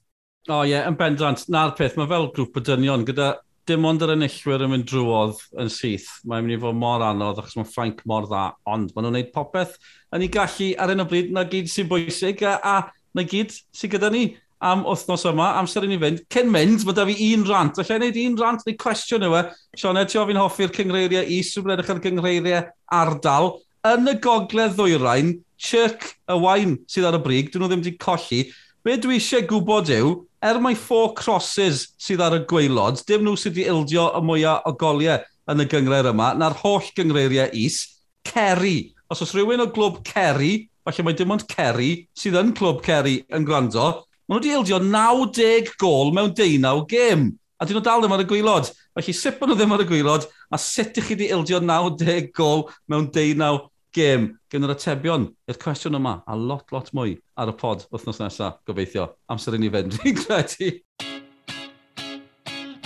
O 0.50 0.58
oh, 0.58 0.64
ie, 0.64 0.74
yeah, 0.74 0.88
yn 0.90 0.98
bendant. 1.00 1.44
Na'r 1.52 1.76
peth, 1.78 2.00
mae 2.00 2.10
fel 2.10 2.32
grŵp 2.36 2.58
o 2.60 2.64
dynion 2.64 3.06
gyda 3.08 3.34
dim 3.70 3.86
ond 3.88 4.02
yr 4.04 4.12
enillwyr 4.16 4.66
yn 4.66 4.74
mynd 4.74 4.88
drwodd 4.92 5.40
yn 5.62 5.70
syth. 5.72 6.10
Mae'n 6.28 6.48
mynd 6.48 6.58
i 6.58 6.62
fod 6.64 6.80
mor 6.80 7.04
anodd 7.06 7.40
achos 7.40 7.56
mae 7.60 7.68
Ffrainc 7.70 8.02
mor 8.10 8.28
dda, 8.28 8.50
ond 8.68 8.92
maen 8.92 9.08
nhw'n 9.08 9.16
gwneud 9.16 9.32
popeth 9.36 9.78
yn 10.16 10.26
ei 10.26 10.32
gallu 10.32 10.72
ar 10.84 10.92
hyn 10.92 11.04
o 11.04 11.08
bryd 11.08 11.32
na 11.36 11.46
gyd 11.52 11.72
sy'n 11.72 11.88
bwysig 11.92 12.44
a, 12.48 12.58
a 12.60 13.16
na 13.16 13.28
gyd 13.28 13.56
sy'n 13.76 13.94
gyda 13.94 14.12
ni 14.12 14.26
am 14.64 14.86
wythnos 14.88 15.26
yma, 15.28 15.52
amser 15.60 15.86
i 15.86 15.92
ni 15.92 16.00
fynd. 16.00 16.24
Cyn 16.32 16.52
mynd, 16.52 16.86
mae 16.88 16.96
da 16.96 17.06
fi 17.10 17.16
un 17.34 17.46
rant. 17.50 17.80
Alla 17.82 17.98
i 17.98 18.02
wneud 18.02 18.20
un 18.24 18.38
rant 18.40 18.66
neu 18.68 18.78
cwestiwn 18.80 19.28
yw 19.28 19.38
e. 19.40 19.44
Sean, 19.80 20.00
ti 20.08 20.20
ofyn 20.22 20.40
hoffi'r 20.40 20.74
cyngreiriau 20.76 21.28
is, 21.38 21.52
rwy'n 21.58 21.76
edrych 21.76 21.92
ar 21.94 22.04
gyngreiriau 22.04 22.70
ardal. 23.00 23.56
Yn 23.88 24.08
y 24.08 24.16
gogledd 24.24 24.78
ddwyrain, 24.78 25.34
Chirc 25.64 26.14
y 26.32 26.38
Wain 26.40 26.78
sydd 26.92 27.08
ar 27.08 27.18
y 27.18 27.24
brig, 27.24 27.52
dyn 27.52 27.64
nhw 27.64 27.72
ddim 27.72 27.84
wedi 27.84 27.98
colli. 28.00 28.46
Be 28.84 28.98
dwi 29.00 29.20
eisiau 29.20 29.46
gwybod 29.48 29.92
yw, 29.96 30.16
er 30.44 30.60
mae 30.64 30.76
four 30.76 31.14
crosses 31.16 31.90
sydd 32.02 32.24
ar 32.24 32.36
y 32.36 32.42
gweilod, 32.48 33.04
dim 33.08 33.24
nhw 33.24 33.36
sydd 33.40 33.56
wedi 33.56 33.70
ildio 33.72 34.10
y 34.16 34.24
mwyaf 34.28 34.68
o 34.68 34.74
goliau 34.80 35.24
yn 35.52 35.64
y 35.64 35.68
gyngreir 35.72 36.10
yma, 36.12 36.34
na'r 36.40 36.56
holl 36.64 36.88
gyngreiriau 36.96 37.52
is, 37.56 37.82
Kerry. 38.28 38.94
Os 39.12 39.24
oes 39.24 39.34
rhywun 39.36 39.64
o 39.64 39.70
glwb 39.72 40.02
Kerry, 40.08 40.70
falle 40.84 41.08
mae 41.08 41.16
dim 41.20 41.32
ond 41.36 41.48
Kerry 41.52 41.92
sydd 42.20 42.40
yn 42.40 42.52
clwb 42.56 42.84
Kerry 42.84 43.22
yn 43.36 43.48
gwrando, 43.48 44.04
Maen 44.24 44.40
nhw 44.40 44.44
wedi 44.46 44.54
ildio 44.56 44.78
90 44.80 45.74
gol 45.82 46.14
mewn 46.16 46.32
19 46.32 46.86
gêm. 46.88 47.26
A 47.60 47.68
dyn 47.68 47.76
nhw 47.76 47.84
dal 47.84 48.04
ddim 48.04 48.16
ar 48.16 48.24
y 48.24 48.28
gwylod. 48.30 48.70
Felly 48.96 49.16
sut 49.18 49.40
bod 49.40 49.52
nhw 49.52 49.58
ddim 49.60 49.76
ar 49.76 49.84
y 49.84 49.88
gwylod, 49.90 50.28
a 50.48 50.60
sut 50.62 51.00
ych 51.02 51.10
chi 51.10 51.18
wedi 51.18 51.28
ildio 51.36 51.60
90 51.60 52.30
gol 52.38 52.70
mewn 52.88 53.10
19 53.12 53.66
gêm. 53.96 54.30
Gen 54.48 54.68
yr 54.68 54.76
atebion 54.78 55.28
i'r 55.50 55.60
cwestiwn 55.60 56.00
yma, 56.00 56.22
a 56.24 56.38
lot, 56.40 56.72
lot 56.72 56.94
mwy 56.96 57.18
ar 57.36 57.52
y 57.52 57.58
pod 57.60 57.84
wythnos 57.92 58.24
nesaf, 58.24 58.62
gobeithio. 58.70 59.10
Amser 59.28 59.60
i 59.60 59.64
ni 59.64 59.74
fynd, 59.74 59.98
fi'n 60.06 60.24
credu 60.24 60.72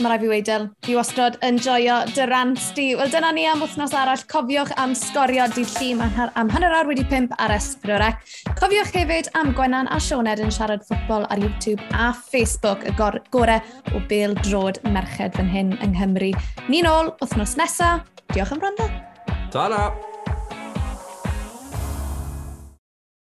mae 0.01 0.11
rai 0.11 0.19
fi 0.21 0.29
weidel, 0.31 0.67
fi 0.85 0.95
wastod 0.97 1.37
yn 1.45 1.59
joio 1.61 1.97
dy 2.13 2.25
rant 2.29 2.61
di. 2.77 2.87
Wel, 2.97 3.11
dyna 3.13 3.31
ni 3.35 3.45
am 3.49 3.61
wythnos 3.63 3.95
arall. 3.97 4.23
Cofiwch 4.31 4.73
am 4.81 4.95
sgorio 4.97 5.47
dydd 5.53 5.73
llun 5.77 6.03
am 6.27 6.51
hanner 6.53 6.75
awr 6.79 6.91
wedi 6.91 7.05
pimp 7.11 7.35
ar 7.41 7.53
Esbrorec. 7.55 8.21
Cofiwch 8.59 8.93
hefyd 8.95 9.31
am 9.39 9.53
Gwenan 9.57 9.89
a 9.93 9.99
Sioned 10.03 10.43
yn 10.43 10.53
siarad 10.53 10.85
ffwtbol 10.87 11.27
ar 11.29 11.41
YouTube 11.41 11.83
a 11.93 12.11
Facebook, 12.17 12.85
y 12.87 12.93
gore 12.97 13.61
o 13.93 14.03
bel 14.09 14.37
drod 14.43 14.81
merched 14.91 15.37
fan 15.39 15.49
hyn 15.51 15.73
yng 15.81 15.95
Nghymru. 15.97 16.33
Ni'n 16.67 16.89
ôl 16.89 17.15
wythnos 17.21 17.57
nesaf. 17.59 18.05
Diolch 18.35 18.53
am 18.55 18.63
rando. 18.63 18.91
Ta-ra! 19.51 19.89